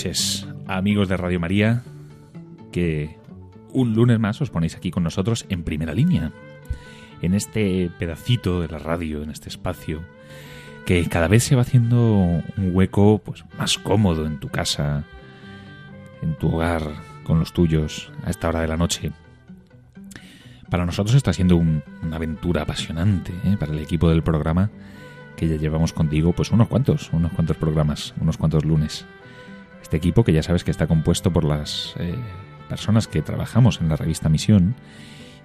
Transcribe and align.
Noches, 0.00 0.46
amigos 0.66 1.10
de 1.10 1.18
Radio 1.18 1.38
María, 1.38 1.82
que 2.72 3.18
un 3.74 3.92
lunes 3.92 4.18
más 4.18 4.40
os 4.40 4.48
ponéis 4.48 4.74
aquí 4.74 4.90
con 4.90 5.02
nosotros 5.02 5.44
en 5.50 5.62
primera 5.62 5.92
línea, 5.92 6.32
en 7.20 7.34
este 7.34 7.90
pedacito 7.98 8.62
de 8.62 8.68
la 8.68 8.78
radio, 8.78 9.22
en 9.22 9.28
este 9.28 9.50
espacio, 9.50 10.00
que 10.86 11.04
cada 11.04 11.28
vez 11.28 11.44
se 11.44 11.54
va 11.54 11.60
haciendo 11.60 12.14
un 12.14 12.70
hueco 12.72 13.20
pues, 13.22 13.44
más 13.58 13.76
cómodo 13.76 14.24
en 14.24 14.40
tu 14.40 14.48
casa, 14.48 15.04
en 16.22 16.34
tu 16.36 16.48
hogar, 16.54 16.82
con 17.22 17.38
los 17.38 17.52
tuyos, 17.52 18.10
a 18.24 18.30
esta 18.30 18.48
hora 18.48 18.62
de 18.62 18.68
la 18.68 18.78
noche. 18.78 19.12
Para 20.70 20.86
nosotros 20.86 21.14
está 21.14 21.34
siendo 21.34 21.56
una 21.56 22.16
aventura 22.16 22.62
apasionante, 22.62 23.34
¿eh? 23.44 23.58
para 23.60 23.72
el 23.72 23.80
equipo 23.80 24.08
del 24.08 24.22
programa, 24.22 24.70
que 25.36 25.46
ya 25.46 25.56
llevamos 25.56 25.92
contigo 25.92 26.32
pues 26.32 26.52
unos 26.52 26.68
cuantos, 26.68 27.10
unos 27.12 27.32
cuantos 27.32 27.58
programas, 27.58 28.14
unos 28.18 28.38
cuantos 28.38 28.64
lunes. 28.64 29.04
Este 29.90 29.96
equipo 29.96 30.22
que 30.22 30.32
ya 30.32 30.44
sabes 30.44 30.62
que 30.62 30.70
está 30.70 30.86
compuesto 30.86 31.32
por 31.32 31.42
las 31.42 31.96
eh, 31.98 32.14
personas 32.68 33.08
que 33.08 33.22
trabajamos 33.22 33.80
en 33.80 33.88
la 33.88 33.96
revista 33.96 34.28
Misión 34.28 34.76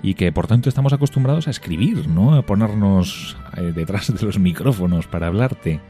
y 0.04 0.14
que 0.14 0.32
por 0.32 0.46
tanto 0.46 0.70
estamos 0.70 0.94
acostumbrados 0.94 1.48
a 1.48 1.50
escribir, 1.50 2.08
¿no? 2.08 2.36
A 2.36 2.44
ponernos 2.44 3.38
eh, 3.58 3.74
detrás 3.76 4.14
de 4.14 4.24
los 4.24 4.38
micrófonos 4.38 5.08
para 5.08 5.26
hablarte. 5.26 5.82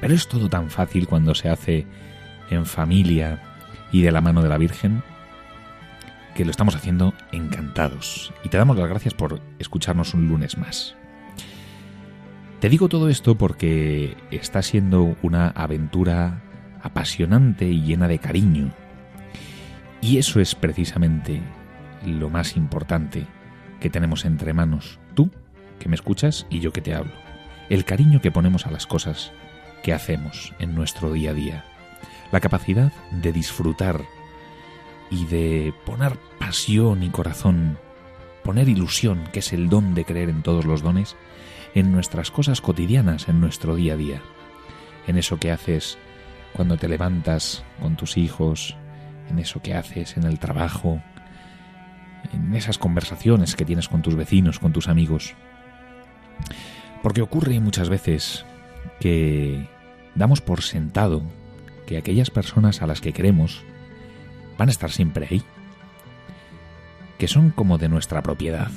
Pero 0.00 0.14
es 0.14 0.28
todo 0.28 0.48
tan 0.48 0.70
fácil 0.70 1.08
cuando 1.08 1.34
se 1.34 1.48
hace 1.48 1.84
en 2.48 2.64
familia 2.64 3.42
y 3.90 4.02
de 4.02 4.12
la 4.12 4.20
mano 4.20 4.40
de 4.40 4.50
la 4.50 4.58
Virgen 4.58 5.02
que 6.36 6.44
lo 6.44 6.52
estamos 6.52 6.76
haciendo 6.76 7.12
encantados. 7.32 8.32
Y 8.44 8.50
te 8.50 8.56
damos 8.56 8.76
las 8.76 8.88
gracias 8.88 9.14
por 9.14 9.40
escucharnos 9.58 10.14
un 10.14 10.28
lunes 10.28 10.56
más. 10.58 10.94
Te 12.60 12.68
digo 12.68 12.88
todo 12.88 13.08
esto 13.08 13.34
porque 13.34 14.16
está 14.30 14.62
siendo 14.62 15.16
una 15.22 15.48
aventura 15.48 16.44
apasionante 16.82 17.66
y 17.66 17.82
llena 17.82 18.08
de 18.08 18.18
cariño. 18.18 18.70
Y 20.00 20.18
eso 20.18 20.40
es 20.40 20.54
precisamente 20.54 21.42
lo 22.04 22.30
más 22.30 22.56
importante 22.56 23.26
que 23.80 23.90
tenemos 23.90 24.24
entre 24.24 24.52
manos, 24.52 24.98
tú 25.14 25.30
que 25.78 25.88
me 25.88 25.94
escuchas 25.94 26.46
y 26.50 26.60
yo 26.60 26.72
que 26.72 26.80
te 26.80 26.94
hablo. 26.94 27.12
El 27.68 27.84
cariño 27.84 28.20
que 28.20 28.30
ponemos 28.30 28.66
a 28.66 28.70
las 28.70 28.86
cosas 28.86 29.32
que 29.82 29.92
hacemos 29.92 30.52
en 30.58 30.74
nuestro 30.74 31.12
día 31.12 31.30
a 31.30 31.34
día. 31.34 31.64
La 32.32 32.40
capacidad 32.40 32.92
de 33.10 33.32
disfrutar 33.32 34.02
y 35.10 35.24
de 35.26 35.74
poner 35.84 36.16
pasión 36.38 37.02
y 37.02 37.10
corazón, 37.10 37.78
poner 38.44 38.68
ilusión, 38.68 39.24
que 39.32 39.40
es 39.40 39.52
el 39.52 39.68
don 39.68 39.94
de 39.94 40.04
creer 40.04 40.28
en 40.28 40.42
todos 40.42 40.64
los 40.64 40.82
dones, 40.82 41.16
en 41.74 41.92
nuestras 41.92 42.30
cosas 42.30 42.60
cotidianas, 42.60 43.28
en 43.28 43.40
nuestro 43.40 43.74
día 43.74 43.94
a 43.94 43.96
día. 43.96 44.22
En 45.06 45.16
eso 45.16 45.38
que 45.38 45.50
haces 45.50 45.98
cuando 46.54 46.76
te 46.76 46.88
levantas 46.88 47.64
con 47.80 47.96
tus 47.96 48.16
hijos, 48.16 48.76
en 49.30 49.38
eso 49.38 49.62
que 49.62 49.74
haces 49.74 50.16
en 50.16 50.24
el 50.24 50.38
trabajo, 50.38 51.00
en 52.32 52.54
esas 52.54 52.78
conversaciones 52.78 53.56
que 53.56 53.64
tienes 53.64 53.88
con 53.88 54.02
tus 54.02 54.14
vecinos, 54.16 54.58
con 54.58 54.72
tus 54.72 54.88
amigos. 54.88 55.34
Porque 57.02 57.22
ocurre 57.22 57.60
muchas 57.60 57.88
veces 57.88 58.44
que 58.98 59.68
damos 60.14 60.40
por 60.40 60.62
sentado 60.62 61.22
que 61.86 61.96
aquellas 61.96 62.30
personas 62.30 62.82
a 62.82 62.86
las 62.86 63.00
que 63.00 63.12
queremos 63.12 63.62
van 64.58 64.68
a 64.68 64.72
estar 64.72 64.90
siempre 64.90 65.26
ahí, 65.30 65.42
que 67.18 67.28
son 67.28 67.50
como 67.50 67.78
de 67.78 67.88
nuestra 67.88 68.22
propiedad, 68.22 68.70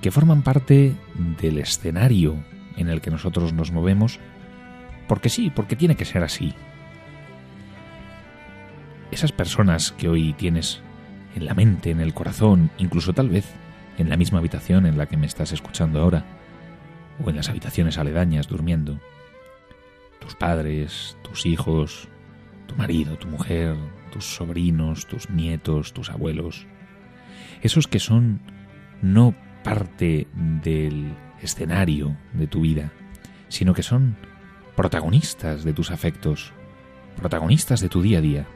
que 0.00 0.10
forman 0.10 0.42
parte 0.42 0.94
del 1.40 1.58
escenario 1.58 2.42
en 2.76 2.88
el 2.88 3.00
que 3.00 3.10
nosotros 3.10 3.52
nos 3.52 3.70
movemos 3.70 4.18
porque 5.12 5.28
sí, 5.28 5.52
porque 5.54 5.76
tiene 5.76 5.94
que 5.94 6.06
ser 6.06 6.22
así. 6.22 6.54
Esas 9.10 9.30
personas 9.30 9.92
que 9.92 10.08
hoy 10.08 10.32
tienes 10.32 10.80
en 11.36 11.44
la 11.44 11.52
mente, 11.52 11.90
en 11.90 12.00
el 12.00 12.14
corazón, 12.14 12.70
incluso 12.78 13.12
tal 13.12 13.28
vez 13.28 13.44
en 13.98 14.08
la 14.08 14.16
misma 14.16 14.38
habitación 14.38 14.86
en 14.86 14.96
la 14.96 15.04
que 15.04 15.18
me 15.18 15.26
estás 15.26 15.52
escuchando 15.52 16.00
ahora, 16.00 16.24
o 17.22 17.28
en 17.28 17.36
las 17.36 17.50
habitaciones 17.50 17.98
aledañas 17.98 18.48
durmiendo, 18.48 19.00
tus 20.18 20.34
padres, 20.34 21.18
tus 21.20 21.44
hijos, 21.44 22.08
tu 22.66 22.74
marido, 22.76 23.18
tu 23.18 23.28
mujer, 23.28 23.76
tus 24.10 24.24
sobrinos, 24.24 25.06
tus 25.06 25.28
nietos, 25.28 25.92
tus 25.92 26.08
abuelos, 26.08 26.66
esos 27.60 27.86
que 27.86 27.98
son 27.98 28.40
no 29.02 29.34
parte 29.62 30.26
del 30.72 31.12
escenario 31.42 32.16
de 32.32 32.46
tu 32.46 32.62
vida, 32.62 32.92
sino 33.48 33.74
que 33.74 33.82
son 33.82 34.16
protagonistas 34.76 35.64
de 35.64 35.72
tus 35.72 35.90
afectos, 35.90 36.52
protagonistas 37.16 37.80
de 37.80 37.88
tu 37.88 38.02
día 38.02 38.18
a 38.18 38.22
día. 38.22 38.46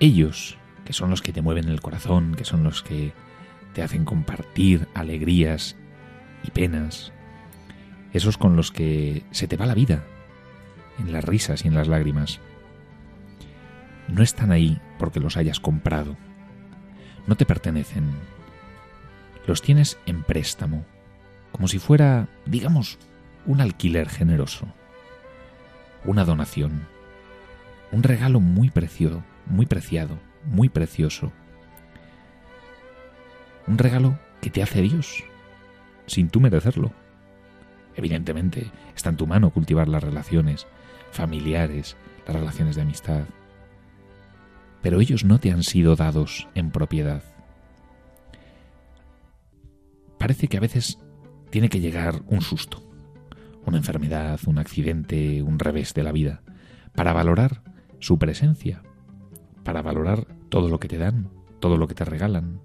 Ellos, 0.00 0.56
que 0.84 0.92
son 0.92 1.10
los 1.10 1.22
que 1.22 1.32
te 1.32 1.42
mueven 1.42 1.68
el 1.68 1.80
corazón, 1.80 2.34
que 2.34 2.44
son 2.44 2.64
los 2.64 2.82
que 2.82 3.12
te 3.74 3.82
hacen 3.82 4.04
compartir 4.04 4.88
alegrías 4.94 5.76
y 6.42 6.50
penas, 6.50 7.12
esos 8.12 8.38
con 8.38 8.56
los 8.56 8.72
que 8.72 9.24
se 9.30 9.46
te 9.46 9.56
va 9.56 9.66
la 9.66 9.74
vida, 9.74 10.04
en 10.98 11.12
las 11.12 11.24
risas 11.24 11.64
y 11.64 11.68
en 11.68 11.74
las 11.74 11.88
lágrimas, 11.88 12.40
no 14.08 14.22
están 14.22 14.52
ahí 14.52 14.80
porque 14.98 15.20
los 15.20 15.36
hayas 15.36 15.60
comprado, 15.60 16.16
no 17.26 17.36
te 17.36 17.44
pertenecen, 17.44 18.10
los 19.46 19.60
tienes 19.60 19.98
en 20.06 20.22
préstamo, 20.22 20.86
como 21.52 21.68
si 21.68 21.78
fuera, 21.78 22.28
digamos, 22.46 22.98
un 23.46 23.60
alquiler 23.60 24.08
generoso 24.08 24.66
una 26.04 26.24
donación, 26.24 26.86
un 27.92 28.02
regalo 28.02 28.40
muy 28.40 28.70
precioso, 28.70 29.22
muy 29.46 29.66
preciado, 29.66 30.18
muy 30.44 30.68
precioso. 30.68 31.32
Un 33.66 33.78
regalo 33.78 34.18
que 34.40 34.50
te 34.50 34.62
hace 34.62 34.82
Dios, 34.82 35.24
sin 36.06 36.28
tú 36.28 36.40
merecerlo. 36.40 36.92
Evidentemente, 37.96 38.70
está 38.94 39.10
en 39.10 39.16
tu 39.16 39.26
mano 39.26 39.50
cultivar 39.50 39.88
las 39.88 40.02
relaciones 40.02 40.66
familiares, 41.10 41.96
las 42.26 42.36
relaciones 42.36 42.76
de 42.76 42.82
amistad. 42.82 43.24
Pero 44.82 45.00
ellos 45.00 45.24
no 45.24 45.40
te 45.40 45.50
han 45.50 45.64
sido 45.64 45.96
dados 45.96 46.48
en 46.54 46.70
propiedad. 46.70 47.22
Parece 50.18 50.48
que 50.48 50.56
a 50.56 50.60
veces 50.60 50.98
tiene 51.50 51.68
que 51.68 51.80
llegar 51.80 52.22
un 52.26 52.40
susto 52.40 52.87
una 53.68 53.78
enfermedad, 53.78 54.40
un 54.46 54.58
accidente, 54.58 55.42
un 55.42 55.58
revés 55.58 55.94
de 55.94 56.02
la 56.02 56.12
vida, 56.12 56.42
para 56.94 57.12
valorar 57.12 57.62
su 58.00 58.18
presencia, 58.18 58.82
para 59.64 59.82
valorar 59.82 60.26
todo 60.48 60.68
lo 60.68 60.80
que 60.80 60.88
te 60.88 60.98
dan, 60.98 61.30
todo 61.60 61.76
lo 61.76 61.86
que 61.88 61.94
te 61.94 62.04
regalan, 62.04 62.60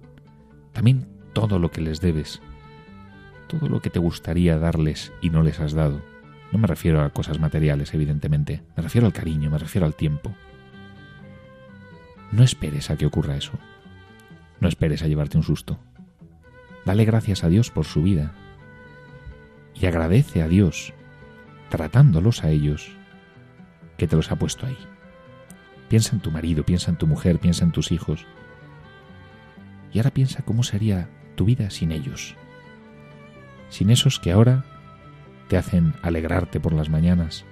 también 0.72 1.06
todo 1.32 1.58
lo 1.58 1.70
que 1.70 1.80
les 1.80 2.00
debes, 2.00 2.40
todo 3.48 3.68
lo 3.68 3.80
que 3.80 3.90
te 3.90 3.98
gustaría 3.98 4.58
darles 4.58 5.12
y 5.20 5.30
no 5.30 5.42
les 5.42 5.60
has 5.60 5.72
dado. 5.72 6.00
No 6.52 6.58
me 6.58 6.66
refiero 6.66 7.02
a 7.02 7.10
cosas 7.10 7.40
materiales, 7.40 7.92
evidentemente, 7.94 8.62
me 8.76 8.82
refiero 8.82 9.06
al 9.06 9.12
cariño, 9.12 9.50
me 9.50 9.58
refiero 9.58 9.86
al 9.86 9.94
tiempo. 9.94 10.34
No 12.32 12.42
esperes 12.42 12.90
a 12.90 12.96
que 12.96 13.06
ocurra 13.06 13.36
eso. 13.36 13.52
No 14.60 14.68
esperes 14.68 15.02
a 15.02 15.08
llevarte 15.08 15.36
un 15.36 15.42
susto. 15.42 15.78
Dale 16.84 17.04
gracias 17.04 17.44
a 17.44 17.48
Dios 17.48 17.70
por 17.70 17.84
su 17.84 18.02
vida, 18.02 18.34
y 19.74 19.86
agradece 19.86 20.42
a 20.42 20.48
Dios, 20.48 20.92
tratándolos 21.68 22.44
a 22.44 22.50
ellos, 22.50 22.96
que 23.96 24.06
te 24.06 24.16
los 24.16 24.30
ha 24.30 24.36
puesto 24.36 24.66
ahí. 24.66 24.78
Piensa 25.88 26.14
en 26.14 26.20
tu 26.20 26.30
marido, 26.30 26.64
piensa 26.64 26.90
en 26.90 26.96
tu 26.96 27.06
mujer, 27.06 27.38
piensa 27.38 27.64
en 27.64 27.72
tus 27.72 27.92
hijos. 27.92 28.26
Y 29.92 29.98
ahora 29.98 30.10
piensa 30.10 30.42
cómo 30.42 30.62
sería 30.62 31.08
tu 31.36 31.44
vida 31.44 31.70
sin 31.70 31.92
ellos. 31.92 32.36
Sin 33.68 33.90
esos 33.90 34.18
que 34.18 34.32
ahora 34.32 34.64
te 35.48 35.56
hacen 35.56 35.94
alegrarte 36.02 36.60
por 36.60 36.72
las 36.72 36.88
mañanas 36.88 37.44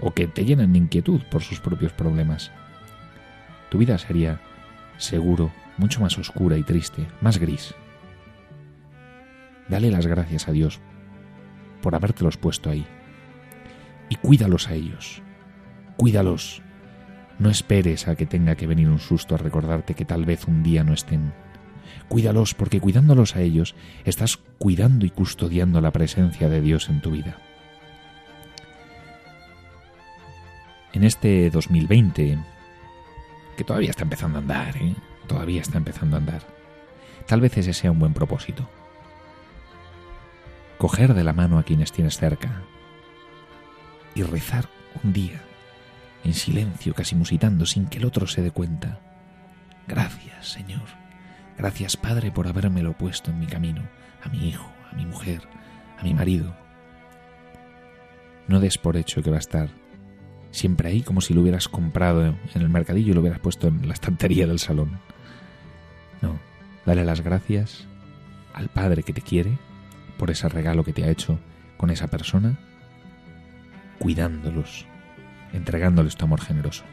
o 0.00 0.12
que 0.12 0.26
te 0.26 0.44
llenan 0.44 0.72
de 0.72 0.78
inquietud 0.78 1.20
por 1.30 1.42
sus 1.42 1.60
propios 1.60 1.92
problemas. 1.92 2.52
Tu 3.70 3.78
vida 3.78 3.98
sería, 3.98 4.40
seguro, 4.98 5.50
mucho 5.76 6.00
más 6.00 6.18
oscura 6.18 6.56
y 6.56 6.62
triste, 6.62 7.06
más 7.20 7.38
gris. 7.38 7.74
Dale 9.68 9.90
las 9.90 10.06
gracias 10.06 10.48
a 10.48 10.52
Dios 10.52 10.80
por 11.86 11.94
habértelos 11.94 12.36
puesto 12.36 12.68
ahí. 12.68 12.84
Y 14.08 14.16
cuídalos 14.16 14.66
a 14.66 14.74
ellos. 14.74 15.22
Cuídalos. 15.96 16.60
No 17.38 17.48
esperes 17.48 18.08
a 18.08 18.16
que 18.16 18.26
tenga 18.26 18.56
que 18.56 18.66
venir 18.66 18.88
un 18.88 18.98
susto 18.98 19.36
a 19.36 19.38
recordarte 19.38 19.94
que 19.94 20.04
tal 20.04 20.24
vez 20.24 20.48
un 20.48 20.64
día 20.64 20.82
no 20.82 20.92
estén. 20.92 21.32
Cuídalos 22.08 22.54
porque 22.54 22.80
cuidándolos 22.80 23.36
a 23.36 23.42
ellos 23.42 23.76
estás 24.04 24.36
cuidando 24.58 25.06
y 25.06 25.10
custodiando 25.10 25.80
la 25.80 25.92
presencia 25.92 26.48
de 26.48 26.60
Dios 26.60 26.88
en 26.88 27.00
tu 27.00 27.12
vida. 27.12 27.38
En 30.92 31.04
este 31.04 31.50
2020, 31.50 32.36
que 33.56 33.62
todavía 33.62 33.90
está 33.90 34.02
empezando 34.02 34.38
a 34.38 34.40
andar, 34.40 34.76
¿eh? 34.76 34.96
todavía 35.28 35.60
está 35.60 35.78
empezando 35.78 36.16
a 36.16 36.18
andar, 36.18 36.42
tal 37.26 37.40
vez 37.40 37.56
ese 37.56 37.72
sea 37.72 37.92
un 37.92 38.00
buen 38.00 38.12
propósito. 38.12 38.68
Coger 40.78 41.14
de 41.14 41.24
la 41.24 41.32
mano 41.32 41.58
a 41.58 41.62
quienes 41.62 41.92
tienes 41.92 42.18
cerca 42.18 42.62
y 44.14 44.22
rezar 44.22 44.68
un 45.02 45.12
día, 45.12 45.42
en 46.24 46.34
silencio, 46.34 46.94
casi 46.94 47.14
musitando, 47.14 47.66
sin 47.66 47.86
que 47.86 47.98
el 47.98 48.04
otro 48.04 48.26
se 48.26 48.42
dé 48.42 48.50
cuenta. 48.50 49.00
Gracias, 49.86 50.48
Señor 50.48 51.06
Gracias, 51.58 51.96
Padre, 51.96 52.30
por 52.30 52.46
habérmelo 52.46 52.92
puesto 52.92 53.30
en 53.30 53.38
mi 53.38 53.46
camino, 53.46 53.82
a 54.22 54.28
mi 54.28 54.48
hijo, 54.48 54.70
a 54.92 54.94
mi 54.94 55.06
mujer, 55.06 55.40
a 55.98 56.02
mi 56.02 56.12
marido. 56.12 56.54
No 58.46 58.60
des 58.60 58.76
por 58.76 58.96
hecho 58.96 59.22
que 59.22 59.30
va 59.30 59.36
a 59.36 59.40
estar 59.40 59.70
siempre 60.50 60.88
ahí 60.88 61.02
como 61.02 61.20
si 61.20 61.32
lo 61.32 61.40
hubieras 61.40 61.68
comprado 61.68 62.24
en 62.26 62.36
el 62.54 62.68
mercadillo 62.68 63.10
y 63.10 63.14
lo 63.14 63.20
hubieras 63.20 63.40
puesto 63.40 63.68
en 63.68 63.88
la 63.88 63.94
estantería 63.94 64.46
del 64.46 64.58
salón. 64.58 65.00
No, 66.20 66.38
dale 66.84 67.04
las 67.04 67.22
gracias 67.22 67.86
al 68.52 68.68
Padre 68.68 69.02
que 69.02 69.12
te 69.12 69.22
quiere 69.22 69.58
por 70.18 70.30
ese 70.30 70.48
regalo 70.48 70.84
que 70.84 70.92
te 70.92 71.04
ha 71.04 71.10
hecho 71.10 71.38
con 71.76 71.90
esa 71.90 72.08
persona, 72.08 72.58
cuidándolos, 73.98 74.86
entregándoles 75.52 76.16
tu 76.16 76.24
amor 76.24 76.40
generoso. 76.40 76.84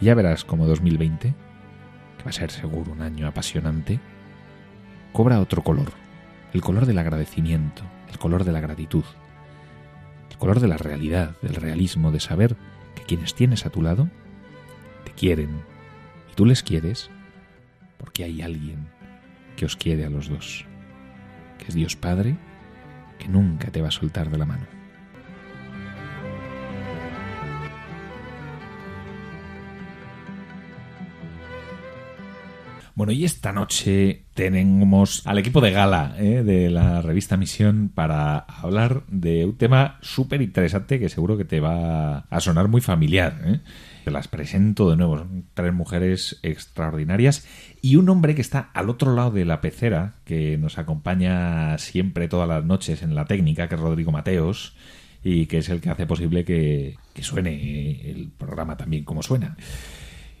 ya 0.00 0.14
verás 0.14 0.44
como 0.44 0.66
2020 0.66 1.34
que 2.18 2.24
va 2.24 2.30
a 2.30 2.32
ser 2.32 2.50
seguro 2.50 2.92
un 2.92 3.00
año 3.00 3.26
apasionante, 3.26 4.00
cobra 5.12 5.40
otro 5.40 5.62
color, 5.62 5.92
el 6.52 6.60
color 6.60 6.86
del 6.86 6.98
agradecimiento, 6.98 7.82
el 8.10 8.18
color 8.18 8.44
de 8.44 8.52
la 8.52 8.60
gratitud, 8.60 9.04
el 10.30 10.36
color 10.36 10.60
de 10.60 10.68
la 10.68 10.76
realidad, 10.76 11.36
del 11.42 11.54
realismo, 11.54 12.10
de 12.10 12.20
saber 12.20 12.56
que 12.94 13.02
quienes 13.02 13.34
tienes 13.34 13.66
a 13.66 13.70
tu 13.70 13.82
lado 13.82 14.08
te 15.04 15.12
quieren 15.12 15.62
y 16.30 16.34
tú 16.34 16.44
les 16.44 16.62
quieres 16.62 17.10
porque 17.98 18.24
hay 18.24 18.42
alguien 18.42 18.88
que 19.56 19.64
os 19.64 19.76
quiere 19.76 20.04
a 20.04 20.10
los 20.10 20.28
dos, 20.28 20.66
que 21.58 21.66
es 21.68 21.74
Dios 21.74 21.96
Padre, 21.96 22.36
que 23.18 23.28
nunca 23.28 23.70
te 23.70 23.82
va 23.82 23.88
a 23.88 23.92
soltar 23.92 24.30
de 24.30 24.38
la 24.38 24.46
mano. 24.46 24.77
Bueno, 32.98 33.12
y 33.12 33.24
esta 33.24 33.52
noche 33.52 34.24
tenemos 34.34 35.24
al 35.24 35.38
equipo 35.38 35.60
de 35.60 35.70
gala 35.70 36.16
¿eh? 36.18 36.42
de 36.42 36.68
la 36.68 37.00
revista 37.00 37.36
Misión 37.36 37.92
para 37.94 38.38
hablar 38.38 39.04
de 39.06 39.44
un 39.44 39.56
tema 39.56 39.98
súper 40.02 40.42
interesante 40.42 40.98
que 40.98 41.08
seguro 41.08 41.38
que 41.38 41.44
te 41.44 41.60
va 41.60 42.26
a 42.28 42.40
sonar 42.40 42.66
muy 42.66 42.80
familiar. 42.80 43.40
¿eh? 43.44 43.60
Te 44.04 44.10
las 44.10 44.26
presento 44.26 44.90
de 44.90 44.96
nuevo. 44.96 45.16
Son 45.16 45.46
tres 45.54 45.72
mujeres 45.72 46.40
extraordinarias 46.42 47.46
y 47.80 47.94
un 47.94 48.08
hombre 48.08 48.34
que 48.34 48.42
está 48.42 48.70
al 48.74 48.90
otro 48.90 49.14
lado 49.14 49.30
de 49.30 49.44
la 49.44 49.60
pecera, 49.60 50.16
que 50.24 50.58
nos 50.58 50.76
acompaña 50.76 51.78
siempre 51.78 52.26
todas 52.26 52.48
las 52.48 52.64
noches 52.64 53.04
en 53.04 53.14
la 53.14 53.26
técnica, 53.26 53.68
que 53.68 53.76
es 53.76 53.80
Rodrigo 53.80 54.10
Mateos 54.10 54.74
y 55.22 55.46
que 55.46 55.58
es 55.58 55.68
el 55.68 55.80
que 55.80 55.90
hace 55.90 56.06
posible 56.06 56.44
que, 56.44 56.96
que 57.14 57.22
suene 57.22 58.10
el 58.10 58.28
programa 58.36 58.76
también 58.76 59.04
como 59.04 59.22
suena. 59.22 59.56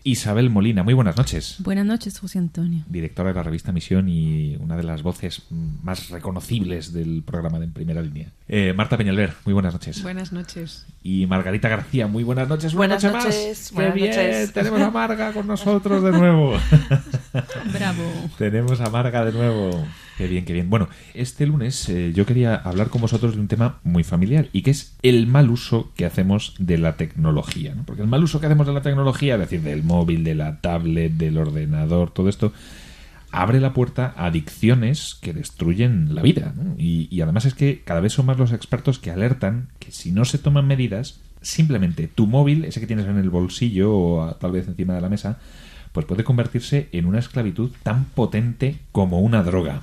Isabel 0.04 0.50
Molina. 0.50 0.82
Muy 0.82 0.94
buenas 0.94 1.16
noches. 1.16 1.56
Buenas 1.58 1.86
noches, 1.86 2.18
José 2.18 2.38
Antonio. 2.38 2.84
Directora 2.88 3.30
de 3.30 3.34
la 3.34 3.42
revista 3.42 3.72
Misión 3.72 4.08
y 4.08 4.56
una 4.56 4.76
de 4.76 4.82
las 4.82 5.02
voces 5.02 5.42
más 5.82 6.10
reconocibles 6.10 6.92
del 6.92 7.22
programa 7.22 7.58
de 7.58 7.66
En 7.66 7.72
Primera 7.72 8.02
Línea. 8.02 8.32
Eh, 8.48 8.72
Marta 8.74 8.96
Peñalver, 8.96 9.34
muy 9.44 9.52
buenas 9.54 9.72
noches. 9.72 10.02
Buenas 10.02 10.32
noches. 10.32 10.86
Y 11.02 11.26
Margarita 11.26 11.68
García, 11.68 12.06
muy 12.06 12.24
buenas 12.24 12.48
noches. 12.48 12.74
Buenas 12.74 13.02
noches. 13.04 13.72
Qué 13.76 13.90
bien, 13.90 14.50
tenemos 14.52 14.80
a 14.80 14.90
Marga 14.90 15.32
con 15.32 15.46
nosotros 15.46 16.02
de 16.02 16.12
nuevo. 16.18 16.54
Bravo. 17.72 18.04
tenemos 18.38 18.80
a 18.80 18.90
Marga 18.90 19.24
de 19.24 19.32
nuevo. 19.32 19.86
Qué 20.18 20.26
bien, 20.26 20.44
qué 20.44 20.52
bien. 20.52 20.68
Bueno, 20.68 20.88
este 21.14 21.46
lunes 21.46 21.88
eh, 21.88 22.12
yo 22.12 22.26
quería 22.26 22.56
hablar 22.56 22.88
con 22.88 23.00
vosotros 23.00 23.36
de 23.36 23.40
un 23.40 23.46
tema 23.46 23.78
muy 23.84 24.02
familiar 24.02 24.48
y 24.52 24.62
que 24.62 24.72
es 24.72 24.96
el 25.02 25.28
mal 25.28 25.48
uso 25.48 25.92
que 25.94 26.04
hacemos 26.04 26.56
de 26.58 26.76
la 26.76 26.96
tecnología. 26.96 27.72
¿no? 27.76 27.84
Porque 27.84 28.02
el 28.02 28.08
mal 28.08 28.24
uso 28.24 28.40
que 28.40 28.46
hacemos 28.46 28.66
de 28.66 28.72
la 28.72 28.82
tecnología, 28.82 29.34
es 29.34 29.40
decir, 29.42 29.62
del 29.62 29.84
móvil, 29.84 30.24
de 30.24 30.34
la 30.34 30.60
tablet, 30.60 31.12
del 31.12 31.38
ordenador, 31.38 32.10
todo 32.10 32.28
esto, 32.28 32.52
abre 33.30 33.60
la 33.60 33.72
puerta 33.74 34.12
a 34.16 34.26
adicciones 34.26 35.16
que 35.22 35.32
destruyen 35.32 36.12
la 36.16 36.22
vida. 36.22 36.52
Y, 36.76 37.06
y 37.12 37.20
además 37.20 37.44
es 37.44 37.54
que 37.54 37.82
cada 37.84 38.00
vez 38.00 38.12
son 38.12 38.26
más 38.26 38.38
los 38.38 38.50
expertos 38.50 38.98
que 38.98 39.12
alertan 39.12 39.68
que 39.78 39.92
si 39.92 40.10
no 40.10 40.24
se 40.24 40.38
toman 40.38 40.66
medidas, 40.66 41.20
simplemente 41.42 42.08
tu 42.08 42.26
móvil, 42.26 42.64
ese 42.64 42.80
que 42.80 42.88
tienes 42.88 43.06
en 43.06 43.18
el 43.18 43.30
bolsillo 43.30 43.96
o 43.96 44.34
tal 44.34 44.50
vez 44.50 44.66
encima 44.66 44.94
de 44.94 45.00
la 45.00 45.08
mesa, 45.08 45.38
pues 45.92 46.06
puede 46.06 46.24
convertirse 46.24 46.88
en 46.90 47.06
una 47.06 47.20
esclavitud 47.20 47.70
tan 47.84 48.06
potente 48.06 48.78
como 48.90 49.20
una 49.20 49.44
droga. 49.44 49.82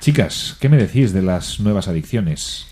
Chicas, 0.00 0.56
¿qué 0.58 0.70
me 0.70 0.78
decís 0.78 1.12
de 1.12 1.20
las 1.20 1.60
nuevas 1.60 1.86
adicciones? 1.86 2.66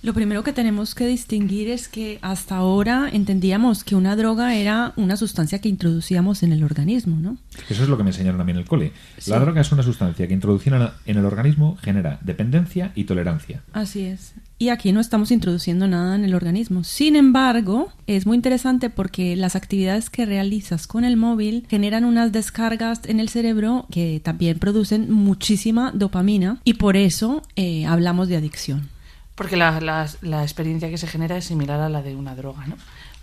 Lo 0.00 0.14
primero 0.14 0.42
que 0.42 0.54
tenemos 0.54 0.94
que 0.94 1.06
distinguir 1.06 1.68
es 1.68 1.88
que 1.88 2.18
hasta 2.22 2.56
ahora 2.56 3.10
entendíamos 3.12 3.84
que 3.84 3.94
una 3.94 4.16
droga 4.16 4.54
era 4.54 4.94
una 4.96 5.18
sustancia 5.18 5.60
que 5.60 5.68
introducíamos 5.68 6.42
en 6.42 6.52
el 6.52 6.64
organismo, 6.64 7.16
¿no? 7.20 7.36
Eso 7.68 7.82
es 7.82 7.88
lo 7.90 7.98
que 7.98 8.02
me 8.02 8.10
enseñaron 8.10 8.40
a 8.40 8.44
mí 8.44 8.52
en 8.52 8.58
el 8.58 8.64
cole. 8.64 8.92
La 9.26 9.38
droga 9.40 9.60
es 9.60 9.72
una 9.72 9.82
sustancia 9.82 10.26
que 10.26 10.32
introducida 10.32 10.96
en 11.04 11.18
el 11.18 11.24
organismo 11.26 11.76
genera 11.82 12.18
dependencia 12.22 12.92
y 12.94 13.04
tolerancia. 13.04 13.62
Así 13.74 14.04
es. 14.04 14.32
Y 14.64 14.70
aquí 14.70 14.92
no 14.92 15.00
estamos 15.00 15.30
introduciendo 15.30 15.86
nada 15.86 16.14
en 16.14 16.24
el 16.24 16.34
organismo. 16.34 16.84
Sin 16.84 17.16
embargo, 17.16 17.92
es 18.06 18.24
muy 18.24 18.34
interesante 18.36 18.88
porque 18.88 19.36
las 19.36 19.56
actividades 19.56 20.08
que 20.08 20.24
realizas 20.24 20.86
con 20.86 21.04
el 21.04 21.18
móvil 21.18 21.66
generan 21.68 22.06
unas 22.06 22.32
descargas 22.32 23.02
en 23.04 23.20
el 23.20 23.28
cerebro 23.28 23.84
que 23.90 24.22
también 24.24 24.58
producen 24.58 25.12
muchísima 25.12 25.92
dopamina 25.92 26.62
y 26.64 26.74
por 26.74 26.96
eso 26.96 27.42
eh, 27.56 27.84
hablamos 27.84 28.28
de 28.28 28.36
adicción. 28.36 28.88
Porque 29.34 29.58
la, 29.58 29.78
la, 30.22 30.42
experiencia 30.42 30.88
que 30.88 30.96
se 30.96 31.08
genera 31.08 31.36
es 31.36 31.44
similar 31.44 31.78
a 31.82 31.90
la 31.90 32.00
de 32.00 32.16
una 32.16 32.34
droga, 32.34 32.66
¿no? 32.66 32.76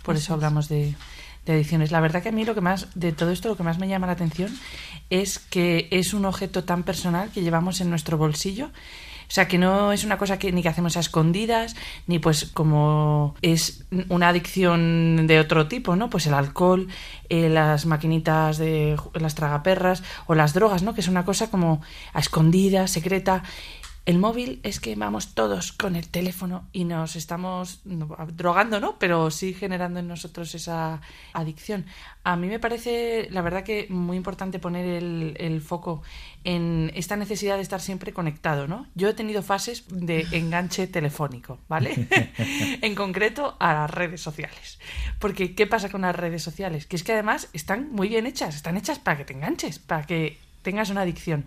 Por 0.04 0.14
eso 0.14 0.34
hablamos 0.34 0.68
de, 0.68 0.94
de 1.44 1.54
adicciones. 1.54 1.90
La 1.90 1.98
verdad 1.98 2.22
que 2.22 2.28
a 2.28 2.32
mí 2.32 2.44
lo 2.44 2.54
que 2.54 2.60
más, 2.60 2.86
de 2.94 3.10
todo 3.10 3.32
esto, 3.32 3.48
lo 3.48 3.56
que 3.56 3.64
más 3.64 3.80
me 3.80 3.88
llama 3.88 4.06
la 4.06 4.12
atención 4.12 4.56
es 5.10 5.40
que 5.40 5.88
es 5.90 6.14
un 6.14 6.24
objeto 6.24 6.62
tan 6.62 6.84
personal 6.84 7.30
que 7.30 7.42
llevamos 7.42 7.80
en 7.80 7.90
nuestro 7.90 8.16
bolsillo 8.16 8.70
sea, 9.34 9.48
que 9.48 9.56
no 9.56 9.92
es 9.92 10.04
una 10.04 10.18
cosa 10.18 10.38
que 10.38 10.52
ni 10.52 10.62
que 10.62 10.68
hacemos 10.68 10.96
a 10.96 11.00
escondidas, 11.00 11.74
ni 12.06 12.18
pues 12.18 12.44
como 12.44 13.34
es 13.40 13.84
una 14.08 14.28
adicción 14.28 15.26
de 15.26 15.40
otro 15.40 15.68
tipo, 15.68 15.96
¿no? 15.96 16.10
Pues 16.10 16.26
el 16.26 16.34
alcohol, 16.34 16.88
eh, 17.30 17.48
las 17.48 17.86
maquinitas 17.86 18.58
de 18.58 18.96
las 19.14 19.34
tragaperras 19.34 20.02
o 20.26 20.34
las 20.34 20.52
drogas, 20.52 20.82
¿no? 20.82 20.94
Que 20.94 21.00
es 21.00 21.08
una 21.08 21.24
cosa 21.24 21.50
como 21.50 21.80
a 22.12 22.20
escondidas, 22.20 22.90
secreta. 22.90 23.42
El 24.04 24.18
móvil 24.18 24.58
es 24.64 24.80
que 24.80 24.96
vamos 24.96 25.32
todos 25.32 25.70
con 25.70 25.94
el 25.94 26.08
teléfono 26.08 26.68
y 26.72 26.82
nos 26.84 27.14
estamos 27.14 27.82
drogando, 27.84 28.80
¿no? 28.80 28.98
Pero 28.98 29.30
sí 29.30 29.54
generando 29.54 30.00
en 30.00 30.08
nosotros 30.08 30.56
esa 30.56 31.00
adicción. 31.32 31.86
A 32.24 32.34
mí 32.34 32.48
me 32.48 32.58
parece, 32.58 33.28
la 33.30 33.42
verdad, 33.42 33.62
que 33.62 33.86
muy 33.90 34.16
importante 34.16 34.58
poner 34.58 34.86
el, 34.86 35.36
el 35.38 35.60
foco 35.60 36.02
en 36.42 36.90
esta 36.96 37.14
necesidad 37.14 37.56
de 37.56 37.62
estar 37.62 37.80
siempre 37.80 38.12
conectado, 38.12 38.66
¿no? 38.66 38.88
Yo 38.96 39.08
he 39.08 39.14
tenido 39.14 39.40
fases 39.40 39.84
de 39.88 40.26
enganche 40.32 40.88
telefónico, 40.88 41.60
¿vale? 41.68 42.08
en 42.82 42.96
concreto 42.96 43.56
a 43.60 43.72
las 43.72 43.90
redes 43.90 44.20
sociales. 44.20 44.80
Porque, 45.20 45.54
¿qué 45.54 45.68
pasa 45.68 45.90
con 45.90 46.00
las 46.00 46.16
redes 46.16 46.42
sociales? 46.42 46.86
Que 46.86 46.96
es 46.96 47.04
que 47.04 47.12
además 47.12 47.50
están 47.52 47.92
muy 47.92 48.08
bien 48.08 48.26
hechas, 48.26 48.56
están 48.56 48.76
hechas 48.76 48.98
para 48.98 49.18
que 49.18 49.24
te 49.26 49.32
enganches, 49.32 49.78
para 49.78 50.02
que 50.02 50.38
tengas 50.62 50.90
una 50.90 51.02
adicción. 51.02 51.46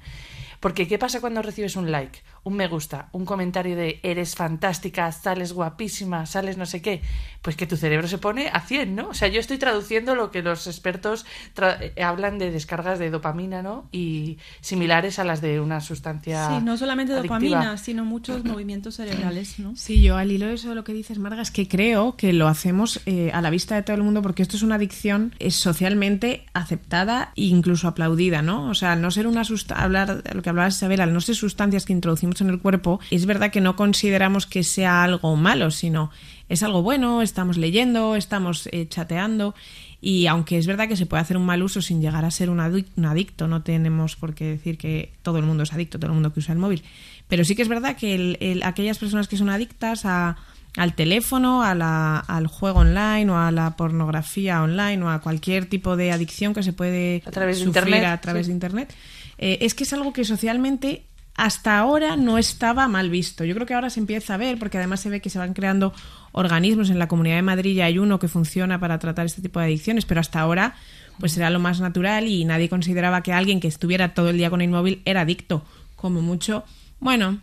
Porque 0.60 0.88
¿qué 0.88 0.98
pasa 0.98 1.22
cuando 1.22 1.42
recibes 1.42 1.76
un 1.76 1.92
like, 1.92 2.20
un 2.46 2.56
me 2.56 2.68
gusta, 2.68 3.10
un 3.12 3.25
comentario 3.25 3.75
de 3.75 4.00
eres 4.04 4.36
fantástica, 4.36 5.12
sales 5.12 5.52
guapísima, 5.52 6.28
sales 6.28 6.58
no 6.58 6.68
sé 6.68 6.80
qué? 6.82 7.02
Pues 7.42 7.56
que 7.56 7.66
tu 7.66 7.75
cerebro 7.75 8.08
se 8.08 8.20
pone 8.20 8.50
a 8.54 8.62
100, 8.62 8.96
¿no? 8.96 9.10
O 9.10 9.14
sea, 9.16 9.28
yo 9.28 9.40
estoy 9.40 9.58
traduciendo 9.58 10.16
lo 10.16 10.30
que 10.30 10.44
los 10.44 10.68
expertos 10.68 11.25
eh, 11.60 12.04
hablan 12.04 12.38
de 12.38 12.52
descargas 12.52 13.00
de 13.00 13.10
dopamina, 13.10 13.64
¿no? 13.64 13.90
Y 13.92 14.38
similares 14.62 15.18
a 15.18 15.24
las 15.24 15.42
de 15.42 15.60
una 15.60 15.82
sustancia. 15.82 16.50
Sí, 16.50 16.64
no 16.64 16.78
solamente 16.78 17.14
dopamina, 17.14 17.78
sino 17.78 18.06
muchos 18.06 18.44
movimientos 18.46 18.96
cerebrales, 18.96 19.58
¿no? 19.58 19.75
Sí, 19.75 20.04
yo 20.04 20.16
al 20.18 20.32
hilo 20.32 20.46
de 20.46 20.54
eso 20.54 20.75
lo 20.75 20.84
que 20.84 20.94
dices, 20.94 21.18
Marga, 21.18 21.42
es 21.42 21.50
que 21.50 21.68
creo 21.68 22.16
que 22.16 22.32
lo 22.32 22.48
hacemos 22.48 23.02
eh, 23.08 23.32
a 23.34 23.42
la 23.42 23.50
vista 23.50 23.74
de 23.74 23.82
todo 23.82 23.96
el 23.96 24.04
mundo 24.04 24.22
porque 24.22 24.44
esto 24.44 24.56
es 24.56 24.62
una 24.62 24.75
adicción 24.75 25.34
es 25.40 25.56
socialmente 25.56 26.46
aceptada 26.54 27.32
e 27.36 27.46
incluso 27.46 27.88
aplaudida, 27.88 28.44
¿no? 28.44 28.70
O 28.70 28.75
sea, 28.75 28.96
no 28.96 29.10
ser 29.10 29.25
una 29.25 29.44
sustancia, 29.44 29.84
hablar 29.84 30.22
de 30.22 30.34
lo 30.36 30.44
que 30.44 30.50
hablabas 30.50 30.75
Isabel, 30.75 31.02
al 31.02 31.12
no 31.12 31.22
ser 31.22 31.36
sustancias 31.36 31.86
que 31.86 31.94
introducimos 31.94 32.35
en 32.44 32.50
el 32.50 32.60
cuerpo, 32.60 33.00
es 33.12 33.25
verdad 33.25 33.51
que 33.51 33.62
no 33.62 33.75
consideramos 33.75 34.46
que 34.46 34.63
sea 34.63 35.04
algo 35.04 35.36
malo, 35.36 35.72
sino 35.72 36.12
es 36.50 36.63
algo 36.63 36.82
bueno, 36.82 37.22
estamos 37.22 37.58
leyendo, 37.58 38.15
estamos 38.15 38.70
eh, 38.72 38.88
chateando 38.88 39.56
y 40.01 40.27
aunque 40.27 40.58
es 40.58 40.68
verdad 40.68 40.88
que 40.88 40.96
se 40.96 41.06
puede 41.06 41.22
hacer 41.22 41.38
un 41.38 41.46
mal 41.46 41.63
uso 41.63 41.82
sin 41.82 42.01
llegar 42.01 42.25
a 42.25 42.32
ser 42.32 42.50
un, 42.50 42.60
adicto, 42.60 43.48
no 43.48 43.63
tenemos 43.63 44.15
por 44.15 44.36
qué 44.36 44.46
decir 44.46 44.77
que 44.77 45.13
todo 45.24 45.39
el 45.39 45.46
mundo 45.46 45.63
es 45.63 45.74
adicto, 45.74 45.98
todo 45.98 46.12
el 46.12 46.13
mundo 46.13 46.32
que 46.32 46.39
usa 46.39 46.54
el 46.54 46.60
móvil, 46.60 46.84
pero 47.27 47.44
sí 47.44 47.56
que 47.56 47.63
es 47.63 47.68
verdad 47.68 47.96
que 47.96 48.60
aquellas 48.63 49.00
personas 49.00 49.27
que 49.27 49.38
son 49.38 49.50
adictas 49.50 50.06
a, 50.06 50.38
al 50.77 50.94
teléfono, 50.94 51.63
a 51.63 51.74
la, 51.74 52.20
al 52.20 52.48
juego 52.48 52.82
online 52.82 53.32
o 53.32 53.38
a 53.38 53.51
la 53.51 53.75
pornografía 53.75 54.62
online 54.62 55.04
o 55.04 55.10
a 55.10 55.22
cualquier 55.22 55.65
tipo 55.65 55.96
de 55.96 56.12
adicción 56.12 56.54
que 56.54 56.63
se 56.63 56.74
puede 56.74 57.24
a 57.25 57.32
través 57.32 57.58
sufrir 57.58 57.74
de 57.74 57.80
internet, 57.80 58.06
a 58.06 58.22
través 58.22 58.48
de 58.48 58.54
internet, 58.54 58.94
eh, 59.38 59.58
es 59.62 59.74
que 59.74 59.86
es 59.86 59.94
algo 59.94 60.13
que 60.13 60.24
socialmente 60.24 61.04
hasta 61.36 61.77
ahora 61.77 62.15
no 62.15 62.38
estaba 62.38 62.88
mal 62.88 63.10
visto. 63.10 63.44
Yo 63.44 63.54
creo 63.56 63.68
que 63.68 63.74
ahora 63.74 63.89
se 63.89 64.00
empieza 64.00 64.34
a 64.34 64.38
ver, 64.38 64.58
porque 64.58 64.77
además 64.77 65.01
se 65.01 65.10
ve 65.10 65.20
que 65.22 65.30
se 65.30 65.38
van 65.38 65.54
creando 65.54 65.94
organismos 66.32 66.89
en 66.89 67.00
la 67.00 67.08
Comunidad 67.08 67.36
de 67.36 67.42
Madrid 67.42 67.75
y 67.75 67.82
hay 67.82 68.00
uno 68.00 68.20
que 68.20 68.27
funciona 68.27 68.80
para 68.80 69.00
tratar 69.00 69.25
este 69.25 69.42
tipo 69.42 69.60
de 69.60 69.65
adicciones, 69.65 70.06
pero 70.06 70.22
hasta 70.22 70.39
ahora 70.39 70.75
pues 71.20 71.38
era 71.38 71.50
lo 71.50 71.60
más 71.60 71.80
natural 71.80 72.27
y 72.27 72.44
nadie 72.46 72.70
consideraba 72.70 73.24
que 73.24 73.34
alguien 73.34 73.60
que 73.60 73.68
estuviera 73.68 74.13
todo 74.13 74.30
el 74.30 74.38
día 74.38 74.50
con 74.50 74.62
el 74.62 74.70
móvil 74.70 75.01
era 75.06 75.22
adicto. 75.22 75.63
Como 75.96 76.22
mucho, 76.22 76.63
bueno, 77.00 77.39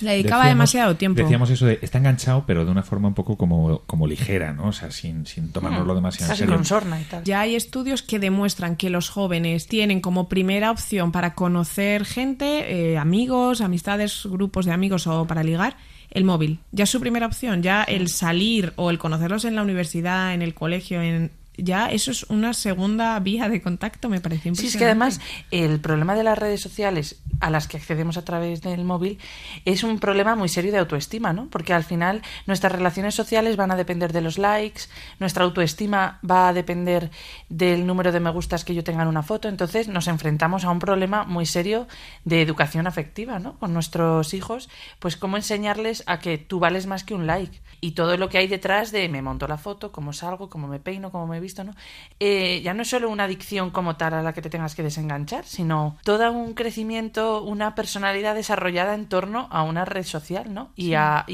le 0.00 0.12
dedicaba 0.12 0.46
demasiado 0.46 0.96
tiempo. 0.96 1.22
Decíamos 1.22 1.50
eso 1.50 1.66
de, 1.66 1.78
está 1.80 1.98
enganchado, 1.98 2.44
pero 2.46 2.64
de 2.64 2.70
una 2.70 2.82
forma 2.82 3.08
un 3.08 3.14
poco 3.14 3.36
como, 3.36 3.82
como 3.86 4.06
ligera, 4.06 4.52
¿no? 4.52 4.68
O 4.68 4.72
sea, 4.72 4.90
sin, 4.90 5.26
sin 5.26 5.52
tomárnoslo 5.52 5.94
demasiado 5.94 6.32
en 6.32 6.38
serio. 6.38 6.54
Con 6.54 6.64
sorna 6.64 7.00
y 7.00 7.04
tal. 7.04 7.24
Ya 7.24 7.40
hay 7.40 7.54
estudios 7.54 8.02
que 8.02 8.18
demuestran 8.18 8.76
que 8.76 8.90
los 8.90 9.08
jóvenes 9.08 9.68
tienen 9.68 10.00
como 10.00 10.28
primera 10.28 10.70
opción 10.70 11.12
para 11.12 11.34
conocer 11.34 12.04
gente, 12.04 12.92
eh, 12.92 12.98
amigos, 12.98 13.60
amistades, 13.60 14.22
grupos 14.24 14.66
de 14.66 14.72
amigos 14.72 15.06
o 15.06 15.26
para 15.26 15.44
ligar, 15.44 15.76
el 16.10 16.24
móvil. 16.24 16.58
Ya 16.72 16.84
es 16.84 16.90
su 16.90 17.00
primera 17.00 17.26
opción. 17.26 17.62
Ya 17.62 17.84
el 17.84 18.08
salir 18.08 18.72
o 18.76 18.90
el 18.90 18.98
conocerlos 18.98 19.44
en 19.44 19.54
la 19.54 19.62
universidad, 19.62 20.34
en 20.34 20.42
el 20.42 20.54
colegio, 20.54 21.02
en 21.02 21.30
ya 21.56 21.90
eso 21.90 22.10
es 22.10 22.24
una 22.24 22.52
segunda 22.52 23.18
vía 23.20 23.48
de 23.48 23.62
contacto, 23.62 24.08
me 24.08 24.20
parece 24.20 24.48
impresionante. 24.48 24.60
Sí, 24.60 24.66
es 24.68 24.76
que 24.76 24.84
además 24.84 25.20
el 25.50 25.80
problema 25.80 26.14
de 26.14 26.24
las 26.24 26.38
redes 26.38 26.60
sociales 26.60 27.22
a 27.40 27.50
las 27.50 27.68
que 27.68 27.76
accedemos 27.76 28.16
a 28.16 28.24
través 28.24 28.62
del 28.62 28.84
móvil 28.84 29.18
es 29.64 29.84
un 29.84 29.98
problema 29.98 30.34
muy 30.34 30.48
serio 30.48 30.72
de 30.72 30.78
autoestima, 30.78 31.32
¿no? 31.32 31.48
Porque 31.50 31.72
al 31.72 31.84
final 31.84 32.22
nuestras 32.46 32.72
relaciones 32.72 33.14
sociales 33.14 33.56
van 33.56 33.70
a 33.70 33.76
depender 33.76 34.12
de 34.12 34.20
los 34.20 34.38
likes, 34.38 34.82
nuestra 35.20 35.44
autoestima 35.44 36.18
va 36.28 36.48
a 36.48 36.52
depender 36.52 37.10
del 37.48 37.86
número 37.86 38.12
de 38.12 38.20
me 38.20 38.30
gustas 38.30 38.64
que 38.64 38.74
yo 38.74 38.84
tenga 38.84 39.02
en 39.02 39.08
una 39.08 39.22
foto, 39.22 39.48
entonces 39.48 39.88
nos 39.88 40.08
enfrentamos 40.08 40.64
a 40.64 40.70
un 40.70 40.78
problema 40.78 41.24
muy 41.24 41.46
serio 41.46 41.86
de 42.24 42.42
educación 42.42 42.86
afectiva, 42.86 43.38
¿no? 43.38 43.58
Con 43.58 43.72
nuestros 43.72 44.34
hijos, 44.34 44.68
pues 44.98 45.16
cómo 45.16 45.36
enseñarles 45.36 46.02
a 46.06 46.18
que 46.18 46.38
tú 46.38 46.58
vales 46.58 46.86
más 46.86 47.04
que 47.04 47.14
un 47.14 47.26
like 47.26 47.60
y 47.80 47.92
todo 47.92 48.16
lo 48.16 48.28
que 48.28 48.38
hay 48.38 48.48
detrás 48.48 48.92
de 48.92 49.08
me 49.08 49.22
monto 49.22 49.46
la 49.46 49.58
foto, 49.58 49.92
cómo 49.92 50.12
salgo, 50.12 50.48
cómo 50.48 50.66
me 50.68 50.80
peino, 50.80 51.10
cómo 51.10 51.26
me 51.26 51.40
visto, 51.44 51.62
¿no? 51.62 51.72
Eh, 52.18 52.60
ya 52.62 52.74
no 52.74 52.82
es 52.82 52.88
solo 52.88 53.08
una 53.08 53.24
adicción 53.24 53.70
como 53.70 53.96
tal 53.96 54.14
a 54.14 54.22
la 54.22 54.32
que 54.32 54.42
te 54.42 54.50
tengas 54.50 54.74
que 54.74 54.82
desenganchar, 54.82 55.44
sino 55.44 55.96
todo 56.02 56.32
un 56.32 56.54
crecimiento, 56.54 57.42
una 57.42 57.74
personalidad 57.74 58.34
desarrollada 58.34 58.94
en 58.94 59.06
torno 59.06 59.46
a 59.50 59.62
una 59.62 59.84
red 59.84 60.04
social, 60.04 60.52
¿no? 60.52 60.72
Y, 60.74 60.94
a, 60.94 61.24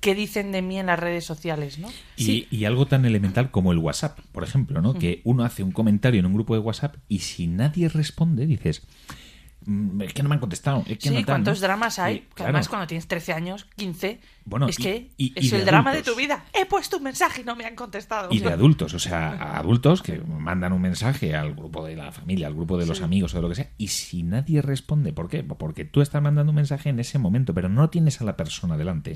qué 0.00 0.14
dicen 0.14 0.52
de 0.52 0.62
mí 0.62 0.78
en 0.78 0.86
las 0.86 0.98
redes 0.98 1.24
sociales, 1.24 1.78
¿no? 1.78 1.88
Y, 2.16 2.46
y, 2.50 2.64
algo 2.64 2.86
tan 2.86 3.04
elemental 3.04 3.50
como 3.50 3.72
el 3.72 3.78
WhatsApp, 3.78 4.18
por 4.32 4.44
ejemplo, 4.44 4.80
¿no? 4.80 4.94
Que 4.94 5.20
uno 5.24 5.44
hace 5.44 5.62
un 5.62 5.72
comentario 5.72 6.20
en 6.20 6.26
un 6.26 6.34
grupo 6.34 6.54
de 6.54 6.60
WhatsApp 6.60 6.96
y 7.08 7.18
si 7.18 7.48
nadie 7.48 7.88
responde, 7.88 8.46
dices, 8.46 8.86
Mm, 9.08 9.27
es 10.00 10.14
que 10.14 10.22
no 10.22 10.28
me 10.28 10.36
han 10.36 10.40
contestado. 10.40 10.82
Es 10.86 10.98
que 10.98 11.10
sí, 11.10 11.24
¿cuántos 11.24 11.60
dramas 11.60 11.98
hay? 11.98 12.26
además 12.38 12.68
cuando 12.68 12.86
tienes 12.86 13.06
13 13.06 13.32
años, 13.32 13.66
15, 13.76 14.20
bueno, 14.44 14.66
es 14.66 14.76
que 14.78 15.10
es 15.18 15.52
el 15.52 15.64
drama 15.66 15.92
de 15.92 16.02
tu 16.02 16.14
vida. 16.14 16.44
He 16.54 16.64
puesto 16.64 16.96
un 16.96 17.02
mensaje 17.02 17.42
y 17.42 17.44
no 17.44 17.54
me 17.54 17.66
han 17.66 17.74
contestado. 17.74 18.28
Y 18.30 18.38
de 18.38 18.52
adultos, 18.52 18.94
o 18.94 18.98
sea, 18.98 19.56
adultos 19.58 20.02
que 20.02 20.18
mandan 20.20 20.72
un 20.72 20.80
mensaje 20.80 21.36
al 21.36 21.54
grupo 21.54 21.84
de 21.84 21.96
la 21.96 22.12
familia, 22.12 22.46
al 22.46 22.54
grupo 22.54 22.78
de 22.78 22.86
los 22.86 23.02
amigos 23.02 23.34
o 23.34 23.36
de 23.36 23.42
lo 23.42 23.48
que 23.50 23.56
sea, 23.56 23.70
y 23.76 23.88
si 23.88 24.22
nadie 24.22 24.62
responde, 24.62 25.12
¿por 25.12 25.28
qué? 25.28 25.42
Porque 25.42 25.84
tú 25.84 26.00
estás 26.00 26.22
mandando 26.22 26.50
un 26.50 26.56
mensaje 26.56 26.88
en 26.88 26.98
ese 26.98 27.18
momento, 27.18 27.52
pero 27.52 27.68
no 27.68 27.90
tienes 27.90 28.20
a 28.20 28.24
la 28.24 28.36
persona 28.36 28.76
delante. 28.76 29.14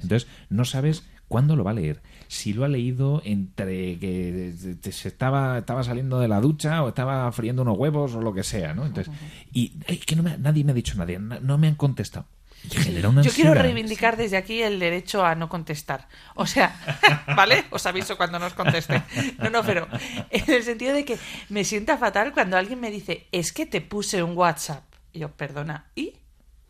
Entonces, 0.00 0.28
no 0.48 0.64
sabes 0.64 1.04
cuándo 1.30 1.54
lo 1.54 1.62
va 1.62 1.70
a 1.70 1.74
leer. 1.74 2.02
Si 2.26 2.52
lo 2.52 2.64
ha 2.64 2.68
leído 2.68 3.22
entre 3.24 3.98
que 4.00 4.52
se 4.90 5.08
estaba, 5.08 5.58
estaba 5.58 5.84
saliendo 5.84 6.18
de 6.18 6.26
la 6.26 6.40
ducha 6.40 6.82
o 6.82 6.88
estaba 6.88 7.30
friendo 7.30 7.62
unos 7.62 7.78
huevos 7.78 8.16
o 8.16 8.20
lo 8.20 8.34
que 8.34 8.42
sea, 8.42 8.74
¿no? 8.74 8.84
Entonces, 8.84 9.14
y 9.52 9.68
que 9.68 10.16
no 10.16 10.24
nadie 10.38 10.64
me 10.64 10.72
ha 10.72 10.74
dicho 10.74 10.96
nadie, 10.96 11.20
no 11.20 11.56
me 11.56 11.68
han 11.68 11.76
contestado. 11.76 12.26
Yo 12.64 13.32
quiero 13.32 13.54
reivindicar 13.54 14.16
desde 14.16 14.36
aquí 14.36 14.60
el 14.60 14.80
derecho 14.80 15.24
a 15.24 15.34
no 15.34 15.48
contestar. 15.48 16.08
O 16.34 16.46
sea, 16.46 16.76
¿vale? 17.36 17.64
Os 17.70 17.86
aviso 17.86 18.16
cuando 18.16 18.38
no 18.38 18.46
os 18.46 18.54
conteste. 18.54 19.02
No, 19.38 19.50
no, 19.50 19.62
pero 19.62 19.88
en 20.30 20.50
el 20.52 20.62
sentido 20.62 20.92
de 20.92 21.04
que 21.04 21.16
me 21.48 21.64
sienta 21.64 21.96
fatal 21.96 22.32
cuando 22.32 22.58
alguien 22.58 22.80
me 22.80 22.90
dice, 22.90 23.28
es 23.32 23.52
que 23.52 23.66
te 23.66 23.80
puse 23.80 24.22
un 24.22 24.36
WhatsApp. 24.36 24.84
Y 25.12 25.20
yo, 25.20 25.30
perdona, 25.30 25.86
¿y? 25.94 26.19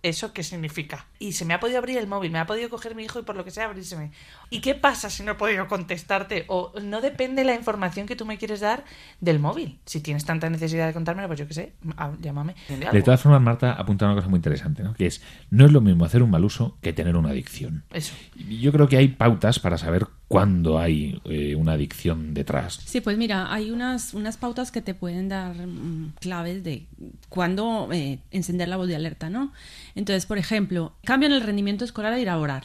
¿Eso 0.02 0.32
qué 0.32 0.42
significa? 0.42 1.06
Y 1.18 1.32
se 1.32 1.44
me 1.44 1.52
ha 1.52 1.60
podido 1.60 1.78
abrir 1.78 1.98
el 1.98 2.06
móvil, 2.06 2.30
me 2.30 2.38
ha 2.38 2.46
podido 2.46 2.70
coger 2.70 2.94
mi 2.94 3.04
hijo 3.04 3.18
y 3.18 3.22
por 3.22 3.36
lo 3.36 3.44
que 3.44 3.50
sea 3.50 3.66
abrírseme. 3.66 4.12
¿Y 4.48 4.60
qué 4.60 4.74
pasa 4.74 5.10
si 5.10 5.22
no 5.22 5.32
he 5.32 5.34
podido 5.34 5.68
contestarte? 5.68 6.44
O 6.48 6.72
no 6.82 7.02
depende 7.02 7.44
la 7.44 7.54
información 7.54 8.06
que 8.06 8.16
tú 8.16 8.24
me 8.24 8.38
quieres 8.38 8.60
dar 8.60 8.84
del 9.20 9.38
móvil. 9.38 9.78
Si 9.84 10.00
tienes 10.00 10.24
tanta 10.24 10.48
necesidad 10.48 10.86
de 10.86 10.94
contármelo, 10.94 11.28
pues 11.28 11.38
yo 11.38 11.46
qué 11.46 11.54
sé, 11.54 11.72
llámame. 12.20 12.54
De 12.92 13.02
todas 13.02 13.20
formas, 13.20 13.42
Marta 13.42 13.72
apunta 13.72 14.06
una 14.06 14.14
cosa 14.14 14.28
muy 14.28 14.38
interesante, 14.38 14.82
¿no? 14.82 14.94
Que 14.94 15.06
es, 15.06 15.22
no 15.50 15.66
es 15.66 15.72
lo 15.72 15.82
mismo 15.82 16.06
hacer 16.06 16.22
un 16.22 16.30
mal 16.30 16.44
uso 16.44 16.78
que 16.80 16.94
tener 16.94 17.16
una 17.16 17.30
adicción. 17.30 17.84
Eso. 17.92 18.14
Yo 18.36 18.72
creo 18.72 18.88
que 18.88 18.96
hay 18.96 19.08
pautas 19.08 19.58
para 19.58 19.76
saber 19.76 20.06
cuándo 20.30 20.78
hay 20.78 21.20
eh, 21.24 21.56
una 21.56 21.72
adicción 21.72 22.34
detrás. 22.34 22.78
Sí, 22.84 23.00
pues 23.00 23.18
mira, 23.18 23.52
hay 23.52 23.72
unas, 23.72 24.14
unas 24.14 24.36
pautas 24.36 24.70
que 24.70 24.80
te 24.80 24.94
pueden 24.94 25.28
dar 25.28 25.56
mm, 25.56 26.12
claves 26.20 26.62
de 26.62 26.86
cuándo 27.28 27.88
eh, 27.90 28.20
encender 28.30 28.68
la 28.68 28.76
voz 28.76 28.86
de 28.86 28.94
alerta, 28.94 29.28
¿no? 29.28 29.52
Entonces, 29.96 30.26
por 30.26 30.38
ejemplo, 30.38 30.94
cambio 31.02 31.26
en 31.26 31.32
el 31.32 31.40
rendimiento 31.40 31.84
escolar 31.84 32.12
a 32.12 32.20
ir 32.20 32.28
a 32.28 32.38
orar. 32.38 32.62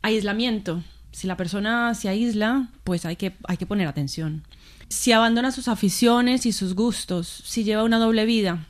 Aislamiento. 0.00 0.82
Si 1.10 1.26
la 1.26 1.36
persona 1.36 1.92
se 1.92 2.08
aísla, 2.08 2.68
pues 2.82 3.04
hay 3.04 3.16
que, 3.16 3.36
hay 3.46 3.58
que 3.58 3.66
poner 3.66 3.88
atención. 3.88 4.44
Si 4.88 5.12
abandona 5.12 5.52
sus 5.52 5.68
aficiones 5.68 6.46
y 6.46 6.52
sus 6.52 6.74
gustos, 6.74 7.42
si 7.44 7.62
lleva 7.62 7.84
una 7.84 7.98
doble 7.98 8.24
vida, 8.24 8.66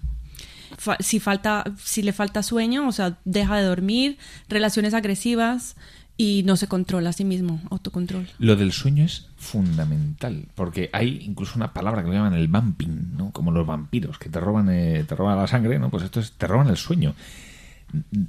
si, 0.98 1.20
falta, 1.20 1.62
si 1.80 2.02
le 2.02 2.12
falta 2.12 2.42
sueño, 2.42 2.88
o 2.88 2.92
sea, 2.92 3.18
deja 3.24 3.56
de 3.56 3.62
dormir, 3.62 4.18
relaciones 4.48 4.94
agresivas, 4.94 5.76
y 6.16 6.42
no 6.44 6.56
se 6.56 6.68
controla 6.68 7.10
a 7.10 7.12
sí 7.12 7.24
mismo, 7.24 7.60
autocontrol. 7.70 8.28
Lo 8.38 8.56
del 8.56 8.72
sueño 8.72 9.04
es 9.04 9.28
fundamental, 9.36 10.46
porque 10.54 10.90
hay 10.92 11.20
incluso 11.22 11.54
una 11.56 11.72
palabra 11.72 12.02
que 12.02 12.08
lo 12.08 12.14
llaman 12.14 12.34
el 12.34 12.48
vamping, 12.48 13.16
¿no? 13.16 13.30
Como 13.32 13.50
los 13.50 13.66
vampiros, 13.66 14.18
que 14.18 14.28
te 14.28 14.40
roban, 14.40 14.68
eh, 14.70 15.04
te 15.06 15.14
roban 15.14 15.36
la 15.36 15.46
sangre, 15.46 15.78
¿no? 15.78 15.90
Pues 15.90 16.04
esto 16.04 16.20
es, 16.20 16.32
te 16.32 16.46
roban 16.46 16.68
el 16.68 16.76
sueño. 16.76 17.14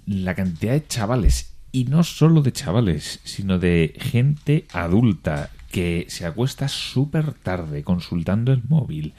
La 0.05 0.35
cantidad 0.35 0.73
de 0.73 0.87
chavales, 0.87 1.53
y 1.71 1.85
no 1.85 2.03
solo 2.03 2.41
de 2.41 2.53
chavales, 2.53 3.19
sino 3.23 3.59
de 3.59 3.95
gente 3.99 4.65
adulta 4.73 5.49
que 5.71 6.05
se 6.07 6.25
acuesta 6.25 6.67
súper 6.67 7.33
tarde 7.33 7.83
consultando 7.83 8.53
el 8.53 8.61
móvil, 8.67 9.13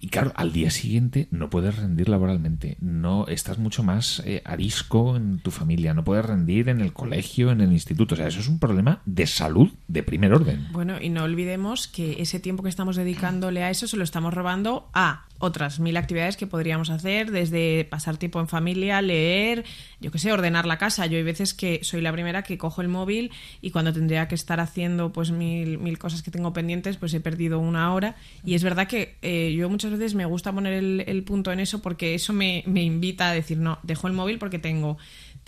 y 0.00 0.08
claro, 0.08 0.32
al 0.36 0.52
día 0.52 0.70
siguiente 0.70 1.28
no 1.30 1.50
puedes 1.50 1.76
rendir 1.76 2.08
laboralmente, 2.08 2.76
no 2.80 3.26
estás 3.26 3.58
mucho 3.58 3.82
más 3.82 4.22
eh, 4.24 4.42
arisco 4.44 5.16
en 5.16 5.38
tu 5.38 5.50
familia, 5.50 5.94
no 5.94 6.04
puedes 6.04 6.24
rendir 6.24 6.68
en 6.68 6.80
el 6.80 6.92
colegio, 6.92 7.50
en 7.50 7.60
el 7.60 7.72
instituto. 7.72 8.14
O 8.14 8.16
sea, 8.16 8.28
eso 8.28 8.40
es 8.40 8.48
un 8.48 8.58
problema 8.58 9.02
de 9.06 9.26
salud 9.26 9.70
de 9.88 10.02
primer 10.02 10.32
orden. 10.32 10.68
Bueno, 10.72 11.00
y 11.00 11.08
no 11.08 11.24
olvidemos 11.24 11.88
que 11.88 12.22
ese 12.22 12.40
tiempo 12.40 12.62
que 12.62 12.68
estamos 12.68 12.96
dedicándole 12.96 13.62
a 13.62 13.70
eso 13.70 13.86
se 13.86 13.96
lo 13.96 14.04
estamos 14.04 14.34
robando 14.34 14.88
a 14.92 15.27
otras 15.38 15.80
mil 15.80 15.96
actividades 15.96 16.36
que 16.36 16.46
podríamos 16.46 16.90
hacer, 16.90 17.30
desde 17.30 17.84
pasar 17.84 18.16
tiempo 18.16 18.40
en 18.40 18.48
familia, 18.48 19.00
leer, 19.02 19.64
yo 20.00 20.10
qué 20.10 20.18
sé, 20.18 20.32
ordenar 20.32 20.66
la 20.66 20.78
casa. 20.78 21.06
Yo 21.06 21.16
hay 21.16 21.22
veces 21.22 21.54
que 21.54 21.80
soy 21.82 22.00
la 22.00 22.12
primera 22.12 22.42
que 22.42 22.58
cojo 22.58 22.82
el 22.82 22.88
móvil 22.88 23.30
y 23.60 23.70
cuando 23.70 23.92
tendría 23.92 24.28
que 24.28 24.34
estar 24.34 24.60
haciendo 24.60 25.12
pues 25.12 25.30
mil, 25.30 25.78
mil 25.78 25.98
cosas 25.98 26.22
que 26.22 26.30
tengo 26.30 26.52
pendientes, 26.52 26.96
pues 26.96 27.14
he 27.14 27.20
perdido 27.20 27.58
una 27.58 27.92
hora. 27.94 28.16
Y 28.44 28.54
es 28.54 28.62
verdad 28.62 28.88
que 28.88 29.16
eh, 29.22 29.54
yo 29.56 29.68
muchas 29.68 29.92
veces 29.92 30.14
me 30.14 30.24
gusta 30.26 30.52
poner 30.52 30.72
el, 30.72 31.04
el 31.06 31.22
punto 31.22 31.52
en 31.52 31.60
eso 31.60 31.80
porque 31.80 32.14
eso 32.14 32.32
me, 32.32 32.64
me 32.66 32.82
invita 32.82 33.28
a 33.28 33.32
decir, 33.32 33.58
no, 33.58 33.78
dejo 33.82 34.06
el 34.06 34.12
móvil 34.12 34.38
porque 34.38 34.58
tengo 34.58 34.98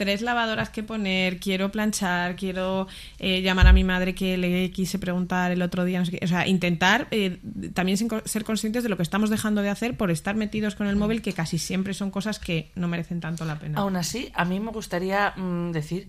tres 0.00 0.22
lavadoras 0.22 0.70
que 0.70 0.82
poner, 0.82 1.38
quiero 1.38 1.70
planchar, 1.70 2.34
quiero 2.34 2.88
eh, 3.18 3.42
llamar 3.42 3.66
a 3.66 3.74
mi 3.74 3.84
madre 3.84 4.14
que 4.14 4.38
le 4.38 4.70
quise 4.70 4.98
preguntar 4.98 5.50
el 5.50 5.60
otro 5.60 5.84
día, 5.84 5.98
no 5.98 6.06
sé 6.06 6.12
qué. 6.12 6.24
o 6.24 6.26
sea, 6.26 6.46
intentar 6.46 7.06
eh, 7.10 7.38
también 7.74 7.98
ser 8.24 8.44
conscientes 8.44 8.82
de 8.82 8.88
lo 8.88 8.96
que 8.96 9.02
estamos 9.02 9.28
dejando 9.28 9.60
de 9.60 9.68
hacer 9.68 9.98
por 9.98 10.10
estar 10.10 10.36
metidos 10.36 10.74
con 10.74 10.86
el 10.86 10.96
móvil, 10.96 11.20
que 11.20 11.34
casi 11.34 11.58
siempre 11.58 11.92
son 11.92 12.10
cosas 12.10 12.38
que 12.38 12.70
no 12.76 12.88
merecen 12.88 13.20
tanto 13.20 13.44
la 13.44 13.58
pena. 13.58 13.78
Aún 13.78 13.94
así, 13.96 14.32
a 14.34 14.46
mí 14.46 14.58
me 14.58 14.70
gustaría 14.70 15.34
mm, 15.36 15.72
decir 15.72 16.08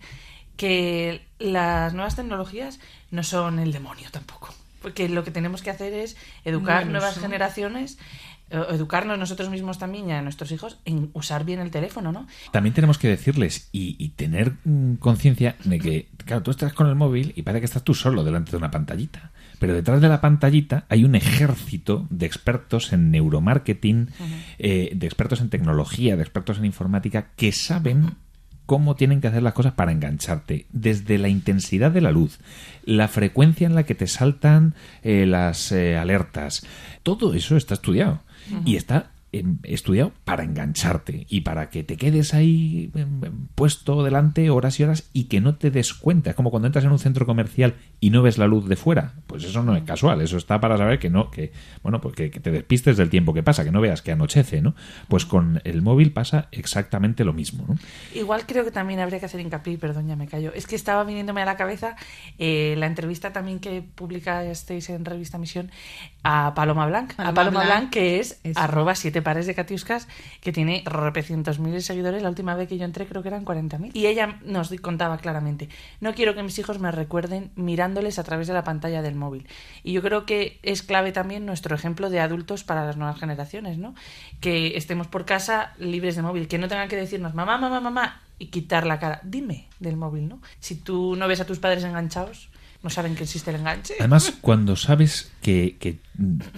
que 0.56 1.26
las 1.38 1.94
nuevas 1.94 2.16
tecnologías 2.16 2.80
no 3.10 3.24
son 3.24 3.60
el 3.60 3.74
demonio 3.74 4.08
tampoco. 4.10 4.56
Porque 4.82 5.10
lo 5.10 5.26
que 5.26 5.32
tenemos 5.32 5.62
que 5.62 5.70
hacer 5.70 5.94
es 5.94 6.16
educar 6.46 6.88
nuevas 6.88 7.20
generaciones, 7.20 8.00
educarnos 8.52 9.18
nosotros 9.18 9.50
mismos 9.50 9.80
también 9.80 10.10
y 10.10 10.12
a 10.14 10.22
nuestros 10.22 10.52
hijos 10.52 10.80
en 10.86 11.10
usar 11.14 11.46
bien 11.46 11.60
el 11.60 11.72
teléfono, 11.72 12.12
¿no? 12.12 12.28
También 12.52 12.74
tenemos 12.74 12.98
que 12.98 13.08
decirles 13.08 13.70
y, 13.72 13.96
y 13.98 14.10
tener 14.10 14.54
mm, 14.64 14.96
conciencia 14.96 15.56
de 15.64 15.80
que, 15.80 16.10
claro, 16.26 16.44
tú 16.44 16.52
estás 16.52 16.74
con 16.74 16.88
el 16.88 16.96
móvil 16.96 17.34
y 17.36 17.44
parece 17.44 17.62
que 17.62 17.66
estás 17.66 17.84
tú 17.84 17.94
solo 17.94 18.24
delante 18.24 18.52
de 18.52 18.58
una 18.58 18.72
pantallita. 18.72 19.32
Pero 19.62 19.76
detrás 19.76 20.02
de 20.02 20.10
la 20.10 20.22
pantallita 20.22 20.86
hay 20.90 21.04
un 21.04 21.14
ejército 21.14 22.08
de 22.10 22.26
expertos 22.26 22.94
en 22.94 23.12
neuromarketing, 23.12 24.10
eh, 24.58 24.92
de 24.96 25.06
expertos 25.06 25.40
en 25.40 25.52
tecnología, 25.52 26.16
de 26.16 26.24
expertos 26.24 26.58
en 26.58 26.66
informática, 26.66 27.28
que 27.36 27.52
saben 27.52 28.16
cómo 28.66 28.96
tienen 28.96 29.22
que 29.22 29.28
hacer 29.28 29.44
las 29.44 29.54
cosas 29.54 29.74
para 29.74 29.92
engancharte. 29.92 30.66
Desde 30.72 31.20
la 31.20 31.30
intensidad 31.30 31.92
de 31.92 32.02
la 32.02 32.12
luz, 32.12 32.40
la 32.86 33.08
frecuencia 33.08 33.68
en 33.68 33.76
la 33.76 33.84
que 33.84 33.94
te 33.94 34.08
saltan 34.08 34.74
eh, 35.04 35.28
las 35.28 35.72
eh, 35.72 35.96
alertas, 35.96 36.66
todo 37.04 37.36
eso 37.36 37.56
está 37.56 37.76
estudiado. 37.76 38.24
Y 38.66 38.76
está 38.76 39.12
estudiado 39.64 40.12
para 40.26 40.44
engancharte 40.44 41.26
y 41.30 41.42
para 41.42 41.70
que 41.70 41.84
te 41.84 41.96
quedes 41.96 42.34
ahí 42.34 42.92
em, 42.96 43.24
em, 43.24 43.48
puesto 43.56 44.04
delante 44.04 44.50
horas 44.50 44.80
y 44.80 44.84
horas 44.84 45.10
y 45.14 45.26
que 45.26 45.40
no 45.40 45.56
te 45.56 45.72
des 45.72 45.94
cuenta. 45.94 46.32
Es 46.32 46.36
como 46.36 46.52
cuando 46.52 46.68
entras 46.68 46.84
en 46.84 46.92
un 46.92 47.00
centro 47.00 47.26
comercial 47.26 47.76
y 48.02 48.10
no 48.10 48.22
ves 48.22 48.38
la 48.38 48.48
luz 48.48 48.68
de 48.68 48.76
fuera. 48.76 49.14
Pues 49.28 49.46
eso 49.46 49.64
no 49.64 49.76
es 49.76 49.84
casual, 49.84 50.22
eso 50.22 50.36
está 50.36 50.60
para 50.60 50.78
saber 50.78 51.00
que 51.00 51.10
no, 51.10 51.32
que, 51.32 51.54
bueno, 51.82 52.02
pues 52.02 52.16
que, 52.16 52.30
que 52.30 52.42
te 52.42 52.52
despistes 52.52 52.98
del 52.98 53.10
tiempo 53.10 53.34
que 53.34 53.42
pasa, 53.42 53.64
que 53.64 53.72
no 53.72 53.80
veas 53.80 54.02
que 54.02 54.12
anochece, 54.12 54.62
¿no? 54.62 54.76
Pues 55.08 55.26
con 55.26 55.62
el 55.64 55.82
móvil 55.82 56.12
pasa 56.12 56.50
exactamente 56.52 57.24
lo 57.24 57.32
mismo, 57.32 57.66
¿no? 57.68 57.76
Igual 58.14 58.46
creo 58.46 58.66
que 58.66 58.72
también 58.72 59.00
habría 59.00 59.20
que 59.20 59.28
hacer 59.28 59.40
hincapié, 59.40 59.78
perdón, 59.78 60.08
ya 60.08 60.18
me 60.18 60.28
callo. 60.28 60.52
Es 60.54 60.68
que 60.68 60.76
estaba 60.76 61.06
viniéndome 61.06 61.42
a 61.42 61.46
la 61.46 61.56
cabeza 61.56 61.96
eh, 62.38 62.76
la 62.78 62.88
entrevista 62.88 63.32
también 63.32 63.60
que 63.60 63.82
publicasteis 63.82 64.90
en 64.90 65.06
Revista 65.06 65.38
Misión 65.38 65.72
a 66.24 66.54
Paloma 66.54 66.86
Blanc. 66.86 67.14
a 67.18 67.34
Paloma 67.34 67.64
Blanc. 67.64 67.66
Blanc, 67.66 67.90
que 67.92 68.20
es 68.20 68.40
arroba 68.56 68.96
siete 68.96 69.22
pares 69.22 69.48
de 69.48 69.56
catiuscas, 69.56 70.08
que 70.40 70.52
tiene 70.52 70.84
repecientos 70.86 71.60
mil 71.60 71.82
seguidores. 71.82 72.22
La 72.22 72.30
última 72.30 72.56
vez 72.56 72.68
que 72.68 72.78
yo 72.78 72.86
entré 72.86 73.06
creo 73.08 73.22
que 73.22 73.30
eran 73.30 73.46
40.000. 73.46 73.92
Y 73.94 74.08
ella 74.08 74.40
nos 74.44 74.72
contaba 74.82 75.18
claramente, 75.18 75.70
no 76.00 76.14
quiero 76.14 76.36
que 76.36 76.44
mis 76.44 76.58
hijos 76.60 76.80
me 76.80 76.92
recuerden 76.92 77.52
mirándoles 77.56 78.20
a 78.20 78.24
través 78.24 78.48
de 78.48 78.54
la 78.54 78.64
pantalla 78.64 79.02
del 79.02 79.16
móvil. 79.16 79.48
Y 79.84 79.94
yo 79.94 80.02
creo 80.02 80.26
que 80.26 80.60
es 80.64 80.84
clave 80.84 81.12
también 81.12 81.46
nuestro 81.46 81.76
ejemplo 81.76 82.10
de 82.10 82.20
adultos 82.20 82.64
para 82.64 82.86
las 82.86 82.98
nuevas 82.98 83.20
generaciones, 83.20 83.78
¿no? 83.78 83.96
Que 84.40 84.78
estemos 84.78 85.08
por 85.08 85.26
casa 85.26 85.74
libres 85.78 86.16
de 86.16 86.22
móvil, 86.22 86.48
que 86.48 86.58
no 86.58 86.68
tengan 86.68 86.88
que 86.88 86.96
decirnos 86.96 87.34
mamá, 87.34 87.58
mamá, 87.58 87.80
mamá 87.80 88.22
y 88.42 88.48
quitar 88.48 88.88
la 88.88 89.00
cara. 89.00 89.22
Dime 89.24 89.68
del 89.80 89.98
móvil, 89.98 90.28
¿no? 90.28 90.42
Si 90.60 90.76
tú 90.76 91.16
no 91.16 91.28
ves 91.28 91.42
a 91.42 91.46
tus 91.46 91.60
padres 91.60 91.84
enganchados, 91.84 92.50
no 92.84 92.90
saben 92.90 93.16
que 93.16 93.24
existe 93.24 93.52
el 93.52 93.58
enganche. 93.58 93.96
Además, 94.00 94.34
cuando 94.42 94.76
sabes 94.76 95.32
que, 95.42 95.78
que, 95.80 96.00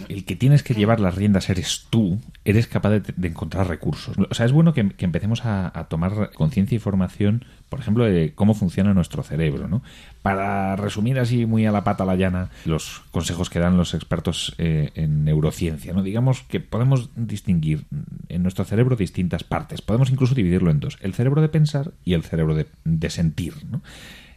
el 0.08 0.26
que 0.26 0.36
tienes 0.36 0.64
que 0.64 0.74
llevar 0.74 1.00
las 1.00 1.16
riendas 1.16 1.50
eres 1.50 1.88
tú, 1.90 2.20
eres 2.46 2.68
capaz 2.68 2.92
de, 2.92 3.02
de 3.16 3.28
encontrar 3.28 3.68
recursos. 3.68 4.16
O 4.18 4.34
sea, 4.34 4.46
es 4.46 4.52
bueno 4.52 4.74
que, 4.74 4.90
que 4.90 5.06
empecemos 5.06 5.46
a, 5.46 5.78
a 5.78 5.86
tomar 5.86 6.32
conciencia 6.34 6.76
y 6.76 6.80
formación, 6.80 7.46
por 7.70 7.80
ejemplo, 7.80 8.06
de 8.06 8.34
cómo 8.36 8.54
funciona 8.54 8.94
nuestro 8.94 9.24
cerebro. 9.24 9.68
¿no? 9.68 9.84
Para 10.22 10.76
resumir 10.78 11.20
así 11.20 11.46
muy 11.46 11.66
a 11.66 11.72
la 11.72 11.84
pata 11.84 12.04
a 12.04 12.08
la 12.08 12.16
llana 12.16 12.50
los 12.66 13.02
consejos 13.12 13.50
que 13.50 13.60
dan 13.60 13.78
los 13.78 13.94
expertos 13.94 14.56
eh, 14.58 14.92
en 14.96 15.26
neurociencia, 15.26 15.94
¿no? 15.94 16.04
digamos 16.04 16.44
que 16.44 16.62
podemos 16.62 17.10
distinguir 17.16 17.84
en 18.30 18.44
nuestro 18.44 18.64
cerebro 18.64 18.96
distintas 18.96 19.44
partes. 19.44 19.82
Podemos 19.82 20.10
incluso 20.10 20.36
dividirlo 20.36 20.72
en 20.72 20.80
dos: 20.80 20.98
el 21.02 21.14
cerebro 21.14 21.42
de 21.42 21.50
pensar 21.50 21.92
y 22.06 22.14
el 22.14 22.24
cerebro 22.24 22.56
de, 22.56 22.68
de 22.86 23.10
sentir. 23.10 23.54
¿no? 23.70 23.82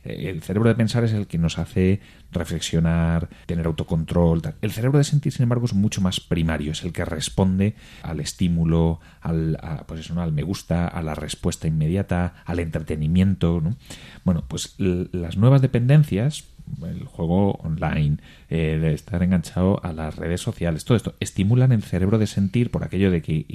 Eh, 0.06 0.30
El 0.30 0.42
cerebro 0.42 0.68
de 0.68 0.74
pensar 0.74 1.04
es 1.04 1.12
el 1.12 1.26
que 1.26 1.38
nos 1.38 1.58
hace 1.58 2.00
reflexionar, 2.32 3.28
tener 3.46 3.66
autocontrol. 3.66 4.42
tal. 4.42 4.54
El 4.62 4.72
cerebro 4.72 4.98
de 4.98 5.04
sentir, 5.04 5.32
sin 5.32 5.44
embargo, 5.44 5.66
es 5.66 5.74
mucho 5.74 6.00
más 6.00 6.20
primario, 6.20 6.72
es 6.72 6.84
el 6.84 6.92
que 6.92 7.04
responde 7.04 7.74
al 8.02 8.20
estímulo, 8.20 9.00
al, 9.20 9.58
pues 9.86 10.00
eso, 10.00 10.14
¿no? 10.14 10.22
al 10.22 10.32
me 10.32 10.42
gusta, 10.42 10.86
a 10.88 11.02
la 11.02 11.14
respuesta 11.14 11.66
inmediata, 11.66 12.34
al 12.44 12.60
entretenimiento. 12.60 13.60
¿no? 13.60 13.76
Bueno, 14.24 14.44
pues 14.46 14.74
las 14.78 15.36
nuevas 15.36 15.62
dependencias, 15.62 16.44
el 16.82 17.04
juego 17.04 17.52
online, 17.62 18.18
eh, 18.50 18.78
de 18.80 18.92
estar 18.92 19.22
enganchado 19.22 19.80
a 19.84 19.92
las 19.92 20.16
redes 20.16 20.40
sociales, 20.40 20.84
todo 20.84 20.96
esto 20.96 21.14
estimulan 21.20 21.72
el 21.72 21.82
cerebro 21.82 22.18
de 22.18 22.26
sentir 22.26 22.70
por 22.70 22.84
aquello 22.84 23.10
de 23.10 23.22
que 23.22 23.46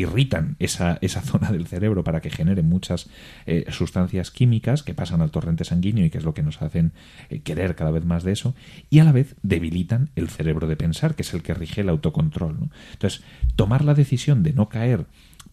irritan 0.00 0.56
esa, 0.58 0.98
esa 1.00 1.22
zona 1.22 1.50
del 1.50 1.66
cerebro 1.66 2.04
para 2.04 2.20
que 2.20 2.30
genere 2.30 2.62
muchas 2.62 3.08
eh, 3.46 3.64
sustancias 3.70 4.30
químicas 4.30 4.82
que 4.82 4.94
pasan 4.94 5.22
al 5.22 5.30
torrente 5.30 5.64
sanguíneo 5.64 6.04
y 6.04 6.10
que 6.10 6.18
es 6.18 6.24
lo 6.24 6.34
que 6.34 6.42
nos 6.42 6.60
hacen 6.62 6.92
eh, 7.30 7.40
querer 7.40 7.74
cada 7.74 7.90
vez 7.90 8.04
más 8.04 8.22
de 8.22 8.32
eso, 8.32 8.54
y 8.90 8.98
a 8.98 9.04
la 9.04 9.12
vez 9.12 9.36
debilitan 9.42 10.10
el 10.16 10.28
cerebro 10.28 10.66
de 10.66 10.76
pensar, 10.76 11.14
que 11.14 11.22
es 11.22 11.32
el 11.34 11.42
que 11.42 11.54
rige 11.54 11.80
el 11.80 11.88
autocontrol. 11.88 12.70
Entonces, 12.92 13.22
tomar 13.56 13.84
la 13.84 13.94
decisión 13.94 14.42
de 14.42 14.52
no 14.52 14.68
caer 14.68 15.06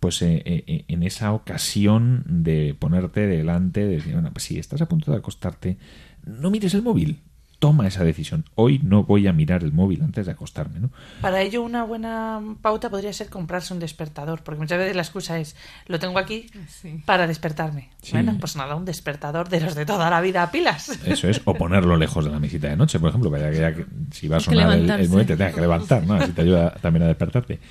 pues 0.04 0.22
eh, 0.22 0.44
eh, 0.46 0.84
en 0.90 1.02
esa 1.02 1.32
ocasión 1.32 2.26
de 2.28 2.76
ponerte 2.78 3.26
delante, 3.26 3.80
de 3.86 3.96
decir, 3.96 4.12
bueno, 4.12 4.32
pues 4.34 4.44
si 4.44 4.60
estás 4.60 4.82
a 4.82 4.90
punto 4.90 5.12
de 5.12 5.18
acostarte, 5.18 5.78
no 6.26 6.52
mires 6.52 6.74
el 6.74 6.82
móvil. 6.82 7.22
Toma 7.64 7.88
esa 7.88 8.04
decisión. 8.04 8.44
Hoy 8.56 8.82
no 8.84 9.06
voy 9.06 9.26
a 9.26 9.32
mirar 9.32 9.64
el 9.64 9.72
móvil 9.72 10.02
antes 10.02 10.26
de 10.26 10.34
acostarme, 10.34 10.82
¿no? 10.82 10.90
Para 11.22 11.40
ello, 11.42 11.62
una 11.64 11.86
buena 11.86 12.42
pauta 12.62 12.90
podría 12.90 13.14
ser 13.14 13.30
comprarse 13.30 13.74
un 13.74 13.80
despertador, 13.80 14.44
porque 14.44 14.60
muchas 14.60 14.80
veces 14.80 14.98
la 14.98 15.02
excusa 15.02 15.40
es, 15.40 15.56
lo 15.88 15.98
tengo 15.98 16.20
aquí 16.20 16.48
Sí. 16.68 17.02
para 17.06 17.26
despertarme. 17.26 17.88
Sí. 18.02 18.12
Bueno, 18.12 18.36
pues 18.38 18.58
nada, 18.58 18.76
un 18.76 18.84
despertador 18.84 19.48
de 19.48 19.62
los 19.62 19.76
de 19.76 19.86
toda 19.86 20.10
la 20.10 20.20
vida 20.20 20.44
a 20.44 20.52
pilas. 20.52 20.90
Eso 21.06 21.30
es, 21.30 21.42
o 21.46 21.54
ponerlo 21.58 21.96
lejos 21.96 22.26
de 22.26 22.32
la 22.32 22.40
mesita 22.42 22.68
de 22.68 22.76
noche, 22.76 23.00
por 23.00 23.08
ejemplo, 23.12 23.32
para 23.32 23.50
que 23.50 23.58
ya 23.58 23.74
que 23.74 23.86
si 24.12 24.28
va 24.28 24.36
a 24.36 24.40
sonar 24.42 24.78
el, 24.78 24.90
el 24.90 25.10
te 25.26 25.38
tengas 25.38 25.54
que 25.56 25.62
levantar, 25.62 26.06
¿no? 26.06 26.16
Así 26.16 26.34
te 26.34 26.42
ayuda 26.42 26.72
también 26.82 27.04
a 27.04 27.08
despertarte. 27.08 27.62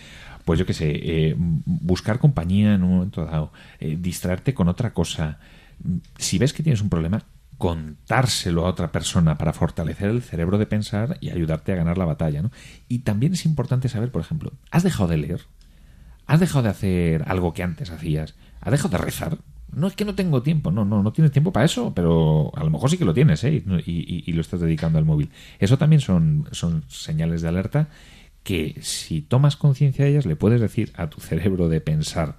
Pues 0.46 0.58
yo 0.58 0.64
qué 0.64 0.72
sé, 0.72 0.90
eh, 0.90 1.34
buscar 1.36 2.18
compañía 2.18 2.72
en 2.72 2.82
un 2.82 2.94
momento 2.94 3.26
dado, 3.26 3.52
eh, 3.78 3.98
distraerte 4.00 4.54
con 4.54 4.68
otra 4.68 4.94
cosa. 4.94 5.38
Si 6.16 6.38
ves 6.38 6.54
que 6.54 6.62
tienes 6.62 6.80
un 6.80 6.88
problema, 6.88 7.22
contárselo 7.62 8.66
a 8.66 8.70
otra 8.70 8.90
persona 8.90 9.38
para 9.38 9.52
fortalecer 9.52 10.10
el 10.10 10.20
cerebro 10.20 10.58
de 10.58 10.66
pensar 10.66 11.16
y 11.20 11.30
ayudarte 11.30 11.70
a 11.72 11.76
ganar 11.76 11.96
la 11.96 12.04
batalla, 12.04 12.42
¿no? 12.42 12.50
Y 12.88 13.00
también 13.00 13.34
es 13.34 13.44
importante 13.46 13.88
saber, 13.88 14.10
por 14.10 14.20
ejemplo, 14.20 14.50
¿has 14.72 14.82
dejado 14.82 15.08
de 15.08 15.16
leer? 15.18 15.42
¿Has 16.26 16.40
dejado 16.40 16.64
de 16.64 16.70
hacer 16.70 17.22
algo 17.28 17.52
que 17.52 17.62
antes 17.62 17.90
hacías? 17.90 18.34
¿Has 18.60 18.72
dejado 18.72 18.88
de 18.98 19.04
rezar? 19.04 19.38
No 19.70 19.86
es 19.86 19.94
que 19.94 20.04
no 20.04 20.16
tengo 20.16 20.42
tiempo, 20.42 20.72
no, 20.72 20.84
no, 20.84 21.04
no 21.04 21.12
tienes 21.12 21.30
tiempo 21.30 21.52
para 21.52 21.64
eso, 21.64 21.92
pero 21.94 22.50
a 22.56 22.64
lo 22.64 22.70
mejor 22.70 22.90
sí 22.90 22.98
que 22.98 23.04
lo 23.04 23.14
tienes, 23.14 23.44
¿eh? 23.44 23.62
Y, 23.86 23.92
y- 23.92 24.24
y 24.26 24.32
lo 24.32 24.40
estás 24.40 24.58
dedicando 24.58 24.98
al 24.98 25.04
móvil. 25.04 25.30
Eso 25.60 25.78
también 25.78 26.00
son, 26.00 26.48
son 26.50 26.82
señales 26.88 27.42
de 27.42 27.48
alerta 27.48 27.90
que 28.42 28.76
si 28.82 29.22
tomas 29.22 29.54
conciencia 29.56 30.04
de 30.04 30.10
ellas 30.10 30.26
le 30.26 30.34
puedes 30.34 30.60
decir 30.60 30.90
a 30.96 31.08
tu 31.10 31.20
cerebro 31.20 31.68
de 31.68 31.80
pensar 31.80 32.38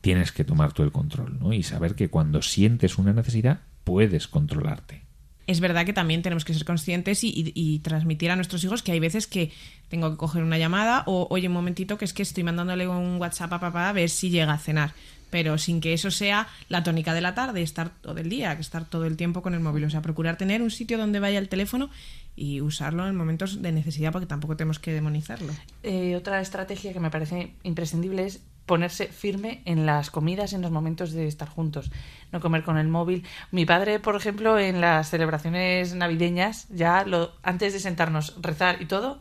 tienes 0.00 0.30
que 0.30 0.44
tomar 0.44 0.72
tú 0.72 0.84
el 0.84 0.92
control, 0.92 1.40
¿no? 1.40 1.52
Y 1.52 1.64
saber 1.64 1.96
que 1.96 2.08
cuando 2.08 2.40
sientes 2.40 2.98
una 2.98 3.12
necesidad 3.12 3.62
puedes 3.84 4.28
controlarte. 4.28 5.02
es 5.46 5.58
verdad 5.60 5.84
que 5.84 5.92
también 5.92 6.22
tenemos 6.22 6.44
que 6.44 6.54
ser 6.54 6.64
conscientes 6.64 7.24
y, 7.24 7.28
y- 7.28 7.52
y 7.54 7.78
transmitir 7.80 8.30
a 8.30 8.36
nuestros 8.36 8.62
hijos 8.62 8.82
que 8.84 8.92
hay 8.92 9.00
veces 9.00 9.26
que 9.26 9.50
tengo 9.88 10.10
que 10.12 10.16
coger 10.16 10.44
una 10.44 10.58
llamada 10.58 11.02
o 11.06 11.26
oye 11.30 11.48
un 11.48 11.54
momentito 11.54 11.98
que 11.98 12.04
es 12.04 12.12
que 12.12 12.22
estoy 12.22 12.44
mandándole 12.44 12.86
un 12.86 13.16
WhatsApp 13.20 13.52
a 13.54 13.58
papá 13.60 13.88
a 13.88 13.92
ver 13.92 14.10
si 14.10 14.30
llega 14.30 14.52
a 14.52 14.58
cenar 14.58 14.92
pero 15.30 15.58
sin 15.58 15.80
que 15.80 15.92
eso 15.92 16.10
sea 16.10 16.48
la 16.68 16.82
tónica 16.82 17.14
de 17.14 17.20
la 17.20 17.36
tarde, 17.36 17.62
estar 17.62 17.90
todo 18.00 18.18
el 18.18 18.28
día, 18.28 18.56
que 18.56 18.62
estar 18.62 18.84
todo 18.84 19.04
el 19.06 19.16
tiempo 19.16 19.42
con 19.42 19.54
el 19.54 19.60
móvil. 19.60 19.84
O 19.84 19.90
sea, 19.90 20.02
procurar 20.02 20.36
tener 20.36 20.60
un 20.60 20.72
sitio 20.72 20.98
donde 20.98 21.20
vaya 21.20 21.38
el 21.38 21.48
teléfono 21.48 21.88
y 22.34 22.60
usarlo 22.60 23.06
en 23.06 23.14
momentos 23.14 23.62
de 23.62 23.70
necesidad 23.70 24.10
porque 24.10 24.26
tampoco 24.26 24.56
tenemos 24.56 24.80
que 24.80 24.92
demonizarlo. 24.92 25.52
Eh, 25.84 26.16
otra 26.16 26.40
estrategia 26.40 26.92
que 26.92 26.98
me 26.98 27.10
parece 27.12 27.52
imprescindible 27.62 28.26
es 28.26 28.40
ponerse 28.70 29.08
firme 29.08 29.62
en 29.64 29.84
las 29.84 30.12
comidas, 30.12 30.52
en 30.52 30.62
los 30.62 30.70
momentos 30.70 31.10
de 31.10 31.26
estar 31.26 31.48
juntos, 31.48 31.90
no 32.30 32.38
comer 32.38 32.62
con 32.62 32.78
el 32.78 32.86
móvil. 32.86 33.26
Mi 33.50 33.66
padre, 33.66 33.98
por 33.98 34.14
ejemplo, 34.14 34.60
en 34.60 34.80
las 34.80 35.10
celebraciones 35.10 35.92
navideñas, 35.96 36.68
ya 36.68 37.04
lo, 37.04 37.32
antes 37.42 37.72
de 37.72 37.80
sentarnos, 37.80 38.40
rezar 38.40 38.80
y 38.80 38.86
todo, 38.86 39.20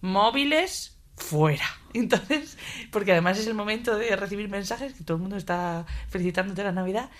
móviles 0.00 0.98
fuera. 1.14 1.66
Entonces, 1.94 2.58
porque 2.90 3.12
además 3.12 3.38
es 3.38 3.46
el 3.46 3.54
momento 3.54 3.96
de 3.96 4.16
recibir 4.16 4.48
mensajes, 4.48 4.92
que 4.94 5.04
todo 5.04 5.18
el 5.18 5.22
mundo 5.22 5.36
está 5.36 5.86
felicitándote 6.08 6.64
la 6.64 6.72
Navidad, 6.72 7.10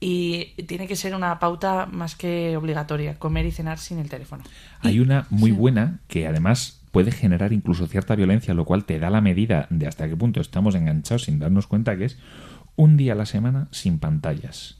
y 0.00 0.52
tiene 0.64 0.86
que 0.86 0.94
ser 0.94 1.14
una 1.14 1.38
pauta 1.38 1.86
más 1.86 2.16
que 2.16 2.54
obligatoria, 2.58 3.18
comer 3.18 3.46
y 3.46 3.50
cenar 3.50 3.78
sin 3.78 3.98
el 3.98 4.10
teléfono. 4.10 4.44
Hay 4.80 5.00
una 5.00 5.26
muy 5.30 5.52
buena 5.52 6.00
que 6.06 6.26
además 6.26 6.83
puede 6.94 7.10
generar 7.10 7.52
incluso 7.52 7.88
cierta 7.88 8.14
violencia, 8.14 8.54
lo 8.54 8.64
cual 8.64 8.84
te 8.84 9.00
da 9.00 9.10
la 9.10 9.20
medida 9.20 9.66
de 9.68 9.88
hasta 9.88 10.08
qué 10.08 10.16
punto 10.16 10.40
estamos 10.40 10.76
enganchados 10.76 11.24
sin 11.24 11.40
darnos 11.40 11.66
cuenta 11.66 11.96
que 11.98 12.04
es 12.04 12.18
un 12.76 12.96
día 12.96 13.14
a 13.14 13.16
la 13.16 13.26
semana 13.26 13.66
sin 13.72 13.98
pantallas. 13.98 14.78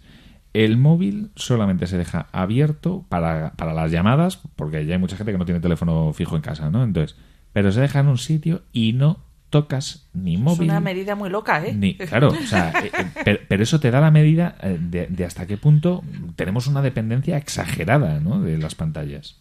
El 0.52 0.76
móvil 0.76 1.32
solamente 1.34 1.88
se 1.88 1.98
deja 1.98 2.28
abierto 2.30 3.04
para, 3.08 3.54
para 3.56 3.74
las 3.74 3.90
llamadas, 3.90 4.38
porque 4.54 4.86
ya 4.86 4.94
hay 4.94 5.00
mucha 5.00 5.16
gente 5.16 5.32
que 5.32 5.38
no 5.38 5.44
tiene 5.44 5.58
teléfono 5.58 6.12
fijo 6.12 6.36
en 6.36 6.42
casa, 6.42 6.70
¿no? 6.70 6.84
Entonces, 6.84 7.16
pero 7.52 7.72
se 7.72 7.80
deja 7.80 7.98
en 7.98 8.06
un 8.06 8.18
sitio 8.18 8.62
y 8.72 8.92
no 8.92 9.18
tocas 9.50 10.06
ni 10.12 10.34
Es 10.34 10.40
móvil. 10.40 10.70
una 10.70 10.78
medida 10.78 11.16
muy 11.16 11.30
loca, 11.30 11.66
¿eh? 11.66 11.74
Ni, 11.74 11.96
claro, 11.96 12.28
o 12.28 12.46
sea, 12.46 12.70
eh, 12.80 12.92
eh, 12.96 13.06
pero, 13.24 13.40
pero 13.48 13.62
eso 13.64 13.80
te 13.80 13.90
da 13.90 14.00
la 14.00 14.12
medida 14.12 14.54
eh, 14.62 14.78
de, 14.80 15.08
de 15.08 15.24
hasta 15.24 15.48
qué 15.48 15.56
punto 15.56 16.04
tenemos 16.36 16.68
una 16.68 16.80
dependencia 16.80 17.36
exagerada 17.36 18.20
¿no? 18.20 18.40
de 18.40 18.56
las 18.56 18.76
pantallas. 18.76 19.40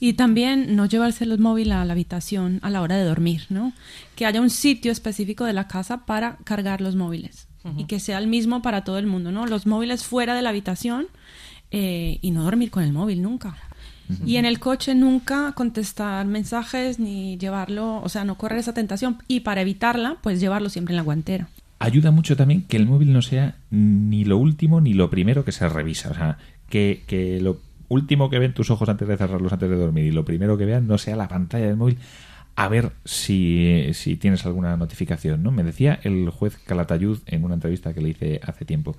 Y 0.00 0.14
también 0.14 0.76
no 0.76 0.86
llevarse 0.86 1.24
el 1.24 1.38
móvil 1.38 1.72
a 1.72 1.84
la 1.84 1.92
habitación 1.92 2.58
a 2.62 2.70
la 2.70 2.82
hora 2.82 2.96
de 2.96 3.04
dormir, 3.04 3.46
¿no? 3.48 3.72
Que 4.14 4.26
haya 4.26 4.40
un 4.40 4.50
sitio 4.50 4.92
específico 4.92 5.44
de 5.44 5.52
la 5.52 5.68
casa 5.68 6.04
para 6.06 6.36
cargar 6.44 6.80
los 6.80 6.96
móviles 6.96 7.46
y 7.76 7.84
que 7.84 7.98
sea 7.98 8.18
el 8.18 8.28
mismo 8.28 8.62
para 8.62 8.84
todo 8.84 8.98
el 8.98 9.06
mundo, 9.06 9.32
¿no? 9.32 9.46
Los 9.46 9.66
móviles 9.66 10.04
fuera 10.04 10.34
de 10.34 10.42
la 10.42 10.50
habitación 10.50 11.08
eh, 11.70 12.18
y 12.22 12.30
no 12.30 12.44
dormir 12.44 12.70
con 12.70 12.84
el 12.84 12.92
móvil 12.92 13.22
nunca. 13.22 13.56
Y 14.24 14.36
en 14.36 14.44
el 14.44 14.60
coche 14.60 14.94
nunca 14.94 15.52
contestar 15.56 16.26
mensajes 16.26 17.00
ni 17.00 17.38
llevarlo, 17.38 18.00
o 18.02 18.08
sea, 18.08 18.24
no 18.24 18.38
correr 18.38 18.60
esa 18.60 18.72
tentación. 18.72 19.18
Y 19.26 19.40
para 19.40 19.62
evitarla, 19.62 20.18
pues 20.22 20.38
llevarlo 20.38 20.68
siempre 20.68 20.92
en 20.92 20.98
la 20.98 21.02
guantera. 21.02 21.48
Ayuda 21.80 22.12
mucho 22.12 22.36
también 22.36 22.62
que 22.62 22.76
el 22.76 22.86
móvil 22.86 23.12
no 23.12 23.20
sea 23.20 23.56
ni 23.70 24.24
lo 24.24 24.38
último 24.38 24.80
ni 24.80 24.92
lo 24.92 25.10
primero 25.10 25.44
que 25.44 25.50
se 25.50 25.68
revisa. 25.68 26.10
O 26.10 26.14
sea, 26.14 26.38
que, 26.68 27.02
que 27.08 27.40
lo 27.40 27.58
último 27.88 28.30
que 28.30 28.38
ven 28.38 28.54
tus 28.54 28.70
ojos 28.70 28.88
antes 28.88 29.06
de 29.08 29.16
cerrarlos, 29.16 29.52
antes 29.52 29.68
de 29.68 29.76
dormir, 29.76 30.06
y 30.06 30.12
lo 30.12 30.24
primero 30.24 30.56
que 30.56 30.64
vean 30.64 30.86
no 30.86 30.98
sea 30.98 31.16
la 31.16 31.28
pantalla 31.28 31.66
del 31.66 31.76
móvil 31.76 31.98
a 32.56 32.68
ver 32.68 32.92
si, 33.04 33.90
si 33.92 34.16
tienes 34.16 34.46
alguna 34.46 34.76
notificación. 34.76 35.42
¿no? 35.42 35.52
Me 35.52 35.62
decía 35.62 36.00
el 36.02 36.30
juez 36.30 36.56
Calatayud 36.56 37.18
en 37.26 37.44
una 37.44 37.54
entrevista 37.54 37.92
que 37.92 38.00
le 38.00 38.08
hice 38.08 38.40
hace 38.42 38.64
tiempo. 38.64 38.96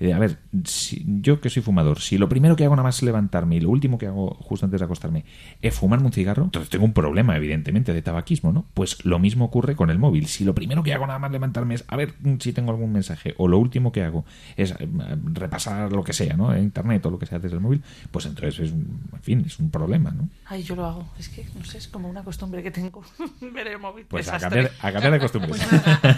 Eh, 0.00 0.12
a 0.12 0.18
ver, 0.18 0.38
si, 0.64 1.04
yo 1.20 1.40
que 1.40 1.50
soy 1.50 1.62
fumador, 1.62 2.00
si 2.00 2.18
lo 2.18 2.28
primero 2.28 2.54
que 2.56 2.64
hago 2.64 2.76
nada 2.76 2.84
más 2.88 2.96
es 2.96 3.02
levantarme 3.02 3.56
y 3.56 3.60
lo 3.60 3.70
último 3.70 3.98
que 3.98 4.06
hago 4.06 4.34
justo 4.40 4.64
antes 4.66 4.80
de 4.80 4.84
acostarme 4.84 5.24
es 5.62 5.74
fumarme 5.74 6.06
un 6.06 6.12
cigarro, 6.12 6.44
entonces 6.44 6.70
tengo 6.70 6.84
un 6.84 6.92
problema, 6.92 7.36
evidentemente, 7.36 7.92
de 7.92 8.02
tabaquismo, 8.02 8.52
¿no? 8.52 8.64
Pues 8.74 9.04
lo 9.04 9.18
mismo 9.18 9.44
ocurre 9.46 9.74
con 9.76 9.90
el 9.90 9.98
móvil. 9.98 10.26
Si 10.26 10.44
lo 10.44 10.54
primero 10.54 10.82
que 10.82 10.94
hago 10.94 11.06
nada 11.06 11.18
más 11.18 11.30
levantarme 11.32 11.74
es 11.74 11.84
a 11.88 11.96
ver 11.96 12.14
si 12.38 12.52
tengo 12.52 12.70
algún 12.70 12.92
mensaje, 12.92 13.34
o 13.38 13.48
lo 13.48 13.58
último 13.58 13.90
que 13.92 14.02
hago 14.04 14.24
es 14.56 14.72
eh, 14.78 14.88
repasar 15.32 15.92
lo 15.92 16.04
que 16.04 16.12
sea, 16.12 16.36
¿no? 16.36 16.54
En 16.54 16.62
internet 16.64 17.04
o 17.06 17.10
lo 17.10 17.18
que 17.18 17.26
sea 17.26 17.38
desde 17.38 17.56
el 17.56 17.60
móvil, 17.62 17.82
pues 18.10 18.26
entonces 18.26 18.58
es, 18.60 18.72
un- 18.72 19.00
en 19.12 19.22
fin, 19.22 19.42
es 19.46 19.58
un 19.58 19.70
problema, 19.70 20.10
¿no? 20.10 20.28
Ay, 20.46 20.62
yo 20.62 20.76
lo 20.76 20.84
hago. 20.86 21.08
Es 21.18 21.28
que, 21.28 21.44
no 21.58 21.64
sé, 21.64 21.78
es 21.78 21.88
como 21.88 22.08
una 22.08 22.22
costumbre 22.22 22.62
que 22.62 22.70
tengo. 22.70 23.02
Ver 23.40 23.66
el 23.68 23.78
móvil. 23.78 24.06
Pues 24.08 24.28
a 24.28 24.38
cambiar, 24.38 24.70
a 24.80 24.92
cambiar 24.92 25.12
de 25.12 25.18
costumbres. 25.18 25.60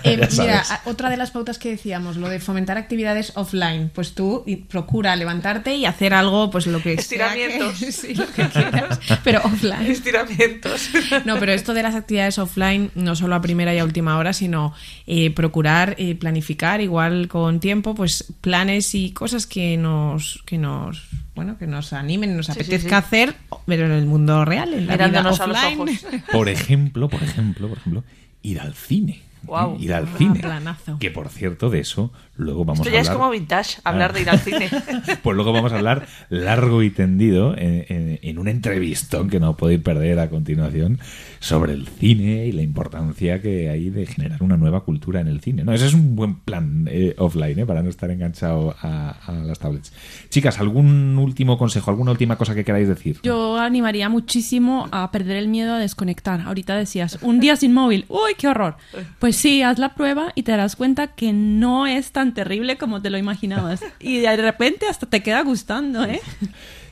Eh, 0.04 0.28
mira, 0.38 0.62
otra 0.84 1.10
de 1.10 1.16
las 1.16 1.30
pautas 1.30 1.58
que 1.58 1.70
decíamos, 1.70 2.16
lo 2.16 2.28
de 2.28 2.40
fomentar 2.40 2.76
actividades 2.78 3.32
offline. 3.36 3.69
Pues 3.94 4.14
tú 4.14 4.42
y- 4.46 4.56
procura 4.56 5.14
levantarte 5.16 5.74
y 5.76 5.86
hacer 5.86 6.14
algo, 6.14 6.50
pues 6.50 6.66
lo 6.66 6.78
que 6.82 6.96
sea 7.00 7.32
que- 7.32 7.44
Estiramientos. 7.46 7.78
sí, 7.94 8.14
lo 8.14 8.26
que 8.32 8.46
quieras, 8.48 8.98
pero 9.24 9.40
offline. 9.44 9.82
Estiramientos. 9.90 10.90
No, 11.24 11.38
pero 11.38 11.52
esto 11.52 11.74
de 11.74 11.82
las 11.82 11.94
actividades 11.94 12.38
offline, 12.38 12.90
no 12.94 13.14
solo 13.16 13.34
a 13.34 13.40
primera 13.40 13.74
y 13.74 13.78
a 13.78 13.84
última 13.84 14.16
hora, 14.18 14.32
sino 14.32 14.72
eh, 15.06 15.30
procurar 15.30 15.94
eh, 15.98 16.14
planificar 16.14 16.80
igual 16.80 17.28
con 17.28 17.60
tiempo, 17.60 17.94
pues 17.94 18.32
planes 18.40 18.94
y 18.94 19.12
cosas 19.12 19.46
que 19.46 19.76
nos, 19.76 20.42
que 20.46 20.58
nos, 20.58 21.08
bueno, 21.34 21.56
que 21.58 21.66
nos 21.66 21.92
animen, 21.92 22.36
nos 22.36 22.46
Sí, 22.46 22.52
sí, 22.52 22.60
apetezca 22.60 22.88
sí. 23.00 23.06
hacer, 23.06 23.34
pero 23.66 23.86
en 23.86 23.92
el 23.92 24.06
mundo 24.06 24.44
real, 24.44 24.74
en 24.74 24.86
la 24.86 24.96
vida 24.96 25.20
a 25.20 25.22
los 25.22 25.40
offline. 25.40 25.80
ojos. 25.80 25.90
Por 26.32 26.48
ejemplo, 26.48 27.08
por 27.08 27.22
ejemplo, 27.22 27.68
por 27.68 27.78
ejemplo, 27.78 28.04
ir 28.42 28.60
al 28.60 28.74
cine. 28.74 29.20
Guau. 29.42 29.76
Ir 29.80 29.92
al 29.94 30.04
Ah, 30.04 30.16
cine. 30.18 30.40
planazo. 30.40 30.98
Que 30.98 31.10
por 31.10 31.28
cierto, 31.28 31.70
de 31.70 31.80
eso 31.80 32.12
luego 32.36 32.64
vamos 32.64 32.80
Esto 32.86 32.88
a 32.88 32.92
ya 32.92 32.98
hablar. 33.00 33.12
es 33.12 33.18
como 33.18 33.30
vintage, 33.30 33.80
hablar 33.84 34.10
Ah. 34.10 34.14
de 34.14 34.20
ir 34.22 34.30
al 34.30 34.38
cine. 34.38 34.68
Pues 35.22 35.34
luego 35.36 35.52
vamos 35.52 35.72
a 35.72 35.76
hablar 35.76 36.06
largo 36.30 36.82
y 36.82 36.90
tendido 36.90 37.54
en, 37.56 37.84
en- 37.88 38.18
en 38.22 38.38
un 38.38 38.48
entrevistón 38.48 39.28
que 39.28 39.40
no 39.40 39.56
podéis 39.56 39.80
perder 39.80 40.18
a 40.18 40.30
continuación 40.30 40.98
sobre 41.40 41.72
el 41.74 41.86
cine 41.86 42.46
y 42.46 42.52
la 42.52 42.62
importancia 42.62 43.40
que 43.42 43.68
hay 43.68 43.90
de 43.90 44.06
generar 44.06 44.42
una 44.42 44.56
nueva 44.56 44.80
cultura 44.84 45.20
en 45.20 45.28
el 45.28 45.40
cine. 45.40 45.64
No, 45.64 45.72
ese 45.72 45.86
es 45.86 45.94
un 45.94 46.16
buen 46.16 46.36
plan 46.36 46.88
eh, 46.90 47.14
offline, 47.18 47.58
eh, 47.58 47.66
para 47.66 47.82
no 47.82 47.90
estar 47.90 48.10
enganchado 48.10 48.74
a, 48.80 49.10
a 49.26 49.32
las 49.32 49.58
tablets. 49.58 49.92
Chicas, 50.30 50.58
¿algún 50.60 51.18
último 51.18 51.58
consejo, 51.58 51.90
alguna 51.90 52.10
última 52.12 52.36
cosa 52.36 52.54
que 52.54 52.64
queráis 52.64 52.88
decir? 52.88 53.18
Yo 53.22 53.58
animaría 53.58 54.08
muchísimo 54.08 54.88
a 54.92 55.10
perder 55.10 55.36
el 55.36 55.48
miedo 55.48 55.74
a 55.74 55.78
desconectar. 55.78 56.40
Ahorita 56.42 56.76
decías, 56.76 57.18
un 57.22 57.40
día 57.40 57.56
sin 57.56 57.72
móvil, 57.74 58.04
¡uy, 58.08 58.32
qué 58.38 58.48
horror! 58.48 58.76
Pues 59.18 59.29
sí, 59.32 59.62
haz 59.62 59.78
la 59.78 59.94
prueba 59.94 60.32
y 60.34 60.42
te 60.42 60.52
darás 60.52 60.76
cuenta 60.76 61.08
que 61.08 61.32
no 61.32 61.86
es 61.86 62.12
tan 62.12 62.34
terrible 62.34 62.78
como 62.78 63.02
te 63.02 63.10
lo 63.10 63.18
imaginabas. 63.18 63.82
Y 64.00 64.18
de 64.20 64.36
repente 64.36 64.86
hasta 64.88 65.06
te 65.06 65.22
queda 65.22 65.42
gustando, 65.42 66.04
¿eh? 66.04 66.20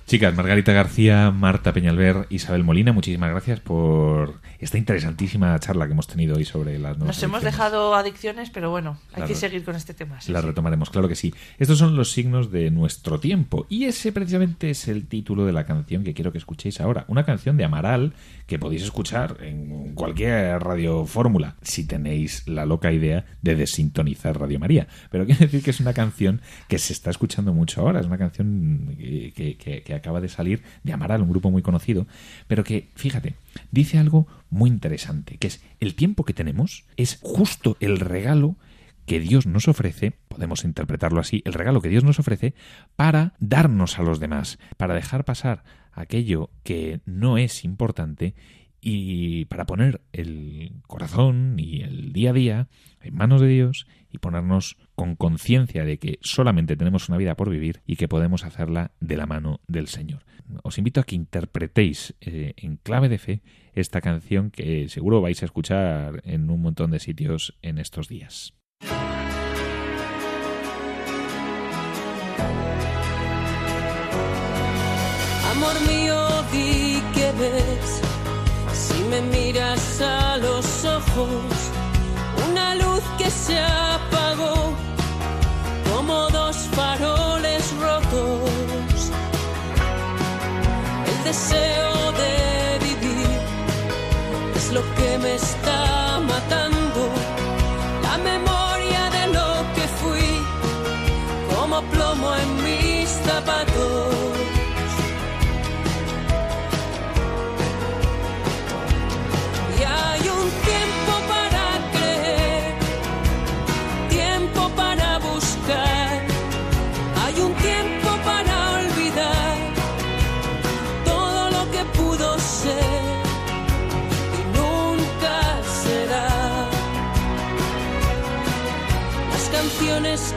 Chicas, 0.06 0.34
Margarita 0.34 0.72
García, 0.72 1.30
Marta 1.30 1.72
Peñalver, 1.72 2.26
Isabel 2.30 2.64
Molina, 2.64 2.92
muchísimas 2.92 3.30
gracias 3.30 3.60
por 3.60 4.40
esta 4.58 4.76
interesantísima 4.78 5.58
charla 5.60 5.86
que 5.86 5.92
hemos 5.92 6.06
tenido 6.08 6.36
hoy 6.36 6.44
sobre 6.44 6.78
las 6.78 6.96
nuevas 6.98 7.16
Nos 7.16 7.22
hemos 7.22 7.42
dejado 7.42 7.94
adicciones, 7.94 8.50
pero 8.50 8.70
bueno, 8.70 8.98
hay 9.14 9.22
que 9.24 9.34
seguir 9.34 9.64
con 9.64 9.76
este 9.76 9.94
tema. 9.94 10.20
sí, 10.20 10.32
La 10.32 10.40
sí. 10.40 10.46
retomaremos, 10.48 10.90
claro 10.90 11.08
que 11.08 11.14
sí. 11.14 11.32
Estos 11.58 11.78
son 11.78 11.94
los 11.96 12.10
signos 12.12 12.50
de 12.50 12.70
nuestro 12.70 13.20
tiempo. 13.20 13.66
Y 13.68 13.84
ese 13.84 14.10
precisamente 14.12 14.70
es 14.70 14.88
el 14.88 15.06
título 15.06 15.46
de 15.46 15.52
la 15.52 15.64
canción 15.64 16.02
que 16.04 16.14
quiero 16.14 16.32
que 16.32 16.38
escuchéis 16.38 16.80
ahora. 16.80 17.04
Una 17.08 17.24
canción 17.24 17.56
de 17.56 17.64
Amaral 17.64 18.14
que 18.46 18.58
podéis 18.58 18.82
escuchar 18.82 19.36
en 19.42 19.92
cualquier 19.94 20.58
radio 20.62 21.04
fórmula 21.06 21.56
si 21.62 21.84
tenéis 21.86 22.46
la 22.48 22.64
loca 22.66 22.90
idea 22.92 23.26
de 23.42 23.54
desintonizar 23.56 24.38
Radio 24.40 24.58
María. 24.58 24.88
Pero 25.10 25.24
quiero 25.26 25.40
decir 25.40 25.62
que 25.62 25.70
es 25.70 25.80
una 25.80 25.92
canción 25.92 26.40
que 26.68 26.78
se 26.78 26.92
está 26.92 27.10
escuchando 27.10 27.52
mucho 27.52 27.80
ahora. 27.82 28.00
Es 28.00 28.06
una 28.06 28.18
canción 28.18 28.96
que, 28.98 29.32
que- 29.36 29.56
que- 29.56 29.82
que 29.82 29.94
acaba 29.94 30.20
de 30.20 30.28
salir 30.28 30.62
de 30.82 30.92
Amaral, 30.92 31.22
un 31.22 31.30
grupo 31.30 31.50
muy 31.50 31.62
conocido. 31.62 32.06
Pero 32.48 32.64
que, 32.64 32.88
fíjate, 32.96 33.34
dice 33.70 33.98
algo 33.98 34.26
muy 34.50 34.70
interesante, 34.70 35.38
que 35.38 35.48
es 35.48 35.62
el 35.80 35.94
tiempo 35.94 36.24
que 36.24 36.34
tenemos 36.34 36.84
es 36.96 37.18
justo 37.22 37.76
el 37.80 38.00
regalo 38.00 38.56
que 39.06 39.20
Dios 39.20 39.46
nos 39.46 39.68
ofrece, 39.68 40.12
podemos 40.28 40.64
interpretarlo 40.64 41.20
así, 41.20 41.42
el 41.46 41.54
regalo 41.54 41.80
que 41.80 41.88
Dios 41.88 42.04
nos 42.04 42.18
ofrece 42.18 42.54
para 42.94 43.34
darnos 43.40 43.98
a 43.98 44.02
los 44.02 44.20
demás, 44.20 44.58
para 44.76 44.94
dejar 44.94 45.24
pasar 45.24 45.64
aquello 45.92 46.50
que 46.62 47.00
no 47.06 47.38
es 47.38 47.64
importante 47.64 48.34
y 48.80 49.44
para 49.46 49.66
poner 49.66 50.00
el 50.12 50.72
corazón 50.86 51.56
y 51.58 51.82
el 51.82 52.12
día 52.12 52.30
a 52.30 52.32
día 52.32 52.68
en 53.00 53.14
manos 53.14 53.40
de 53.40 53.48
Dios 53.48 53.86
y 54.10 54.18
ponernos 54.18 54.76
con 54.94 55.16
conciencia 55.16 55.84
de 55.84 55.98
que 55.98 56.18
solamente 56.22 56.76
tenemos 56.76 57.08
una 57.08 57.18
vida 57.18 57.36
por 57.36 57.50
vivir 57.50 57.82
y 57.86 57.96
que 57.96 58.08
podemos 58.08 58.44
hacerla 58.44 58.92
de 59.00 59.16
la 59.16 59.26
mano 59.26 59.60
del 59.66 59.88
Señor. 59.88 60.24
Os 60.62 60.78
invito 60.78 61.00
a 61.00 61.04
que 61.04 61.14
interpretéis 61.14 62.14
eh, 62.20 62.54
en 62.56 62.76
clave 62.76 63.08
de 63.08 63.18
fe 63.18 63.42
esta 63.74 64.00
canción 64.00 64.50
que 64.50 64.88
seguro 64.88 65.20
vais 65.20 65.42
a 65.42 65.46
escuchar 65.46 66.22
en 66.24 66.48
un 66.50 66.62
montón 66.62 66.90
de 66.90 67.00
sitios 67.00 67.58
en 67.62 67.78
estos 67.78 68.08
días. 68.08 68.57
Una 82.50 82.74
luz 82.76 83.02
que 83.18 83.30
se 83.30 83.58
apagó, 83.58 83.87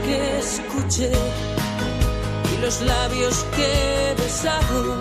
que 0.05 0.39
escuché 0.39 1.11
y 2.53 2.61
los 2.61 2.81
labios 2.81 3.45
que 3.55 3.65
he 3.65 4.15
besado, 4.15 4.95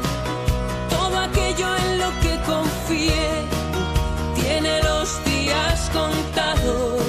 todo 0.90 1.18
aquello 1.18 1.76
en 1.76 1.98
lo 1.98 2.10
que 2.20 2.38
confié 2.46 3.28
tiene 4.34 4.82
los 4.82 5.24
días 5.24 5.90
contados. 5.92 6.99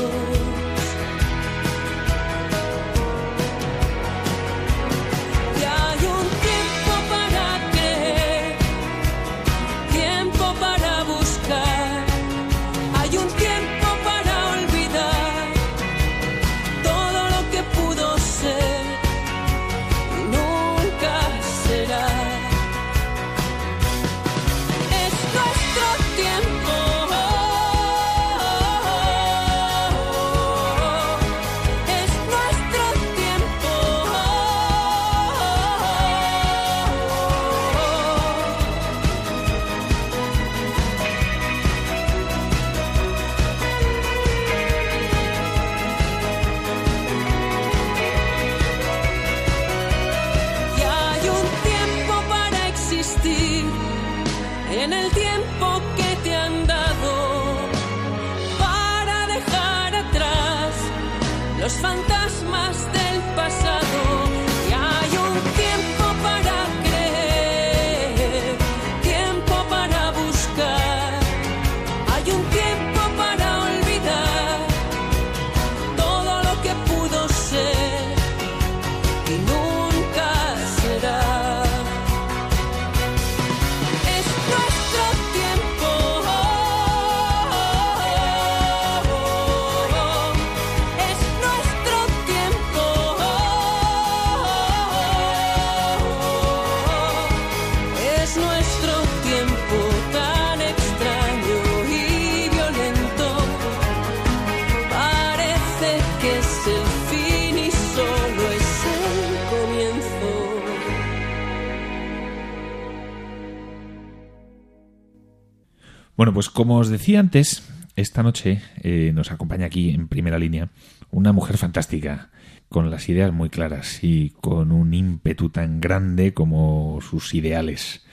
Como 116.54 116.78
os 116.78 116.90
decía 116.90 117.20
antes, 117.20 117.64
esta 117.96 118.24
noche 118.24 118.62
eh, 118.84 119.12
nos 119.14 119.32
acompaña 119.32 119.66
aquí 119.66 119.92
en 119.92 120.08
primera 120.08 120.40
línea 120.40 120.70
una 121.12 121.34
mujer 121.34 121.58
fantástica, 121.58 122.30
con 122.70 122.90
las 122.90 123.10
ideas 123.10 123.34
muy 123.34 123.50
claras 123.50 124.02
y 124.02 124.30
con 124.30 124.72
un 124.72 124.94
ímpetu 124.94 125.50
tan 125.50 125.82
grande 125.82 126.34
como 126.34 127.00
sus 127.02 127.34
ideales. 127.34 128.06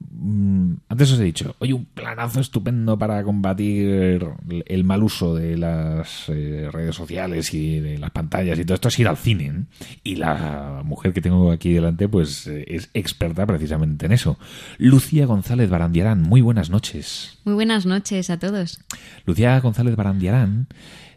Mm, 0.00 0.74
Antes 0.88 1.12
os 1.12 1.20
he 1.20 1.24
dicho, 1.24 1.54
oye, 1.58 1.72
un 1.74 1.84
planazo 1.84 2.40
estupendo 2.40 2.98
para 2.98 3.22
combatir 3.22 4.26
el 4.66 4.84
mal 4.84 5.02
uso 5.02 5.34
de 5.34 5.56
las 5.56 6.28
eh, 6.28 6.68
redes 6.72 6.96
sociales 6.96 7.52
y 7.54 7.78
de 7.80 7.98
las 7.98 8.10
pantallas 8.10 8.58
y 8.58 8.64
todo 8.64 8.74
esto 8.74 8.88
es 8.88 8.98
ir 8.98 9.08
al 9.08 9.16
cine. 9.16 9.46
¿eh? 9.46 9.64
Y 10.02 10.16
la 10.16 10.82
mujer 10.84 11.12
que 11.12 11.20
tengo 11.20 11.50
aquí 11.52 11.72
delante, 11.72 12.08
pues 12.08 12.46
eh, 12.46 12.64
es 12.68 12.90
experta 12.94 13.46
precisamente 13.46 14.06
en 14.06 14.12
eso. 14.12 14.38
Lucía 14.78 15.26
González 15.26 15.70
Barandiarán, 15.70 16.22
muy 16.22 16.40
buenas 16.40 16.70
noches. 16.70 17.38
Muy 17.44 17.54
buenas 17.54 17.86
noches 17.86 18.30
a 18.30 18.38
todos. 18.38 18.80
Lucía 19.24 19.58
González 19.60 19.94
Barandiarán 19.94 20.66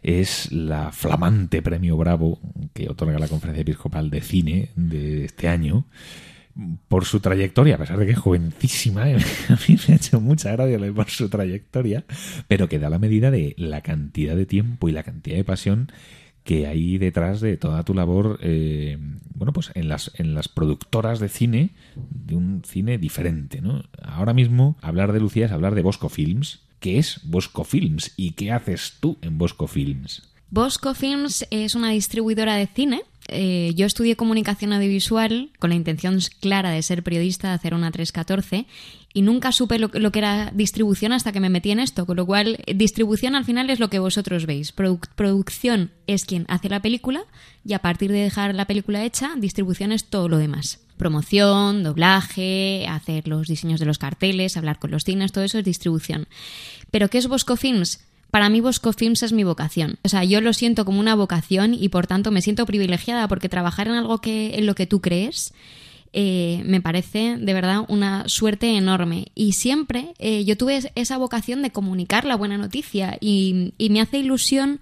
es 0.02 0.50
la 0.52 0.92
flamante 0.92 1.62
premio 1.62 1.96
Bravo 1.96 2.38
que 2.74 2.88
otorga 2.88 3.18
la 3.18 3.28
Conferencia 3.28 3.62
Episcopal 3.62 4.10
de 4.10 4.20
Cine 4.20 4.68
de 4.76 5.24
este 5.24 5.48
año 5.48 5.86
por 6.88 7.04
su 7.04 7.20
trayectoria, 7.20 7.76
a 7.76 7.78
pesar 7.78 7.98
de 7.98 8.06
que 8.06 8.12
es 8.12 8.18
jovencísima, 8.18 9.10
¿eh? 9.10 9.16
a 9.48 9.58
mí 9.68 9.76
me 9.88 9.94
ha 9.94 9.96
hecho 9.96 10.20
mucha 10.20 10.52
gracia 10.52 10.92
por 10.92 11.08
su 11.08 11.28
trayectoria, 11.28 12.04
pero 12.48 12.68
que 12.68 12.78
da 12.78 12.90
la 12.90 12.98
medida 12.98 13.30
de 13.30 13.54
la 13.56 13.80
cantidad 13.80 14.36
de 14.36 14.46
tiempo 14.46 14.88
y 14.88 14.92
la 14.92 15.02
cantidad 15.02 15.36
de 15.36 15.44
pasión 15.44 15.90
que 16.44 16.66
hay 16.66 16.98
detrás 16.98 17.40
de 17.40 17.56
toda 17.56 17.84
tu 17.84 17.94
labor, 17.94 18.38
eh, 18.42 18.98
bueno, 19.34 19.52
pues 19.52 19.70
en 19.74 19.88
las, 19.88 20.10
en 20.16 20.34
las 20.34 20.48
productoras 20.48 21.20
de 21.20 21.28
cine, 21.28 21.70
de 21.94 22.34
un 22.34 22.62
cine 22.64 22.98
diferente, 22.98 23.60
¿no? 23.60 23.84
Ahora 24.02 24.34
mismo, 24.34 24.76
hablar 24.82 25.12
de 25.12 25.20
Lucía 25.20 25.46
es 25.46 25.52
hablar 25.52 25.74
de 25.74 25.82
Bosco 25.82 26.08
Films. 26.08 26.60
¿Qué 26.80 26.98
es 26.98 27.20
Bosco 27.22 27.62
Films 27.62 28.12
y 28.16 28.32
qué 28.32 28.50
haces 28.50 28.94
tú 28.98 29.18
en 29.22 29.38
Bosco 29.38 29.68
Films? 29.68 30.32
Bosco 30.50 30.94
Films 30.94 31.46
es 31.50 31.76
una 31.76 31.90
distribuidora 31.90 32.56
de 32.56 32.66
cine. 32.66 33.02
Eh, 33.28 33.72
yo 33.76 33.86
estudié 33.86 34.16
comunicación 34.16 34.72
audiovisual 34.72 35.50
con 35.58 35.70
la 35.70 35.76
intención 35.76 36.18
clara 36.40 36.70
de 36.70 36.82
ser 36.82 37.02
periodista, 37.02 37.48
de 37.48 37.54
hacer 37.54 37.74
una 37.74 37.90
314, 37.90 38.66
y 39.14 39.22
nunca 39.22 39.52
supe 39.52 39.78
lo, 39.78 39.90
que 39.90 40.18
era 40.18 40.50
distribución 40.54 41.12
hasta 41.12 41.32
que 41.32 41.40
me 41.40 41.50
metí 41.50 41.70
en 41.70 41.80
esto, 41.80 42.06
con 42.06 42.16
lo 42.16 42.26
cual 42.26 42.58
distribución 42.74 43.34
al 43.34 43.44
final 43.44 43.70
es 43.70 43.78
lo 43.78 43.88
que 43.90 43.98
vosotros 43.98 44.46
veis. 44.46 44.74
Produ- 44.74 45.06
producción 45.14 45.90
es 46.06 46.24
quien 46.24 46.46
hace 46.48 46.68
la 46.68 46.80
película 46.80 47.24
y 47.64 47.74
a 47.74 47.78
partir 47.80 48.10
de 48.10 48.18
dejar 48.20 48.54
la 48.54 48.66
película 48.66 49.04
hecha, 49.04 49.32
distribución 49.36 49.92
es 49.92 50.06
todo 50.06 50.28
lo 50.28 50.38
demás. 50.38 50.80
Promoción, 50.96 51.82
doblaje, 51.82 52.86
hacer 52.88 53.28
los 53.28 53.48
diseños 53.48 53.80
de 53.80 53.86
los 53.86 53.98
carteles, 53.98 54.56
hablar 54.56 54.78
con 54.78 54.90
los 54.90 55.04
cines, 55.04 55.32
todo 55.32 55.44
eso 55.44 55.58
es 55.58 55.64
distribución. 55.64 56.26
¿Pero 56.90 57.08
qué 57.08 57.18
es 57.18 57.28
Bosco 57.28 57.56
Films? 57.56 58.00
Para 58.32 58.48
mí 58.48 58.60
Bosco 58.60 58.92
Films 58.92 59.22
es 59.22 59.32
mi 59.32 59.44
vocación. 59.44 59.98
O 60.02 60.08
sea, 60.08 60.24
yo 60.24 60.40
lo 60.40 60.52
siento 60.54 60.84
como 60.84 60.98
una 60.98 61.14
vocación 61.14 61.74
y 61.74 61.88
por 61.90 62.06
tanto 62.08 62.30
me 62.32 62.42
siento 62.42 62.66
privilegiada 62.66 63.28
porque 63.28 63.48
trabajar 63.48 63.86
en 63.88 63.92
algo 63.94 64.18
que 64.22 64.56
en 64.56 64.66
lo 64.66 64.74
que 64.74 64.86
tú 64.86 65.00
crees 65.00 65.52
eh, 66.14 66.62
me 66.64 66.80
parece 66.80 67.36
de 67.38 67.52
verdad 67.54 67.84
una 67.88 68.26
suerte 68.28 68.74
enorme. 68.76 69.26
Y 69.34 69.52
siempre 69.52 70.14
eh, 70.18 70.44
yo 70.44 70.56
tuve 70.56 70.76
es- 70.78 70.88
esa 70.94 71.18
vocación 71.18 71.60
de 71.62 71.70
comunicar 71.72 72.24
la 72.24 72.34
buena 72.36 72.56
noticia 72.58 73.18
y, 73.20 73.74
y 73.78 73.90
me 73.90 74.00
hace 74.00 74.18
ilusión 74.18 74.80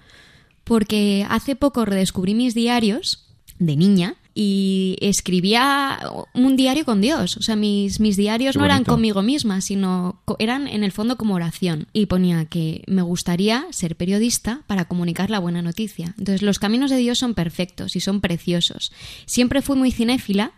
porque 0.65 1.27
hace 1.29 1.57
poco 1.57 1.85
redescubrí 1.85 2.35
mis 2.35 2.55
diarios 2.55 3.27
de 3.59 3.77
niña 3.77 4.15
y 4.35 4.97
escribía 5.01 5.99
un 6.35 6.57
diario 6.57 6.85
con 6.85 7.01
Dios. 7.01 7.37
O 7.37 7.43
sea, 7.43 7.57
mis, 7.57 8.01
mis 8.01 8.16
diarios 8.16 8.57
no 8.57 8.64
eran 8.64 8.85
conmigo 8.85 9.23
misma, 9.23 9.61
sino 9.61 10.23
eran 10.38 10.66
en 10.66 10.85
el 10.85 10.93
fondo 10.93 11.16
como 11.16 11.35
oración. 11.35 11.88
Y 11.93 12.07
ponía 12.07 12.45
que 12.45 12.83
me 12.87 13.03
gustaría 13.03 13.66
ser 13.71 13.97
periodista 13.97 14.62
para 14.66 14.87
comunicar 14.87 15.31
la 15.31 15.38
buena 15.38 15.62
noticia. 15.62 16.14
Entonces, 16.19 16.43
los 16.43 16.59
caminos 16.59 16.90
de 16.90 16.97
Dios 16.97 17.19
son 17.19 17.35
perfectos 17.35 17.97
y 17.97 18.01
son 18.01 18.21
preciosos. 18.21 18.93
Siempre 19.27 19.62
fui 19.62 19.77
muy 19.77 19.90
cinéfila. 19.90 20.53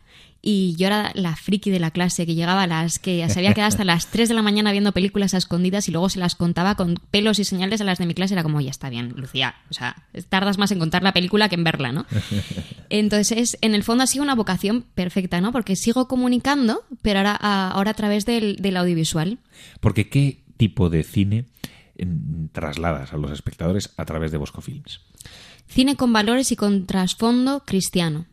Y 0.45 0.75
yo 0.77 0.89
era 0.89 1.13
la 1.15 1.37
friki 1.37 1.71
de 1.71 1.79
la 1.79 1.93
clase 1.93 2.27
que 2.27 2.35
llegaba 2.35 2.65
a 2.65 2.67
las 2.67 2.99
que 2.99 3.29
se 3.29 3.39
había 3.39 3.55
quedado 3.55 3.69
hasta 3.69 3.85
las 3.85 4.09
3 4.09 4.29
de 4.29 4.35
la 4.35 4.43
mañana 4.43 4.73
viendo 4.73 4.91
películas 4.91 5.35
a 5.35 5.37
escondidas 5.37 5.89
y 5.89 5.93
luego 5.93 6.09
se 6.09 6.19
las 6.19 6.35
contaba 6.35 6.75
con 6.75 6.97
pelos 7.13 7.39
y 7.39 7.45
señales 7.45 7.81
a 7.81 7.85
las 7.85 7.99
de 7.99 8.07
mi 8.07 8.15
clase. 8.15 8.35
Era 8.35 8.43
como, 8.43 8.61
ya 8.61 8.71
está 8.71 8.91
bien, 8.91 9.15
Lucía. 9.17 9.55
O 9.71 9.75
sea, 9.75 10.03
tardas 10.29 10.59
más 10.59 10.73
en 10.73 10.81
contar 10.81 11.05
la 11.05 11.13
película 11.13 11.49
que 11.49 11.55
en 11.55 11.63
verla, 11.63 11.93
¿no? 11.93 12.07
Entonces, 12.91 13.39
es, 13.39 13.59
en 13.61 13.77
el 13.77 13.85
fondo 13.85 14.03
ha 14.03 14.09
sido 14.09 14.25
una 14.25 14.35
vocación 14.35 14.85
perfecta, 14.97 15.41
¿no? 15.41 15.53
Porque 15.53 15.77
sigo 15.77 16.09
comunicando, 16.09 16.83
pero 17.03 17.21
ahora 17.21 17.39
a, 17.41 17.71
ahora 17.71 17.93
a 17.93 17.95
través 17.95 18.27
del, 18.27 18.57
del 18.57 18.77
audiovisual. 18.77 19.39
Porque 19.79 20.09
¿qué 20.09 20.43
tipo 20.57 20.91
de 20.91 21.05
cine 21.05 21.47
mm, 22.05 22.47
trasladas 22.51 23.13
a 23.13 23.17
los 23.17 23.31
espectadores 23.31 23.95
a 23.97 24.05
través 24.07 24.33
de 24.33 24.39
Bosco 24.39 24.61
Films? 24.61 25.03
Cine 25.69 25.95
con 25.95 26.13
valores 26.13 26.51
y 26.51 26.57
con 26.57 26.87
trasfondo 26.87 27.63
cristiano. 27.65 28.27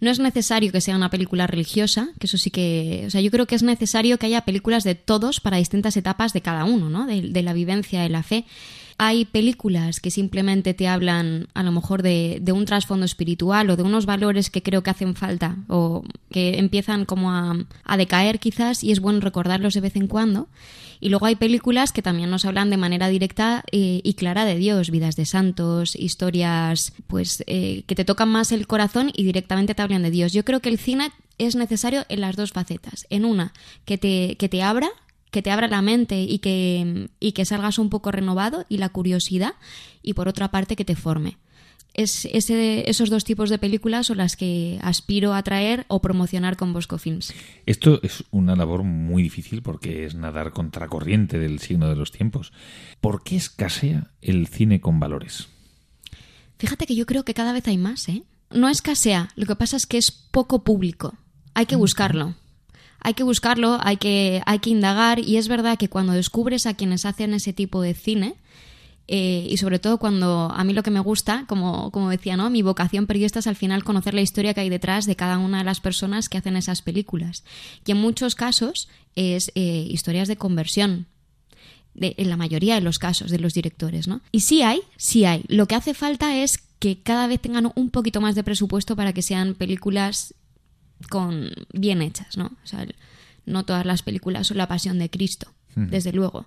No 0.00 0.10
es 0.10 0.18
necesario 0.18 0.72
que 0.72 0.80
sea 0.80 0.96
una 0.96 1.10
película 1.10 1.46
religiosa, 1.46 2.08
que 2.18 2.26
eso 2.26 2.38
sí 2.38 2.50
que. 2.50 3.04
O 3.06 3.10
sea, 3.10 3.20
yo 3.20 3.30
creo 3.30 3.46
que 3.46 3.54
es 3.54 3.62
necesario 3.62 4.18
que 4.18 4.26
haya 4.26 4.42
películas 4.42 4.84
de 4.84 4.94
todos 4.94 5.40
para 5.40 5.56
distintas 5.56 5.96
etapas 5.96 6.32
de 6.32 6.40
cada 6.40 6.64
uno, 6.64 6.90
¿no? 6.90 7.06
De, 7.06 7.22
de 7.22 7.42
la 7.42 7.52
vivencia 7.52 8.02
de 8.02 8.08
la 8.08 8.22
fe. 8.22 8.44
Hay 9.00 9.24
películas 9.24 10.00
que 10.00 10.10
simplemente 10.10 10.74
te 10.74 10.88
hablan, 10.88 11.46
a 11.54 11.62
lo 11.62 11.70
mejor, 11.70 12.02
de, 12.02 12.42
un 12.52 12.64
trasfondo 12.64 13.06
espiritual 13.06 13.70
o 13.70 13.76
de 13.76 13.84
unos 13.84 14.06
valores 14.06 14.50
que 14.50 14.62
creo 14.62 14.82
que 14.82 14.90
hacen 14.90 15.14
falta 15.14 15.56
o 15.68 16.02
que 16.30 16.58
empiezan 16.58 17.04
como 17.04 17.30
a, 17.30 17.56
a 17.84 17.96
decaer, 17.96 18.40
quizás, 18.40 18.82
y 18.82 18.90
es 18.90 19.00
bueno 19.00 19.20
recordarlos 19.20 19.74
de 19.74 19.80
vez 19.80 19.94
en 19.94 20.08
cuando. 20.08 20.48
Y 21.00 21.10
luego 21.10 21.26
hay 21.26 21.36
películas 21.36 21.92
que 21.92 22.02
también 22.02 22.30
nos 22.30 22.44
hablan 22.44 22.70
de 22.70 22.76
manera 22.76 23.08
directa 23.08 23.64
eh, 23.70 24.00
y 24.02 24.14
clara 24.14 24.44
de 24.44 24.56
Dios, 24.56 24.90
vidas 24.90 25.16
de 25.16 25.26
santos, 25.26 25.94
historias 25.94 26.92
pues 27.06 27.44
eh, 27.46 27.84
que 27.86 27.94
te 27.94 28.04
tocan 28.04 28.28
más 28.28 28.52
el 28.52 28.66
corazón 28.66 29.12
y 29.14 29.24
directamente 29.24 29.74
te 29.74 29.82
hablan 29.82 30.02
de 30.02 30.10
Dios. 30.10 30.32
Yo 30.32 30.44
creo 30.44 30.60
que 30.60 30.68
el 30.68 30.78
cine 30.78 31.12
es 31.38 31.54
necesario 31.54 32.04
en 32.08 32.20
las 32.20 32.36
dos 32.36 32.52
facetas. 32.52 33.06
En 33.10 33.24
una, 33.24 33.52
que 33.84 33.96
te, 33.96 34.36
que 34.36 34.48
te 34.48 34.62
abra, 34.62 34.88
que 35.30 35.42
te 35.42 35.50
abra 35.50 35.68
la 35.68 35.82
mente 35.82 36.22
y 36.22 36.38
que, 36.38 37.08
y 37.20 37.32
que 37.32 37.44
salgas 37.44 37.78
un 37.78 37.90
poco 37.90 38.10
renovado 38.12 38.64
y 38.68 38.78
la 38.78 38.88
curiosidad, 38.88 39.54
y 40.02 40.14
por 40.14 40.28
otra 40.28 40.50
parte 40.50 40.76
que 40.76 40.84
te 40.84 40.96
forme. 40.96 41.38
Es, 41.94 42.26
ese, 42.26 42.88
esos 42.88 43.10
dos 43.10 43.24
tipos 43.24 43.50
de 43.50 43.58
películas 43.58 44.06
son 44.06 44.18
las 44.18 44.36
que 44.36 44.78
aspiro 44.82 45.34
a 45.34 45.42
traer 45.42 45.84
o 45.88 46.00
promocionar 46.00 46.56
con 46.56 46.72
Bosco 46.72 46.96
Films. 46.96 47.34
Esto 47.66 47.98
es 48.02 48.24
una 48.30 48.54
labor 48.54 48.84
muy 48.84 49.22
difícil 49.22 49.62
porque 49.62 50.04
es 50.04 50.14
nadar 50.14 50.52
contracorriente 50.52 51.38
del 51.40 51.58
signo 51.58 51.88
de 51.88 51.96
los 51.96 52.12
tiempos. 52.12 52.52
¿Por 53.00 53.24
qué 53.24 53.36
escasea 53.36 54.12
el 54.22 54.46
cine 54.46 54.80
con 54.80 55.00
valores? 55.00 55.48
Fíjate 56.58 56.86
que 56.86 56.94
yo 56.94 57.04
creo 57.06 57.24
que 57.24 57.34
cada 57.34 57.52
vez 57.52 57.66
hay 57.66 57.78
más, 57.78 58.08
¿eh? 58.08 58.22
No 58.50 58.68
escasea, 58.68 59.30
lo 59.34 59.46
que 59.46 59.56
pasa 59.56 59.76
es 59.76 59.86
que 59.86 59.98
es 59.98 60.10
poco 60.10 60.64
público. 60.64 61.14
Hay 61.54 61.66
que 61.66 61.76
buscarlo. 61.76 62.34
Hay 63.00 63.14
que 63.14 63.22
buscarlo, 63.22 63.78
hay 63.82 63.96
que, 63.96 64.42
hay 64.46 64.58
que 64.58 64.70
indagar 64.70 65.18
y 65.20 65.36
es 65.36 65.48
verdad 65.48 65.78
que 65.78 65.88
cuando 65.88 66.12
descubres 66.12 66.66
a 66.66 66.74
quienes 66.74 67.04
hacen 67.04 67.32
ese 67.34 67.52
tipo 67.52 67.80
de 67.80 67.94
cine, 67.94 68.34
eh, 69.10 69.46
y 69.48 69.56
sobre 69.56 69.78
todo 69.78 69.96
cuando 69.98 70.50
a 70.54 70.64
mí 70.64 70.74
lo 70.74 70.82
que 70.82 70.90
me 70.90 71.00
gusta, 71.00 71.46
como, 71.48 71.90
como 71.92 72.10
decía, 72.10 72.36
¿no? 72.36 72.50
Mi 72.50 72.60
vocación 72.60 73.06
periodista 73.06 73.38
es 73.38 73.46
al 73.46 73.56
final 73.56 73.82
conocer 73.82 74.12
la 74.12 74.20
historia 74.20 74.52
que 74.52 74.60
hay 74.60 74.68
detrás 74.68 75.06
de 75.06 75.16
cada 75.16 75.38
una 75.38 75.58
de 75.58 75.64
las 75.64 75.80
personas 75.80 76.28
que 76.28 76.36
hacen 76.36 76.56
esas 76.56 76.82
películas. 76.82 77.42
Y 77.86 77.92
en 77.92 77.96
muchos 77.96 78.34
casos 78.34 78.88
es 79.14 79.50
eh, 79.54 79.86
historias 79.88 80.28
de 80.28 80.36
conversión, 80.36 81.06
de- 81.94 82.16
en 82.18 82.28
la 82.28 82.36
mayoría 82.36 82.74
de 82.74 82.82
los 82.82 82.98
casos 82.98 83.30
de 83.30 83.38
los 83.38 83.54
directores, 83.54 84.08
¿no? 84.08 84.20
Y 84.30 84.40
sí 84.40 84.60
hay, 84.60 84.80
sí 84.98 85.24
hay. 85.24 85.42
Lo 85.48 85.66
que 85.66 85.74
hace 85.76 85.94
falta 85.94 86.36
es 86.36 86.58
que 86.78 87.00
cada 87.00 87.26
vez 87.28 87.40
tengan 87.40 87.72
un 87.76 87.88
poquito 87.88 88.20
más 88.20 88.34
de 88.34 88.44
presupuesto 88.44 88.94
para 88.94 89.14
que 89.14 89.22
sean 89.22 89.54
películas 89.54 90.34
con 91.10 91.50
bien 91.72 92.02
hechas, 92.02 92.36
¿no? 92.36 92.46
O 92.64 92.66
sea, 92.66 92.86
no 93.46 93.64
todas 93.64 93.86
las 93.86 94.02
películas 94.02 94.46
son 94.48 94.56
la 94.58 94.68
pasión 94.68 94.98
de 94.98 95.10
Cristo, 95.10 95.48
desde 95.74 96.12
luego. 96.12 96.46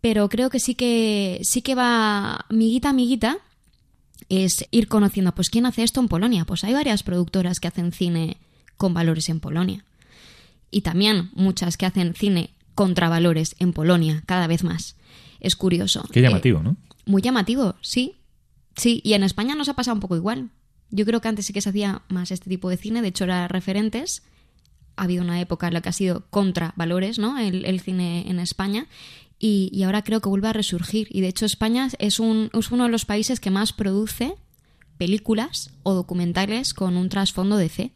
Pero 0.00 0.28
creo 0.28 0.50
que 0.50 0.60
sí 0.60 0.74
que 0.74 1.40
sí 1.42 1.62
que 1.62 1.74
va 1.74 2.46
miguita 2.50 2.90
a 2.90 2.92
miguita 2.92 3.38
es 4.28 4.66
ir 4.70 4.88
conociendo, 4.88 5.34
pues 5.34 5.50
quién 5.50 5.66
hace 5.66 5.82
esto 5.82 6.00
en 6.00 6.08
Polonia. 6.08 6.44
Pues 6.44 6.64
hay 6.64 6.72
varias 6.72 7.02
productoras 7.02 7.60
que 7.60 7.68
hacen 7.68 7.92
cine 7.92 8.36
con 8.76 8.94
valores 8.94 9.28
en 9.28 9.40
Polonia. 9.40 9.84
Y 10.70 10.80
también 10.80 11.30
muchas 11.34 11.76
que 11.76 11.86
hacen 11.86 12.14
cine 12.14 12.50
contra 12.74 13.08
valores 13.08 13.54
en 13.58 13.72
Polonia, 13.72 14.22
cada 14.26 14.46
vez 14.46 14.64
más. 14.64 14.96
Es 15.40 15.54
curioso. 15.56 16.04
Qué 16.12 16.20
Eh, 16.20 16.22
llamativo, 16.22 16.62
¿no? 16.62 16.76
muy 17.04 17.20
llamativo, 17.20 17.74
sí. 17.82 18.14
Sí, 18.76 19.00
y 19.04 19.12
en 19.12 19.22
España 19.22 19.54
nos 19.54 19.68
ha 19.68 19.74
pasado 19.74 19.94
un 19.96 20.00
poco 20.00 20.16
igual. 20.16 20.50
Yo 20.92 21.04
creo 21.04 21.20
que 21.20 21.26
antes 21.26 21.46
sí 21.46 21.52
que 21.52 21.60
se 21.60 21.70
hacía 21.70 22.02
más 22.08 22.30
este 22.30 22.48
tipo 22.48 22.70
de 22.70 22.76
cine, 22.76 23.02
de 23.02 23.08
hecho 23.08 23.24
era 23.24 23.48
referentes. 23.48 24.22
Ha 24.94 25.04
habido 25.04 25.24
una 25.24 25.40
época 25.40 25.66
en 25.66 25.74
la 25.74 25.80
que 25.80 25.88
ha 25.88 25.92
sido 25.92 26.26
contra 26.28 26.74
valores, 26.76 27.18
¿no? 27.18 27.38
El, 27.38 27.64
el 27.64 27.80
cine 27.80 28.30
en 28.30 28.38
España. 28.38 28.86
Y, 29.38 29.70
y 29.72 29.82
ahora 29.84 30.04
creo 30.04 30.20
que 30.20 30.28
vuelve 30.28 30.48
a 30.48 30.52
resurgir. 30.52 31.08
Y 31.10 31.22
de 31.22 31.28
hecho 31.28 31.46
España 31.46 31.88
es, 31.98 32.20
un, 32.20 32.50
es 32.52 32.70
uno 32.70 32.84
de 32.84 32.90
los 32.90 33.06
países 33.06 33.40
que 33.40 33.50
más 33.50 33.72
produce 33.72 34.36
películas 34.98 35.70
o 35.82 35.94
documentales 35.94 36.74
con 36.74 36.96
un 36.96 37.08
trasfondo 37.08 37.56
de 37.56 37.68
fe. 37.70 37.90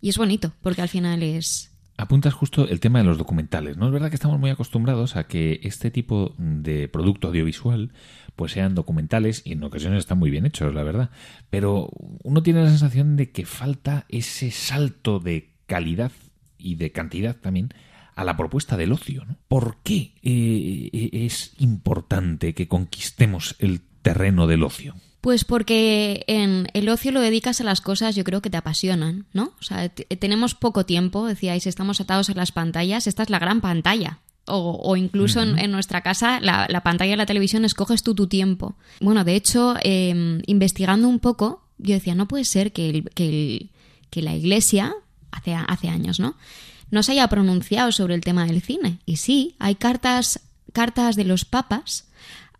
Y 0.00 0.08
es 0.08 0.16
bonito, 0.16 0.52
porque 0.62 0.80
al 0.80 0.88
final 0.88 1.22
es... 1.22 1.71
apuntas 2.02 2.34
justo 2.34 2.68
el 2.68 2.80
tema 2.80 2.98
de 2.98 3.04
los 3.04 3.18
documentales, 3.18 3.76
¿no? 3.76 3.86
Es 3.86 3.92
verdad 3.92 4.10
que 4.10 4.16
estamos 4.16 4.38
muy 4.38 4.50
acostumbrados 4.50 5.16
a 5.16 5.24
que 5.24 5.60
este 5.62 5.90
tipo 5.90 6.34
de 6.38 6.88
producto 6.88 7.28
audiovisual 7.28 7.92
pues 8.36 8.52
sean 8.52 8.74
documentales 8.74 9.42
y 9.44 9.52
en 9.52 9.62
ocasiones 9.62 10.00
están 10.00 10.18
muy 10.18 10.30
bien 10.30 10.46
hechos, 10.46 10.74
la 10.74 10.82
verdad. 10.82 11.10
Pero 11.50 11.90
uno 12.22 12.42
tiene 12.42 12.62
la 12.62 12.68
sensación 12.68 13.16
de 13.16 13.30
que 13.30 13.46
falta 13.46 14.04
ese 14.08 14.50
salto 14.50 15.20
de 15.20 15.50
calidad 15.66 16.12
y 16.58 16.76
de 16.76 16.92
cantidad 16.92 17.36
también 17.36 17.72
a 18.14 18.24
la 18.24 18.36
propuesta 18.36 18.76
del 18.76 18.92
ocio. 18.92 19.24
¿Por 19.48 19.78
qué 19.82 20.14
eh, 20.22 21.10
es 21.12 21.54
importante 21.58 22.54
que 22.54 22.68
conquistemos 22.68 23.56
el 23.58 23.80
terreno 24.02 24.46
del 24.46 24.64
ocio? 24.64 24.94
Pues 25.22 25.44
porque 25.44 26.24
en 26.26 26.66
el 26.74 26.88
ocio 26.90 27.12
lo 27.12 27.20
dedicas 27.20 27.60
a 27.60 27.64
las 27.64 27.80
cosas 27.80 28.14
yo 28.16 28.24
creo 28.24 28.42
que 28.42 28.50
te 28.50 28.56
apasionan, 28.58 29.24
¿no? 29.32 29.52
O 29.60 29.62
sea, 29.62 29.88
t- 29.88 30.04
tenemos 30.16 30.54
poco 30.54 30.84
tiempo, 30.84 31.26
decíais, 31.26 31.66
estamos 31.66 32.00
atados 32.00 32.28
a 32.28 32.34
las 32.34 32.52
pantallas, 32.52 33.06
esta 33.06 33.22
es 33.22 33.30
la 33.30 33.38
gran 33.38 33.60
pantalla. 33.60 34.18
O, 34.46 34.80
o 34.82 34.96
incluso 34.96 35.40
en, 35.40 35.56
en 35.60 35.70
nuestra 35.70 36.00
casa, 36.00 36.40
la, 36.40 36.66
la 36.68 36.82
pantalla 36.82 37.12
de 37.12 37.16
la 37.16 37.26
televisión, 37.26 37.64
escoges 37.64 38.02
tú 38.02 38.16
tu 38.16 38.26
tiempo. 38.26 38.74
Bueno, 39.00 39.22
de 39.22 39.36
hecho, 39.36 39.76
eh, 39.84 40.42
investigando 40.46 41.06
un 41.08 41.20
poco, 41.20 41.62
yo 41.78 41.94
decía, 41.94 42.16
no 42.16 42.26
puede 42.26 42.44
ser 42.44 42.72
que, 42.72 42.90
el- 42.90 43.10
que, 43.14 43.28
el- 43.28 43.70
que 44.10 44.22
la 44.22 44.34
iglesia, 44.34 44.92
hace, 45.30 45.54
hace 45.54 45.88
años, 45.88 46.18
¿no? 46.18 46.34
No 46.90 47.04
se 47.04 47.12
haya 47.12 47.28
pronunciado 47.28 47.92
sobre 47.92 48.16
el 48.16 48.22
tema 48.22 48.44
del 48.44 48.60
cine. 48.60 48.98
Y 49.06 49.16
sí, 49.18 49.54
hay 49.60 49.76
cartas, 49.76 50.40
cartas 50.72 51.14
de 51.14 51.24
los 51.24 51.44
papas 51.44 52.08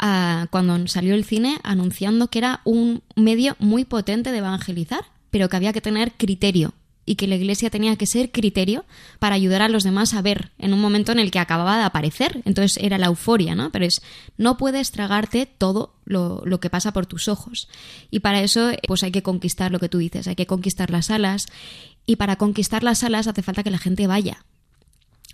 a- 0.03 0.49
cuando 0.51 0.87
salió 0.89 1.15
el 1.15 1.25
cine 1.25 1.59
anunciando 1.63 2.29
que 2.29 2.41
era 2.41 2.61
un 2.65 3.03
medio 3.17 3.57
muy 3.61 3.85
potente 3.85 4.33
de 4.33 4.39
evangelizar, 4.39 5.05
pero 5.31 5.49
que 5.49 5.57
había 5.57 5.73
que 5.73 5.81
tener 5.81 6.13
criterio 6.13 6.75
y 7.05 7.15
que 7.15 7.27
la 7.27 7.37
iglesia 7.37 7.71
tenía 7.71 7.97
que 7.97 8.07
ser 8.07 8.31
criterio 8.31 8.85
para 9.19 9.35
ayudar 9.35 9.63
a 9.63 9.69
los 9.69 9.85
demás 9.85 10.15
a 10.15 10.23
ver 10.23 10.53
en 10.59 10.73
un 10.73 10.81
momento 10.81 11.13
en 11.13 11.19
el 11.19 11.31
que 11.31 11.39
acababa 11.39 11.79
de 11.79 11.85
aparecer. 11.85 12.43
Entonces 12.45 12.83
era 12.83 12.99
la 12.99 13.07
euforia, 13.07 13.55
¿no? 13.55 13.71
Pero 13.71 13.85
es, 13.85 14.03
no 14.37 14.57
puedes 14.57 14.91
tragarte 14.91 15.47
todo 15.47 15.95
lo, 16.05 16.43
que 16.61 16.71
pasa 16.71 16.93
por 16.93 17.07
tus 17.07 17.29
ojos. 17.29 17.69
Y 18.11 18.21
para 18.21 18.43
eso, 18.43 18.71
pues 18.87 19.03
hay 19.03 19.11
que 19.11 19.23
conquistar 19.23 19.73
lo 19.73 19.81
que 19.81 19.89
tú 19.89 19.99
dices, 19.99 20.29
hay 20.29 20.37
que 20.37 20.47
conquistar 20.47 20.91
las 20.91 21.07
salas. 21.07 21.47
Y 22.07 22.17
para 22.17 22.37
conquistar 22.37 22.83
las 22.83 22.99
salas 22.99 23.27
hace 23.27 23.43
falta 23.43 23.63
que 23.63 23.71
la 23.71 23.79
gente 23.79 24.07
vaya. 24.07 24.45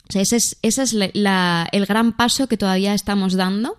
O 0.08 0.12
sea, 0.12 0.22
ese 0.22 0.36
es, 0.36 0.56
ese 0.62 0.82
es 0.82 0.94
el 0.94 1.86
gran 1.86 2.16
paso 2.16 2.46
que 2.48 2.56
todavía 2.56 2.94
estamos 2.94 3.34
dando, 3.34 3.76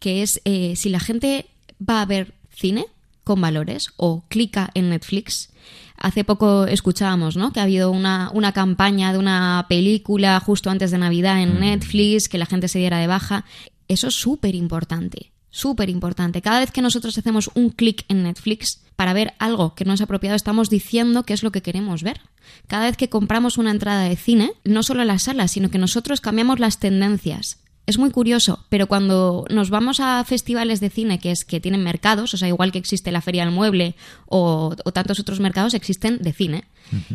que 0.00 0.22
es 0.22 0.40
eh, 0.44 0.74
si 0.74 0.88
la 0.88 0.98
gente 0.98 1.46
va 1.80 2.02
a 2.02 2.06
ver 2.06 2.34
cine 2.50 2.86
con 3.22 3.40
valores 3.40 3.90
o 3.96 4.24
clica 4.28 4.70
en 4.74 4.90
Netflix. 4.90 5.50
Hace 5.96 6.24
poco 6.24 6.66
escuchábamos 6.66 7.36
¿no? 7.36 7.52
que 7.52 7.60
ha 7.60 7.64
habido 7.64 7.90
una, 7.90 8.30
una 8.32 8.52
campaña 8.52 9.12
de 9.12 9.18
una 9.18 9.66
película 9.68 10.40
justo 10.40 10.70
antes 10.70 10.90
de 10.90 10.98
Navidad 10.98 11.40
en 11.42 11.60
Netflix, 11.60 12.28
que 12.28 12.38
la 12.38 12.46
gente 12.46 12.68
se 12.68 12.78
diera 12.78 12.98
de 12.98 13.06
baja. 13.06 13.44
Eso 13.86 14.08
es 14.08 14.14
súper 14.14 14.54
importante, 14.54 15.30
súper 15.50 15.90
importante. 15.90 16.42
Cada 16.42 16.60
vez 16.60 16.72
que 16.72 16.82
nosotros 16.82 17.16
hacemos 17.18 17.50
un 17.54 17.70
clic 17.70 18.04
en 18.08 18.22
Netflix 18.22 18.80
para 18.96 19.12
ver 19.12 19.34
algo 19.38 19.74
que 19.74 19.84
no 19.84 19.92
es 19.92 20.00
apropiado, 20.00 20.36
estamos 20.36 20.70
diciendo 20.70 21.24
qué 21.24 21.34
es 21.34 21.42
lo 21.42 21.52
que 21.52 21.62
queremos 21.62 22.02
ver. 22.02 22.20
Cada 22.66 22.86
vez 22.86 22.96
que 22.96 23.10
compramos 23.10 23.58
una 23.58 23.70
entrada 23.70 24.04
de 24.04 24.16
cine, 24.16 24.52
no 24.64 24.82
solo 24.82 25.04
la 25.04 25.18
sala, 25.18 25.48
sino 25.48 25.70
que 25.70 25.78
nosotros 25.78 26.20
cambiamos 26.20 26.58
las 26.58 26.78
tendencias. 26.78 27.58
Es 27.86 27.98
muy 27.98 28.10
curioso, 28.10 28.64
pero 28.68 28.86
cuando 28.86 29.44
nos 29.50 29.68
vamos 29.70 29.98
a 30.00 30.22
festivales 30.24 30.78
de 30.80 30.90
cine 30.90 31.18
que 31.18 31.32
es 31.32 31.44
que 31.44 31.60
tienen 31.60 31.82
mercados, 31.82 32.32
o 32.34 32.36
sea, 32.36 32.46
igual 32.46 32.70
que 32.70 32.78
existe 32.78 33.10
la 33.10 33.20
Feria 33.20 33.44
del 33.44 33.52
Mueble 33.54 33.96
o, 34.26 34.76
o 34.84 34.92
tantos 34.92 35.18
otros 35.18 35.40
mercados, 35.40 35.74
existen 35.74 36.18
de 36.22 36.32
cine. 36.32 36.64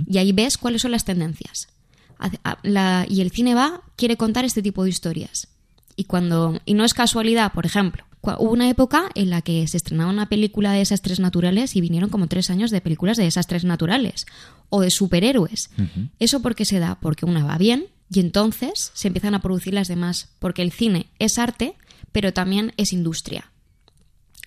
Y 0.09 0.17
ahí 0.17 0.31
ves 0.33 0.57
cuáles 0.57 0.81
son 0.81 0.91
las 0.91 1.05
tendencias. 1.05 1.67
La- 2.63 3.05
y 3.09 3.21
el 3.21 3.31
cine 3.31 3.55
va, 3.55 3.81
quiere 3.95 4.17
contar 4.17 4.45
este 4.45 4.61
tipo 4.61 4.83
de 4.83 4.89
historias. 4.89 5.47
Y 5.95 6.05
cuando 6.05 6.59
y 6.65 6.73
no 6.73 6.83
es 6.83 6.93
casualidad, 6.93 7.53
por 7.53 7.65
ejemplo, 7.65 8.03
hubo 8.21 8.51
una 8.51 8.69
época 8.69 9.05
en 9.15 9.29
la 9.29 9.41
que 9.41 9.65
se 9.67 9.77
estrenaba 9.77 10.09
una 10.09 10.27
película 10.27 10.71
de 10.73 10.79
desastres 10.79 11.19
naturales 11.19 11.75
y 11.75 11.81
vinieron 11.81 12.09
como 12.09 12.27
tres 12.27 12.49
años 12.49 12.71
de 12.71 12.81
películas 12.81 13.15
de 13.17 13.23
desastres 13.23 13.63
naturales 13.63 14.25
o 14.69 14.81
de 14.81 14.89
superhéroes. 14.89 15.69
¿Eso 16.19 16.41
por 16.41 16.55
qué 16.55 16.65
se 16.65 16.79
da? 16.79 16.97
Porque 16.99 17.25
una 17.25 17.45
va 17.45 17.57
bien 17.57 17.85
y 18.11 18.19
entonces 18.19 18.91
se 18.93 19.07
empiezan 19.07 19.33
a 19.35 19.41
producir 19.41 19.73
las 19.73 19.87
demás, 19.87 20.29
porque 20.39 20.61
el 20.61 20.71
cine 20.71 21.07
es 21.19 21.37
arte, 21.39 21.75
pero 22.11 22.33
también 22.33 22.73
es 22.77 22.93
industria. 22.93 23.51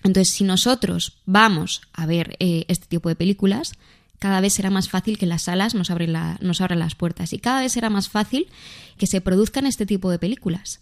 Entonces, 0.03 0.33
si 0.33 0.43
nosotros 0.45 1.17
vamos 1.25 1.81
a 1.93 2.05
ver 2.05 2.37
eh, 2.39 2.65
este 2.69 2.87
tipo 2.87 3.09
de 3.09 3.15
películas, 3.15 3.73
cada 4.17 4.39
vez 4.41 4.53
será 4.53 4.69
más 4.69 4.89
fácil 4.89 5.17
que 5.17 5.25
las 5.25 5.43
salas 5.43 5.75
nos 5.75 5.89
abren, 5.91 6.13
la- 6.13 6.37
nos 6.41 6.61
abran 6.61 6.79
las 6.79 6.95
puertas 6.95 7.33
y 7.33 7.39
cada 7.39 7.61
vez 7.61 7.73
será 7.73 7.89
más 7.89 8.09
fácil 8.09 8.47
que 8.97 9.07
se 9.07 9.21
produzcan 9.21 9.65
este 9.65 9.85
tipo 9.85 10.09
de 10.09 10.19
películas. 10.19 10.79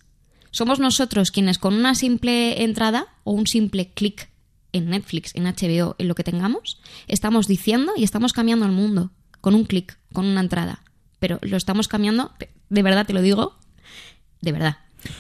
Somos 0.51 0.79
nosotros 0.79 1.31
quienes 1.31 1.57
con 1.57 1.73
una 1.73 1.93
simple 1.95 2.63
entrada 2.63 3.07
o 3.23 3.31
un 3.33 3.47
simple 3.47 3.91
clic 3.91 4.29
en 4.71 4.89
Netflix, 4.89 5.31
en 5.35 5.45
HBO, 5.45 5.95
en 5.97 6.07
lo 6.07 6.15
que 6.15 6.23
tengamos, 6.23 6.79
estamos 7.07 7.47
diciendo 7.47 7.93
y 7.95 8.03
estamos 8.03 8.33
cambiando 8.33 8.65
el 8.65 8.71
mundo 8.71 9.11
con 9.41 9.55
un 9.55 9.65
clic, 9.65 9.97
con 10.13 10.25
una 10.25 10.41
entrada. 10.41 10.84
Pero 11.19 11.39
lo 11.41 11.57
estamos 11.57 11.88
cambiando, 11.88 12.34
de 12.70 12.84
verdad 12.84 13.05
te 13.05 13.13
lo 13.13 13.22
digo, 13.22 13.55
de 14.41 14.51
verdad. 14.51 14.78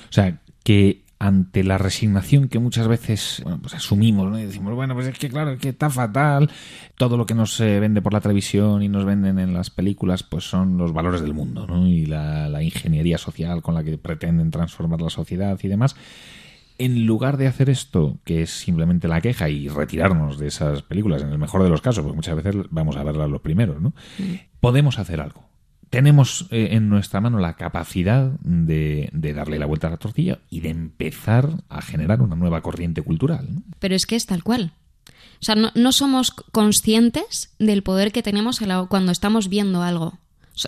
O 0.09 0.13
sea, 0.13 0.39
que 0.63 1.03
ante 1.19 1.63
la 1.63 1.77
resignación 1.77 2.47
que 2.47 2.59
muchas 2.59 2.87
veces 2.87 3.41
bueno, 3.43 3.59
pues 3.61 3.73
asumimos 3.73 4.29
¿no? 4.29 4.39
y 4.39 4.43
decimos, 4.43 4.75
bueno, 4.75 4.93
pues 4.93 5.07
es 5.07 5.17
que 5.17 5.29
claro, 5.29 5.51
es 5.51 5.59
que 5.59 5.69
está 5.69 5.89
fatal, 5.89 6.49
todo 6.95 7.17
lo 7.17 7.25
que 7.25 7.33
nos 7.33 7.59
eh, 7.59 7.79
vende 7.79 8.01
por 8.01 8.13
la 8.13 8.21
televisión 8.21 8.83
y 8.83 8.89
nos 8.89 9.05
venden 9.05 9.39
en 9.39 9.53
las 9.53 9.69
películas, 9.69 10.23
pues 10.23 10.43
son 10.43 10.77
los 10.77 10.93
valores 10.93 11.21
del 11.21 11.33
mundo 11.33 11.65
¿no? 11.65 11.87
y 11.87 12.05
la, 12.05 12.49
la 12.49 12.61
ingeniería 12.61 13.17
social 13.17 13.61
con 13.61 13.73
la 13.73 13.83
que 13.83 13.97
pretenden 13.97 14.51
transformar 14.51 15.01
la 15.01 15.09
sociedad 15.09 15.57
y 15.61 15.67
demás. 15.67 15.95
En 16.79 17.07
lugar 17.07 17.37
de 17.37 17.47
hacer 17.47 17.71
esto, 17.71 18.19
que 18.23 18.43
es 18.43 18.51
simplemente 18.51 19.07
la 19.07 19.19
queja 19.19 19.49
y 19.49 19.67
retirarnos 19.67 20.37
de 20.37 20.45
esas 20.47 20.83
películas, 20.83 21.23
en 21.23 21.29
el 21.29 21.39
mejor 21.39 21.63
de 21.63 21.69
los 21.69 21.81
casos, 21.81 22.03
porque 22.03 22.15
muchas 22.15 22.35
veces 22.35 22.55
vamos 22.69 22.95
a 22.97 23.03
verlas 23.03 23.31
los 23.31 23.41
primeros, 23.41 23.81
¿no? 23.81 23.93
Podemos 24.59 24.99
hacer 24.99 25.19
algo 25.19 25.47
tenemos 25.89 26.47
eh, 26.51 26.69
en 26.71 26.89
nuestra 26.89 27.21
mano 27.21 27.39
la 27.39 27.55
capacidad 27.55 28.31
de, 28.41 29.09
darle 29.13 29.59
la 29.59 29.65
vuelta 29.65 29.87
a 29.87 29.91
la 29.91 29.97
tortilla 29.97 30.39
y 30.49 30.59
de 30.61 30.69
empezar 30.69 31.63
a 31.69 31.81
generar 31.81 32.21
una 32.21 32.35
nueva 32.35 32.61
corriente 32.61 33.01
cultural. 33.01 33.47
Pero 33.79 33.95
es 33.95 34.05
que 34.05 34.15
es 34.15 34.25
tal 34.25 34.43
cual. 34.43 34.73
O 35.39 35.45
sea, 35.45 35.55
no, 35.55 35.91
somos 35.91 36.31
conscientes 36.31 37.53
del 37.59 37.83
poder 37.83 38.11
que 38.11 38.23
tenemos 38.23 38.59
cuando 38.89 39.11
estamos 39.11 39.49
viendo 39.49 39.83
algo. 39.83 40.17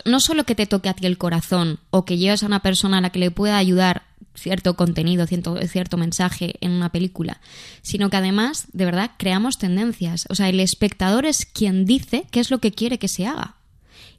No 0.06 0.20
solo 0.20 0.44
que 0.44 0.54
te 0.54 0.68
toque 0.68 0.90
a 0.90 0.94
ti 0.94 1.08
el 1.08 1.18
corazón 1.18 1.80
o 1.90 2.06
que 2.06 2.18
lleves 2.18 2.44
a 2.44 2.46
una 2.46 2.62
persona 2.62 3.00
a 3.00 3.02
la 3.02 3.10
que 3.10 3.20
le 3.20 3.32
pueda 3.32 3.58
ayudar 3.58 4.04
cierto 4.36 4.76
contenido, 4.76 5.26
cierto 5.26 5.98
mensaje 5.98 6.56
en 6.62 6.72
una 6.72 6.92
película, 6.92 7.42
sino 7.82 8.10
que 8.10 8.18
además, 8.18 8.68
de 8.72 8.86
verdad, 8.86 9.12
creamos 9.18 9.58
tendencias. 9.58 10.28
O 10.30 10.36
sea, 10.36 10.48
el 10.50 10.60
espectador 10.60 11.26
es 11.26 11.46
quien 11.46 11.86
dice 11.86 12.26
qué 12.32 12.40
es 12.40 12.52
lo 12.52 12.60
que 12.60 12.72
quiere 12.72 13.00
que 13.00 13.08
se 13.08 13.26
haga. 13.26 13.56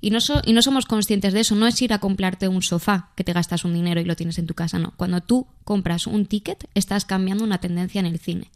Y 0.01 0.11
no, 0.11 0.19
y 0.45 0.53
no 0.53 0.63
somos 0.63 0.87
conscientes 0.87 1.33
de 1.33 1.41
eso. 1.41 1.55
No 1.55 1.67
es 1.67 1.81
ir 1.83 1.93
a 1.93 1.99
comprarte 1.99 2.49
un 2.49 2.63
sofá 2.63 3.11
que 3.17 3.25
te 3.25 3.33
gastas 3.33 3.65
un 3.65 3.75
dinero 3.75 4.01
y 4.01 4.05
lo 4.05 4.17
tienes 4.17 4.39
en 4.39 4.47
tu 4.47 4.55
casa. 4.55 4.79
No. 4.79 4.95
Cuando 4.97 5.21
tú 5.21 5.47
compras 5.65 6.07
un 6.07 6.27
ticket, 6.27 6.69
estás 6.75 7.05
cambiando 7.05 7.45
una 7.45 7.59
tendencia 7.59 8.01
en 8.01 8.07
el 8.07 8.19
cine. 8.19 8.51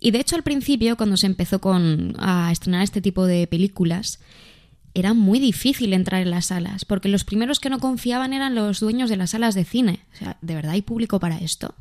Y 0.00 0.10
de 0.10 0.20
hecho, 0.20 0.36
al 0.36 0.42
principio, 0.42 0.96
cuando 0.96 1.16
se 1.16 1.26
empezó 1.26 1.60
con, 1.60 2.14
a 2.18 2.50
estrenar 2.50 2.82
este 2.82 3.00
tipo 3.00 3.24
de 3.24 3.46
películas, 3.46 4.18
era 4.94 5.14
muy 5.14 5.38
difícil 5.38 5.92
entrar 5.92 6.22
en 6.22 6.30
las 6.30 6.46
salas, 6.46 6.84
porque 6.84 7.08
los 7.08 7.24
primeros 7.24 7.58
que 7.58 7.70
no 7.70 7.80
confiaban 7.80 8.32
eran 8.32 8.54
los 8.54 8.80
dueños 8.80 9.10
de 9.10 9.16
las 9.16 9.30
salas 9.30 9.54
de 9.54 9.64
cine. 9.64 10.00
O 10.14 10.16
sea, 10.16 10.38
¿de 10.40 10.54
verdad 10.54 10.72
hay 10.72 10.82
público 10.82 11.18
para 11.20 11.38
esto? 11.38 11.74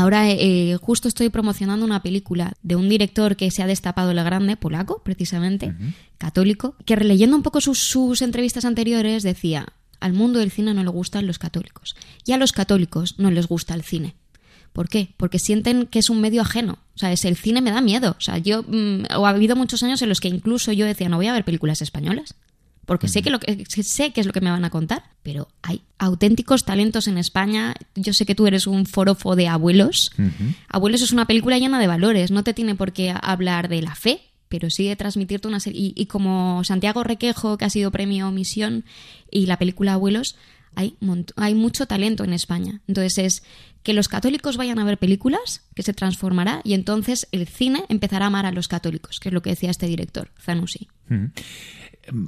Ahora 0.00 0.30
eh, 0.30 0.78
justo 0.80 1.08
estoy 1.08 1.28
promocionando 1.28 1.84
una 1.84 2.02
película 2.02 2.54
de 2.62 2.74
un 2.74 2.88
director 2.88 3.36
que 3.36 3.50
se 3.50 3.62
ha 3.62 3.66
destapado 3.66 4.14
la 4.14 4.22
grande, 4.22 4.56
polaco, 4.56 5.02
precisamente, 5.02 5.74
católico, 6.16 6.74
que 6.86 6.96
releyendo 6.96 7.36
un 7.36 7.42
poco 7.42 7.60
sus, 7.60 7.80
sus 7.80 8.22
entrevistas 8.22 8.64
anteriores 8.64 9.22
decía, 9.22 9.66
al 10.00 10.14
mundo 10.14 10.38
del 10.38 10.50
cine 10.50 10.72
no 10.72 10.82
le 10.82 10.88
gustan 10.88 11.26
los 11.26 11.38
católicos 11.38 11.96
y 12.24 12.32
a 12.32 12.38
los 12.38 12.52
católicos 12.52 13.16
no 13.18 13.30
les 13.30 13.46
gusta 13.46 13.74
el 13.74 13.82
cine. 13.82 14.14
¿Por 14.72 14.88
qué? 14.88 15.12
Porque 15.18 15.38
sienten 15.38 15.84
que 15.84 15.98
es 15.98 16.08
un 16.08 16.22
medio 16.22 16.40
ajeno. 16.40 16.78
O 16.94 16.98
sea, 16.98 17.12
es 17.12 17.26
el 17.26 17.36
cine 17.36 17.60
me 17.60 17.70
da 17.70 17.82
miedo. 17.82 18.16
O 18.16 18.22
sea, 18.22 18.38
yo 18.38 18.62
mm, 18.62 19.02
o 19.18 19.26
ha 19.26 19.30
habido 19.30 19.54
muchos 19.54 19.82
años 19.82 20.00
en 20.00 20.08
los 20.08 20.20
que 20.20 20.28
incluso 20.28 20.72
yo 20.72 20.86
decía, 20.86 21.10
no 21.10 21.18
voy 21.18 21.26
a 21.26 21.34
ver 21.34 21.44
películas 21.44 21.82
españolas. 21.82 22.36
Porque 22.90 23.06
sé 23.06 23.22
que, 23.22 23.30
lo 23.30 23.38
que 23.38 23.64
sé 23.68 24.12
que 24.12 24.20
es 24.20 24.26
lo 24.26 24.32
que 24.32 24.40
me 24.40 24.50
van 24.50 24.64
a 24.64 24.70
contar, 24.70 25.04
pero 25.22 25.46
hay 25.62 25.82
auténticos 25.96 26.64
talentos 26.64 27.06
en 27.06 27.18
España. 27.18 27.76
Yo 27.94 28.12
sé 28.12 28.26
que 28.26 28.34
tú 28.34 28.48
eres 28.48 28.66
un 28.66 28.84
forofo 28.84 29.36
de 29.36 29.46
abuelos. 29.46 30.10
Abuelos 30.66 31.00
es 31.00 31.12
una 31.12 31.24
película 31.24 31.56
llena 31.56 31.78
de 31.78 31.86
valores. 31.86 32.32
No 32.32 32.42
te 32.42 32.52
tiene 32.52 32.74
por 32.74 32.92
qué 32.92 33.14
hablar 33.22 33.68
de 33.68 33.80
la 33.80 33.94
fe, 33.94 34.22
pero 34.48 34.70
sí 34.70 34.88
de 34.88 34.96
transmitirte 34.96 35.46
una 35.46 35.60
serie. 35.60 35.80
Y, 35.80 35.94
y 35.96 36.06
como 36.06 36.64
Santiago 36.64 37.04
Requejo, 37.04 37.58
que 37.58 37.64
ha 37.64 37.70
sido 37.70 37.92
premio 37.92 38.32
Misión, 38.32 38.84
y 39.30 39.46
la 39.46 39.56
película 39.56 39.92
Abuelos, 39.92 40.34
hay, 40.74 40.96
hay 41.36 41.54
mucho 41.54 41.86
talento 41.86 42.24
en 42.24 42.32
España. 42.32 42.80
Entonces 42.88 43.18
es 43.18 43.42
que 43.84 43.92
los 43.92 44.08
católicos 44.08 44.56
vayan 44.56 44.80
a 44.80 44.84
ver 44.84 44.98
películas, 44.98 45.62
que 45.76 45.84
se 45.84 45.94
transformará, 45.94 46.60
y 46.64 46.74
entonces 46.74 47.28
el 47.30 47.46
cine 47.46 47.84
empezará 47.88 48.24
a 48.24 48.28
amar 48.28 48.46
a 48.46 48.52
los 48.52 48.66
católicos, 48.66 49.20
que 49.20 49.28
es 49.28 49.32
lo 49.32 49.42
que 49.42 49.50
decía 49.50 49.70
este 49.70 49.86
director, 49.86 50.32
Zanussi. 50.40 50.88
Mm. 51.08 51.26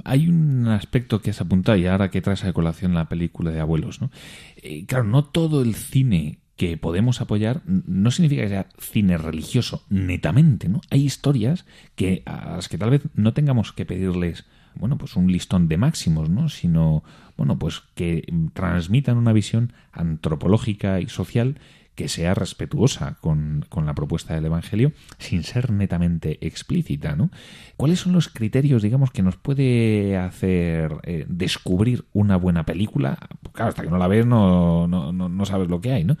Hay 0.03 0.27
un 0.27 0.67
aspecto 0.67 1.21
que 1.21 1.31
has 1.31 1.41
apuntado 1.41 1.77
y 1.77 1.85
ahora 1.87 2.09
que 2.09 2.21
traes 2.21 2.43
a 2.43 2.53
colación 2.53 2.93
la 2.93 3.09
película 3.09 3.51
de 3.51 3.59
abuelos, 3.59 4.01
¿no? 4.01 4.11
Eh, 4.57 4.85
claro, 4.85 5.03
no 5.05 5.25
todo 5.25 5.61
el 5.61 5.75
cine 5.75 6.39
que 6.55 6.77
podemos 6.77 7.19
apoyar 7.19 7.61
no 7.65 8.11
significa 8.11 8.43
que 8.43 8.49
sea 8.49 8.69
cine 8.77 9.17
religioso 9.17 9.85
netamente, 9.89 10.69
¿no? 10.69 10.81
Hay 10.89 11.03
historias 11.03 11.65
que 11.95 12.21
a 12.25 12.55
las 12.55 12.69
que 12.69 12.77
tal 12.77 12.91
vez 12.91 13.01
no 13.15 13.33
tengamos 13.33 13.73
que 13.73 13.85
pedirles, 13.85 14.45
bueno, 14.75 14.97
pues 14.97 15.15
un 15.15 15.31
listón 15.31 15.67
de 15.67 15.77
máximos, 15.77 16.29
¿no? 16.29 16.49
Sino, 16.49 17.03
bueno, 17.37 17.57
pues 17.57 17.81
que 17.95 18.31
transmitan 18.53 19.17
una 19.17 19.33
visión 19.33 19.73
antropológica 19.91 21.01
y 21.01 21.07
social 21.07 21.59
que 21.95 22.07
sea 22.07 22.33
respetuosa 22.33 23.17
con, 23.21 23.65
con 23.69 23.85
la 23.85 23.93
propuesta 23.93 24.33
del 24.33 24.45
Evangelio 24.45 24.93
sin 25.19 25.43
ser 25.43 25.71
netamente 25.71 26.45
explícita, 26.45 27.15
¿no? 27.15 27.29
¿Cuáles 27.77 27.99
son 27.99 28.13
los 28.13 28.29
criterios, 28.29 28.81
digamos, 28.81 29.11
que 29.11 29.21
nos 29.21 29.37
puede 29.37 30.17
hacer 30.17 30.95
eh, 31.03 31.25
descubrir 31.27 32.05
una 32.13 32.37
buena 32.37 32.65
película? 32.65 33.17
Claro, 33.51 33.69
hasta 33.69 33.83
que 33.83 33.89
no 33.89 33.97
la 33.97 34.07
ves 34.07 34.25
no, 34.25 34.87
no, 34.87 35.11
no, 35.11 35.29
no 35.29 35.45
sabes 35.45 35.69
lo 35.69 35.81
que 35.81 35.91
hay, 35.91 36.03
¿no? 36.03 36.17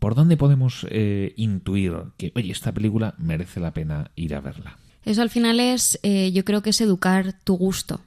¿Por 0.00 0.14
dónde 0.14 0.36
podemos 0.36 0.86
eh, 0.90 1.32
intuir 1.36 1.94
que, 2.16 2.32
oye, 2.34 2.52
esta 2.52 2.72
película 2.72 3.14
merece 3.18 3.60
la 3.60 3.72
pena 3.72 4.10
ir 4.14 4.34
a 4.34 4.40
verla? 4.40 4.76
Eso 5.04 5.22
al 5.22 5.30
final 5.30 5.60
es, 5.60 5.98
eh, 6.02 6.32
yo 6.32 6.44
creo 6.44 6.62
que 6.62 6.70
es 6.70 6.80
educar 6.80 7.34
tu 7.44 7.56
gusto. 7.56 8.00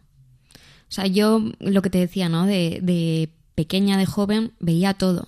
O 0.90 0.92
sea, 0.92 1.08
yo 1.08 1.42
lo 1.60 1.82
que 1.82 1.90
te 1.90 2.00
decía, 2.00 2.30
¿no? 2.30 2.46
De, 2.46 2.80
de 2.82 3.30
pequeña, 3.56 3.98
de 3.98 4.06
joven, 4.06 4.54
veía 4.60 4.94
todo. 4.94 5.28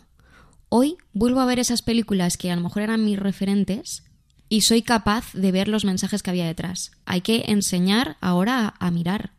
Hoy 0.74 0.96
vuelvo 1.12 1.42
a 1.42 1.46
ver 1.46 1.60
esas 1.60 1.82
películas 1.82 2.38
que 2.38 2.50
a 2.50 2.56
lo 2.56 2.62
mejor 2.62 2.84
eran 2.84 3.04
mis 3.04 3.20
referentes 3.20 4.06
y 4.48 4.62
soy 4.62 4.84
capaz 4.84 5.34
de 5.34 5.52
ver 5.52 5.68
los 5.68 5.84
mensajes 5.84 6.24
que 6.24 6.30
había 6.30 6.46
detrás. 6.46 6.92
Hay 7.06 7.20
que 7.20 7.44
enseñar 7.48 8.16
ahora 8.22 8.76
a, 8.80 8.90
mirar. 8.90 9.32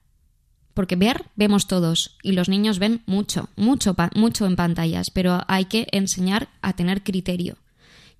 Porque 0.74 0.94
ver, 0.94 1.24
vemos 1.34 1.68
todos. 1.68 2.18
Y 2.22 2.32
los 2.32 2.50
niños 2.50 2.78
ven 2.78 3.00
mucho, 3.06 3.48
mucho, 3.56 3.96
mucho 4.14 4.44
en 4.44 4.56
pantallas. 4.56 5.08
Pero 5.08 5.40
hay 5.48 5.64
que 5.64 5.88
enseñar 5.92 6.50
a 6.60 6.74
tener 6.74 7.02
criterio. 7.02 7.56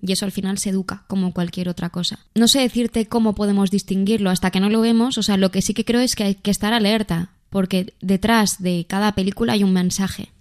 Y 0.01 0.11
eso 0.11 0.25
al 0.25 0.31
final 0.31 0.57
se 0.57 0.71
educa, 0.71 1.03
como 1.05 1.35
cualquier 1.35 1.69
otra 1.69 1.91
cosa. 1.91 2.17
No 2.33 2.47
sé 2.47 2.61
decirte 2.61 3.05
cómo 3.05 3.35
podemos 3.35 3.69
distinguirlo 3.69 4.31
hasta 4.31 4.49
que 4.49 4.59
no 4.59 4.71
lo 4.71 4.81
vemos. 4.81 5.19
O 5.19 5.23
sea, 5.23 5.37
lo 5.37 5.51
que 5.51 5.61
sí 5.61 5.75
que 5.75 5.85
creo 5.85 6.01
es 6.01 6.15
que 6.15 6.23
hay 6.23 6.33
que 6.33 6.49
estar 6.49 6.73
alerta. 6.73 7.29
Porque 7.51 7.93
detrás 8.01 8.63
de 8.63 8.87
cada 8.89 9.13
película 9.13 9.53
hay 9.53 9.63
un 9.63 9.73
mensaje. 9.73 10.31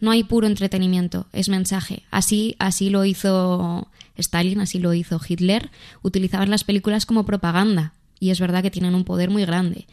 No 0.00 0.10
hay 0.10 0.24
puro 0.24 0.46
entretenimiento, 0.46 1.26
es 1.32 1.48
mensaje. 1.48 2.04
Así, 2.10 2.56
así 2.58 2.88
lo 2.88 3.04
hizo 3.04 3.88
Stalin, 4.16 4.60
así 4.60 4.78
lo 4.78 4.94
hizo 4.94 5.20
Hitler. 5.26 5.70
Utilizaban 6.02 6.50
las 6.50 6.64
películas 6.64 7.06
como 7.06 7.24
propaganda. 7.26 7.92
Y 8.18 8.30
es 8.30 8.40
verdad 8.40 8.62
que 8.62 8.70
tienen 8.70 8.94
un 8.94 9.04
poder 9.04 9.30
muy 9.30 9.44
grande. 9.44 9.86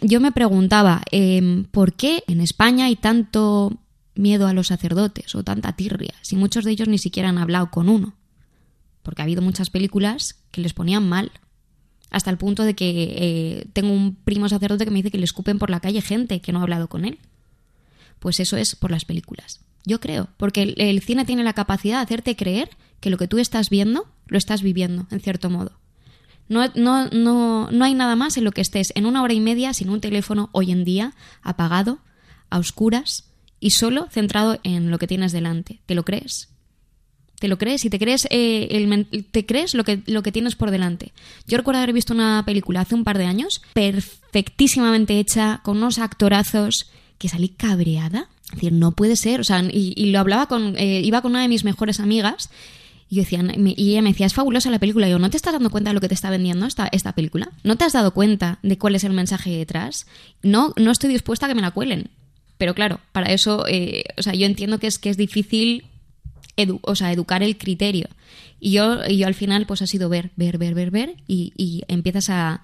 Yo 0.00 0.20
me 0.20 0.32
preguntaba, 0.32 1.02
em, 1.10 1.64
¿por 1.64 1.92
qué 1.92 2.24
en 2.26 2.40
España 2.40 2.86
hay 2.86 2.96
tanto 2.96 3.78
miedo 4.14 4.46
a 4.46 4.54
los 4.54 4.68
sacerdotes 4.68 5.34
o 5.34 5.42
tanta 5.42 5.72
tirria 5.72 6.14
si 6.22 6.36
muchos 6.36 6.64
de 6.64 6.70
ellos 6.70 6.88
ni 6.88 6.98
siquiera 6.98 7.28
han 7.28 7.38
hablado 7.38 7.70
con 7.70 7.88
uno? 7.88 8.14
Porque 9.02 9.20
ha 9.20 9.24
habido 9.24 9.42
muchas 9.42 9.68
películas 9.68 10.36
que 10.50 10.62
les 10.62 10.72
ponían 10.72 11.06
mal. 11.06 11.30
Hasta 12.10 12.30
el 12.30 12.38
punto 12.38 12.62
de 12.62 12.74
que 12.74 13.16
eh, 13.16 13.66
tengo 13.74 13.92
un 13.92 14.14
primo 14.14 14.48
sacerdote 14.48 14.84
que 14.84 14.90
me 14.90 14.98
dice 14.98 15.10
que 15.10 15.18
le 15.18 15.24
escupen 15.24 15.58
por 15.58 15.68
la 15.68 15.80
calle 15.80 16.00
gente 16.00 16.40
que 16.40 16.52
no 16.52 16.60
ha 16.60 16.62
hablado 16.62 16.88
con 16.88 17.04
él. 17.04 17.18
Pues 18.18 18.40
eso 18.40 18.56
es 18.56 18.76
por 18.76 18.90
las 18.90 19.04
películas. 19.04 19.60
Yo 19.84 20.00
creo, 20.00 20.28
porque 20.36 20.74
el, 20.76 21.02
cine 21.02 21.24
tiene 21.24 21.44
la 21.44 21.52
capacidad 21.52 21.98
de 21.98 22.04
hacerte 22.04 22.36
creer 22.36 22.70
que 23.00 23.10
lo 23.10 23.18
que 23.18 23.28
tú 23.28 23.38
estás 23.38 23.68
viendo 23.68 24.06
lo 24.26 24.38
estás 24.38 24.62
viviendo, 24.62 25.06
en 25.10 25.20
cierto 25.20 25.50
modo. 25.50 25.72
No, 26.48 26.66
no, 26.74 27.08
no, 27.08 27.70
no 27.70 27.84
hay 27.84 27.94
nada 27.94 28.16
más 28.16 28.36
en 28.36 28.44
lo 28.44 28.52
que 28.52 28.60
estés 28.60 28.92
en 28.94 29.06
una 29.06 29.22
hora 29.22 29.34
y 29.34 29.40
media 29.40 29.74
sin 29.74 29.90
un 29.90 30.00
teléfono 30.00 30.48
hoy 30.52 30.72
en 30.72 30.84
día 30.84 31.14
apagado, 31.42 31.98
a 32.50 32.58
oscuras 32.58 33.30
y 33.60 33.70
solo 33.70 34.08
centrado 34.10 34.58
en 34.62 34.90
lo 34.90 34.98
que 34.98 35.06
tienes 35.06 35.32
delante. 35.32 35.80
¿Te 35.86 35.94
lo 35.94 36.04
crees? 36.04 36.48
¿Te 37.38 37.48
lo 37.48 37.58
crees? 37.58 37.84
Y 37.84 37.90
te 37.90 37.98
crees, 37.98 38.26
eh, 38.30 38.68
el 38.70 39.26
te 39.30 39.44
crees 39.44 39.74
lo 39.74 39.84
que, 39.84 40.02
lo 40.06 40.22
que 40.22 40.32
tienes 40.32 40.54
por 40.54 40.70
delante. 40.70 41.12
Yo 41.46 41.58
recuerdo 41.58 41.78
haber 41.78 41.92
visto 41.92 42.14
una 42.14 42.42
película 42.46 42.80
hace 42.80 42.94
un 42.94 43.04
par 43.04 43.18
de 43.18 43.26
años, 43.26 43.60
perfectísimamente 43.74 45.18
hecha, 45.18 45.60
con 45.62 45.78
unos 45.78 45.98
actorazos, 45.98 46.90
que 47.18 47.28
salí 47.28 47.48
cabreada. 47.48 48.28
Es 48.46 48.52
decir, 48.56 48.72
no 48.72 48.92
puede 48.92 49.16
ser. 49.16 49.40
O 49.40 49.44
sea, 49.44 49.62
y, 49.70 50.06
lo 50.12 50.18
hablaba 50.20 50.46
con. 50.46 50.76
eh, 50.78 51.00
iba 51.04 51.22
con 51.22 51.32
una 51.32 51.42
de 51.42 51.48
mis 51.48 51.64
mejores 51.64 52.00
amigas. 52.00 52.50
Y, 53.10 53.20
y 53.20 53.90
ella 53.90 54.02
me 54.02 54.10
decía, 54.10 54.26
es 54.26 54.34
fabulosa 54.34 54.70
la 54.70 54.78
película. 54.78 55.06
Y 55.06 55.10
yo, 55.10 55.18
¿no 55.18 55.30
te 55.30 55.36
estás 55.36 55.52
dando 55.52 55.70
cuenta 55.70 55.90
de 55.90 55.94
lo 55.94 56.00
que 56.00 56.08
te 56.08 56.14
está 56.14 56.30
vendiendo 56.30 56.66
esta, 56.66 56.88
esta 56.90 57.12
película? 57.12 57.50
¿No 57.62 57.76
te 57.76 57.84
has 57.84 57.92
dado 57.92 58.12
cuenta 58.12 58.58
de 58.62 58.76
cuál 58.78 58.94
es 58.96 59.04
el 59.04 59.12
mensaje 59.12 59.50
detrás? 59.50 60.06
No, 60.42 60.72
no 60.76 60.90
estoy 60.90 61.10
dispuesta 61.10 61.46
a 61.46 61.48
que 61.48 61.54
me 61.54 61.62
la 61.62 61.70
cuelen. 61.70 62.10
Pero 62.58 62.74
claro, 62.74 63.00
para 63.12 63.32
eso, 63.32 63.64
eh, 63.68 64.04
o 64.16 64.22
sea, 64.22 64.34
yo 64.34 64.46
entiendo 64.46 64.78
que 64.78 64.86
es, 64.86 64.98
que 64.98 65.10
es 65.10 65.16
difícil 65.16 65.84
edu- 66.56 66.80
o 66.82 66.94
sea, 66.96 67.12
educar 67.12 67.42
el 67.42 67.56
criterio. 67.58 68.08
Y 68.60 68.72
yo, 68.72 69.04
y 69.06 69.18
yo 69.18 69.26
al 69.26 69.34
final, 69.34 69.66
pues 69.66 69.82
ha 69.82 69.86
sido 69.86 70.08
ver, 70.08 70.30
ver, 70.36 70.56
ver, 70.58 70.74
ver, 70.74 70.90
ver, 70.90 71.14
y, 71.28 71.52
y 71.56 71.82
empiezas 71.88 72.30
a, 72.30 72.62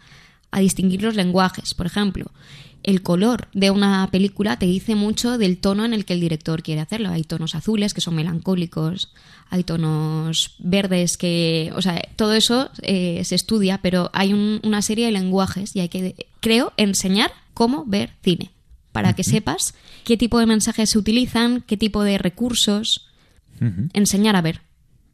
a 0.51 0.61
distinguir 0.61 1.03
los 1.03 1.15
lenguajes. 1.17 1.75
Por 1.75 1.87
ejemplo, 1.87 2.31
el 2.83 3.03
color 3.03 3.49
de 3.53 3.70
una 3.70 4.09
película 4.11 4.59
te 4.59 4.66
dice 4.66 4.95
mucho 4.95 5.37
del 5.39 5.59
tono 5.59 5.85
en 5.85 5.93
el 5.95 6.05
que 6.05 6.14
el 6.14 6.20
director 6.20 6.62
quiere 6.62 6.81
hacerlo. 6.81 7.11
Hay 7.11 7.24
tonos 7.24 7.55
azules 7.55 7.93
que 7.95 8.01
son 8.01 8.14
melancólicos, 8.14 9.12
hay 9.51 9.64
tonos 9.64 10.55
verdes 10.59 11.16
que, 11.16 11.72
o 11.76 11.83
sea, 11.83 12.01
todo 12.16 12.33
eso 12.35 12.70
eh, 12.83 13.22
se 13.24 13.35
estudia, 13.35 13.81
pero 13.83 14.11
hay 14.14 14.33
un- 14.33 14.61
una 14.64 14.81
serie 14.83 15.07
de 15.07 15.12
lenguajes 15.12 15.74
y 15.76 15.81
hay 15.81 15.89
que, 15.89 16.14
creo, 16.41 16.72
enseñar 16.76 17.31
cómo 17.55 17.85
ver 17.87 18.12
cine 18.22 18.51
para 18.93 19.14
que 19.14 19.22
sepas 19.24 19.74
qué 20.05 20.16
tipo 20.16 20.39
de 20.39 20.47
mensajes 20.47 20.91
se 20.91 20.99
utilizan, 20.99 21.62
qué 21.66 21.76
tipo 21.76 22.03
de 22.03 22.18
recursos, 22.18 23.07
enseñar 23.93 24.37
a 24.37 24.41
ver. 24.43 24.62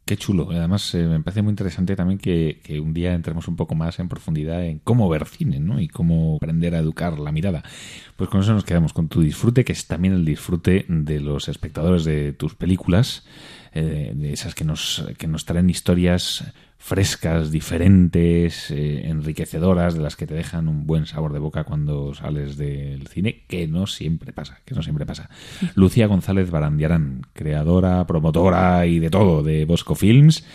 Qué 0.07 0.15
chulo. 0.15 0.47
Además, 0.51 0.95
eh, 0.95 1.03
me 1.03 1.19
parece 1.19 1.41
muy 1.41 1.49
interesante 1.49 1.93
también 1.97 2.17
que, 2.17 2.61
un 2.81 2.93
día 2.93 3.13
entremos 3.13 3.49
un 3.49 3.57
poco 3.57 3.75
más 3.75 3.99
en 3.99 4.07
profundidad 4.07 4.63
en 4.63 4.79
cómo 4.79 5.09
ver 5.09 5.25
cine, 5.25 5.59
¿no? 5.59 5.81
Y 5.81 5.89
cómo 5.89 6.37
aprender 6.37 6.75
a 6.75 6.79
educar 6.79 7.19
la 7.19 7.33
mirada. 7.33 7.61
Pues 8.15 8.29
con 8.29 8.39
eso 8.39 8.53
nos 8.53 8.63
quedamos 8.63 8.93
con 8.93 9.09
tu 9.09 9.19
disfrute, 9.21 9.65
que 9.65 9.73
es 9.73 9.85
también 9.85 10.13
el 10.13 10.23
disfrute 10.23 10.85
de 10.87 11.19
los 11.19 11.49
espectadores 11.49 12.05
de 12.05 12.31
tus 12.31 12.55
películas, 12.55 13.25
eh, 13.73 14.13
de 14.15 14.31
esas 14.31 14.55
que 14.55 14.63
nos, 14.63 15.03
que 15.17 15.27
nos 15.27 15.43
traen 15.43 15.69
historias 15.69 16.53
frescas, 16.77 17.51
diferentes, 17.51 18.71
eh, 18.71 19.07
enriquecedoras, 19.07 19.95
de 19.95 20.01
las 20.01 20.15
que 20.15 20.27
te 20.27 20.35
dejan 20.35 20.67
un 20.67 20.85
buen 20.85 21.05
sabor 21.05 21.33
de 21.33 21.39
boca 21.39 21.63
cuando 21.63 22.13
sales 22.13 22.57
del 22.57 23.07
cine, 23.07 23.43
que 23.47 23.67
no 23.67 23.87
siempre 23.87 24.31
pasa, 24.31 24.59
que 24.65 24.75
no 24.75 24.83
siempre 24.83 25.05
pasa. 25.05 25.29
Lucía 25.75 26.07
González 26.07 26.51
Barandiarán, 26.51 27.21
creadora, 27.33 28.05
promotora 28.07 28.85
y 28.85 28.99
de 28.99 29.09
todo 29.09 29.43
de 29.43 29.65
Bosco 29.65 29.95
Films, 29.95 30.45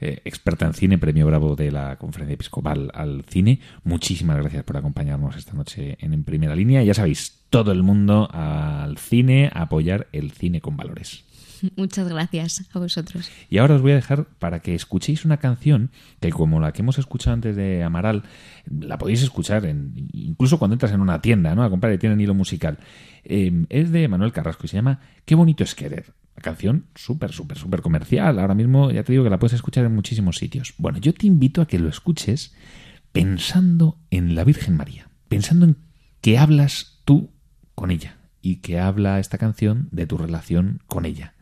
eh, 0.00 0.22
experta 0.24 0.66
en 0.66 0.72
cine, 0.74 0.98
premio 0.98 1.26
Bravo 1.26 1.56
de 1.56 1.70
la 1.70 1.96
Conferencia 1.96 2.34
Episcopal 2.34 2.90
al 2.94 3.24
Cine. 3.28 3.60
Muchísimas 3.84 4.38
gracias 4.38 4.64
por 4.64 4.76
acompañarnos 4.76 5.36
esta 5.36 5.52
noche 5.52 5.98
en, 6.00 6.14
En 6.14 6.24
Primera 6.24 6.56
Línea. 6.56 6.82
Ya 6.82 6.94
sabéis, 6.94 7.40
todo 7.50 7.72
el 7.72 7.82
mundo 7.82 8.28
al 8.32 8.96
cine, 8.96 9.50
a 9.52 9.62
apoyar 9.62 10.08
el 10.12 10.30
cine 10.30 10.60
con 10.60 10.76
valores. 10.76 11.24
Muchas 11.76 12.08
gracias 12.08 12.68
a 12.72 12.78
vosotros. 12.78 13.30
Y 13.48 13.58
ahora 13.58 13.76
os 13.76 13.82
voy 13.82 13.92
a 13.92 13.96
dejar 13.96 14.26
para 14.38 14.60
que 14.60 14.74
escuchéis 14.74 15.24
una 15.24 15.38
canción 15.38 15.90
que 16.20 16.30
como 16.30 16.60
la 16.60 16.72
que 16.72 16.82
hemos 16.82 16.98
escuchado 16.98 17.34
antes 17.34 17.56
de 17.56 17.82
Amaral, 17.82 18.24
la 18.66 18.98
podéis 18.98 19.22
escuchar 19.22 19.66
en, 19.66 20.08
incluso 20.12 20.58
cuando 20.58 20.74
entras 20.74 20.92
en 20.92 21.00
una 21.00 21.20
tienda, 21.20 21.54
¿no? 21.54 21.62
A 21.62 21.70
comprar 21.70 21.92
y 21.92 21.98
tienen 21.98 22.20
hilo 22.20 22.34
musical. 22.34 22.78
Eh, 23.24 23.66
es 23.68 23.90
de 23.90 24.08
Manuel 24.08 24.32
Carrasco 24.32 24.62
y 24.64 24.68
se 24.68 24.76
llama 24.76 25.00
Qué 25.24 25.34
bonito 25.34 25.64
es 25.64 25.74
querer. 25.74 26.14
La 26.36 26.42
canción 26.42 26.86
súper, 26.94 27.32
súper, 27.32 27.58
súper 27.58 27.82
comercial. 27.82 28.38
Ahora 28.38 28.54
mismo 28.54 28.90
ya 28.90 29.02
te 29.02 29.12
digo 29.12 29.24
que 29.24 29.30
la 29.30 29.38
puedes 29.38 29.54
escuchar 29.54 29.84
en 29.84 29.94
muchísimos 29.94 30.36
sitios. 30.36 30.74
Bueno, 30.78 30.98
yo 30.98 31.12
te 31.12 31.26
invito 31.26 31.60
a 31.60 31.66
que 31.66 31.78
lo 31.78 31.88
escuches 31.88 32.54
pensando 33.12 33.98
en 34.10 34.34
la 34.34 34.44
Virgen 34.44 34.76
María. 34.76 35.10
Pensando 35.28 35.66
en 35.66 35.76
que 36.20 36.38
hablas 36.38 37.02
tú 37.04 37.30
con 37.74 37.90
ella 37.90 38.18
y 38.40 38.56
que 38.56 38.78
habla 38.78 39.18
esta 39.18 39.38
canción 39.38 39.88
de 39.90 40.06
tu 40.06 40.16
relación 40.16 40.82
con 40.86 41.04
ella 41.04 41.34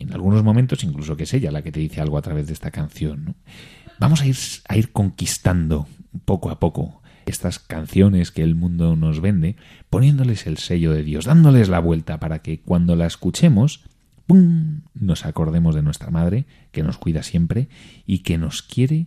en 0.00 0.12
algunos 0.12 0.42
momentos 0.42 0.82
incluso 0.82 1.16
que 1.16 1.22
es 1.22 1.34
ella 1.34 1.52
la 1.52 1.62
que 1.62 1.70
te 1.70 1.78
dice 1.78 2.00
algo 2.00 2.18
a 2.18 2.22
través 2.22 2.48
de 2.48 2.54
esta 2.54 2.72
canción. 2.72 3.36
Vamos 4.00 4.22
a 4.22 4.26
ir, 4.26 4.36
a 4.66 4.76
ir 4.76 4.90
conquistando 4.90 5.86
poco 6.24 6.50
a 6.50 6.58
poco 6.58 7.00
estas 7.26 7.58
canciones 7.58 8.32
que 8.32 8.42
el 8.42 8.54
mundo 8.54 8.96
nos 8.96 9.20
vende, 9.20 9.56
poniéndoles 9.88 10.46
el 10.46 10.58
sello 10.58 10.92
de 10.92 11.04
Dios, 11.04 11.26
dándoles 11.26 11.68
la 11.68 11.78
vuelta 11.78 12.18
para 12.18 12.40
que 12.40 12.60
cuando 12.60 12.96
la 12.96 13.06
escuchemos, 13.06 13.84
¡pum!, 14.26 14.80
nos 14.94 15.26
acordemos 15.26 15.74
de 15.74 15.82
nuestra 15.82 16.10
madre, 16.10 16.46
que 16.72 16.82
nos 16.82 16.98
cuida 16.98 17.22
siempre 17.22 17.68
y 18.06 18.20
que 18.20 18.38
nos 18.38 18.62
quiere 18.62 19.06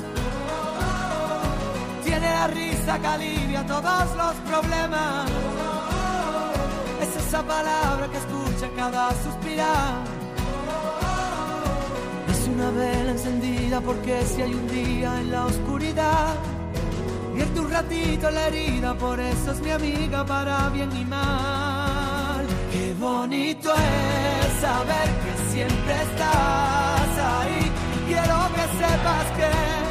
Tiene 2.11 2.29
la 2.29 2.47
risa 2.47 2.99
que 2.99 3.07
alivia 3.07 3.65
todos 3.65 4.15
los 4.17 4.33
problemas. 4.49 5.29
Es 7.03 7.25
esa 7.25 7.41
palabra 7.41 8.05
que 8.11 8.17
escucha 8.17 8.67
cada 8.75 9.11
suspirar. 9.23 9.93
Es 12.29 12.47
una 12.49 12.69
vela 12.71 13.11
encendida 13.11 13.79
porque 13.79 14.25
si 14.25 14.41
hay 14.41 14.53
un 14.53 14.67
día 14.67 15.21
en 15.21 15.31
la 15.31 15.45
oscuridad, 15.45 16.35
vierte 17.33 17.59
un 17.61 17.71
ratito 17.71 18.29
la 18.29 18.47
herida, 18.47 18.93
por 18.95 19.17
eso 19.17 19.51
es 19.53 19.61
mi 19.61 19.71
amiga 19.71 20.25
para 20.25 20.67
bien 20.67 20.89
y 20.93 21.05
mal. 21.05 22.45
Qué 22.73 22.93
bonito 22.99 23.71
es 23.73 24.59
saber 24.59 25.07
que 25.23 25.53
siempre 25.53 25.93
estás 26.07 27.11
ahí. 27.33 27.71
Quiero 28.05 28.37
que 28.55 28.63
sepas 28.83 29.25
que 29.37 29.90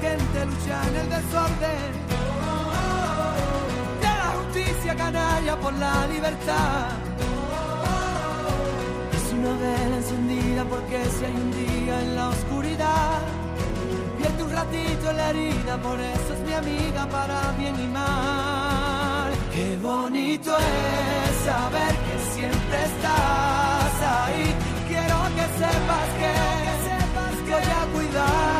gente, 0.00 0.46
lucha 0.46 0.76
en 0.88 0.96
el 0.96 1.08
desorden. 1.16 1.92
De 4.02 4.12
la 4.22 4.30
justicia 4.38 4.94
canalla 4.94 5.56
por 5.56 5.72
la 5.74 6.06
libertad. 6.06 6.88
Es 9.16 9.32
una 9.32 9.52
vela 9.64 9.96
encendida 9.96 10.64
porque 10.64 10.98
si 11.14 11.24
hay 11.24 11.36
un 11.44 11.50
día 11.52 12.00
en 12.02 12.16
la 12.16 12.28
oscuridad, 12.28 13.18
vierte 14.18 14.42
un 14.42 14.50
ratito 14.50 15.10
en 15.10 15.16
la 15.16 15.30
herida, 15.30 15.76
por 15.82 16.00
eso 16.00 16.30
es 16.34 16.40
mi 16.40 16.52
amiga 16.52 17.06
para 17.06 17.52
bien 17.58 17.76
y 17.78 17.88
mal. 17.88 19.30
Qué 19.54 19.78
bonito 19.82 20.56
es 20.56 21.32
saber 21.48 21.92
que 22.06 22.16
siempre 22.34 22.76
estás 22.90 23.94
ahí. 24.18 24.54
Quiero 24.88 25.16
que 25.36 25.46
sepas 25.62 26.08
que, 26.20 26.50
voy 27.50 27.62
a 27.62 27.92
cuidar 27.92 28.59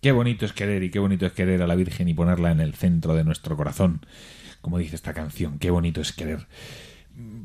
Qué 0.00 0.12
bonito 0.12 0.46
es 0.46 0.52
querer 0.52 0.82
y 0.82 0.90
qué 0.90 0.98
bonito 0.98 1.26
es 1.26 1.32
querer 1.32 1.62
a 1.62 1.66
la 1.66 1.74
Virgen 1.74 2.08
y 2.08 2.14
ponerla 2.14 2.50
en 2.50 2.60
el 2.60 2.74
centro 2.74 3.14
de 3.14 3.24
nuestro 3.24 3.56
corazón. 3.56 4.00
Como 4.60 4.78
dice 4.78 4.96
esta 4.96 5.14
canción, 5.14 5.58
qué 5.58 5.70
bonito 5.70 6.00
es 6.00 6.12
querer. 6.12 6.46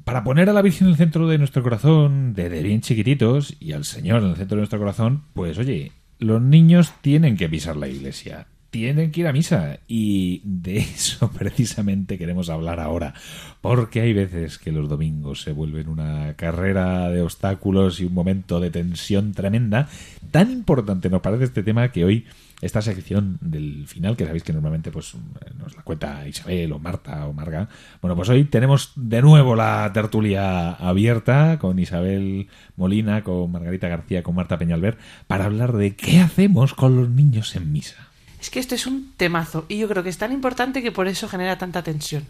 Para 0.04 0.24
poner 0.24 0.50
a 0.50 0.54
la 0.54 0.62
Virgen 0.62 0.88
en 0.88 0.91
el 0.91 0.97
centro 0.97 1.28
de 1.28 1.38
nuestro 1.38 1.62
corazón, 1.62 2.34
desde 2.34 2.64
bien 2.64 2.82
chiquititos, 2.82 3.56
y 3.60 3.74
al 3.74 3.86
Señor 3.86 4.24
en 4.24 4.30
el 4.30 4.36
centro 4.36 4.56
de 4.56 4.62
nuestro 4.62 4.80
corazón, 4.80 5.24
pues 5.34 5.58
oye, 5.58 5.91
los 6.18 6.41
niños 6.41 6.93
tienen 7.02 7.38
que 7.38 7.50
pisar 7.50 7.78
la 7.78 7.88
iglesia. 7.88 8.47
Tienen 8.70 9.11
que 9.11 9.22
ir 9.22 9.28
a 9.28 9.34
misa. 9.34 9.80
Y 9.88 10.41
de 10.43 10.78
eso 10.78 11.32
precisamente 11.38 12.17
queremos 12.17 12.49
hablar 12.49 12.80
ahora. 12.80 13.13
Porque 13.61 14.01
hay 14.01 14.13
veces 14.13 14.57
que 14.57 14.72
los 14.72 14.88
domingos 14.88 15.41
se 15.41 15.51
vuelven 15.51 15.89
una 15.89 16.34
carrera 16.36 17.09
de 17.09 17.22
obstáculos 17.22 17.99
y 17.99 18.05
un 18.05 18.13
momento 18.13 18.59
de 18.59 18.72
tensión 18.72 19.34
tremenda. 19.34 19.89
Tan 20.32 20.51
importante 20.51 21.09
nos 21.09 21.22
parece 21.22 21.45
este 21.45 21.63
tema 21.63 21.91
que 21.91 22.05
hoy 22.05 22.26
esta 22.61 22.82
sección 22.82 23.38
del 23.41 23.88
final, 23.88 24.17
que 24.17 24.26
sabéis 24.26 24.43
que 24.43 24.51
normalmente 24.51 24.91
pues 24.91 25.13
nos 25.57 25.76
la 25.76 25.84
cuenta 25.84 26.28
Isabel 26.28 26.74
o 26.74 26.80
Marta 26.80 27.26
o 27.28 27.34
Marga. 27.34 27.70
Bueno, 28.01 28.15
pues 28.15 28.30
hoy 28.30 28.43
tenemos 28.45 28.91
de 28.95 29.22
nuevo 29.22 29.55
la 29.55 29.89
tertulia 29.93 30.72
abierta 30.74 31.57
con 31.59 31.80
Isabel 31.80 32.47
Molina, 32.76 33.24
con 33.24 33.51
Margarita 33.51 33.88
García, 33.88 34.24
con 34.24 34.36
Marta 34.36 34.57
Peñalver, 34.57 34.97
para 35.28 35.45
hablar 35.45 35.74
de 35.74 35.95
qué 35.95 36.20
hacemos 36.20 36.74
con 36.74 36.97
los 36.97 37.09
niños 37.09 37.55
en 37.55 37.72
misa. 37.72 38.09
Es 38.42 38.50
que 38.50 38.60
esto 38.60 38.74
es 38.74 38.88
un 38.88 39.12
temazo 39.18 39.66
y 39.68 39.78
yo 39.80 39.90
creo 39.90 40.02
que 40.02 40.10
es 40.10 40.18
tan 40.18 40.32
importante 40.32 40.82
que 40.82 40.94
por 40.94 41.10
eso 41.10 41.28
genera 41.28 41.58
tanta 41.58 41.84
tensión. 41.84 42.24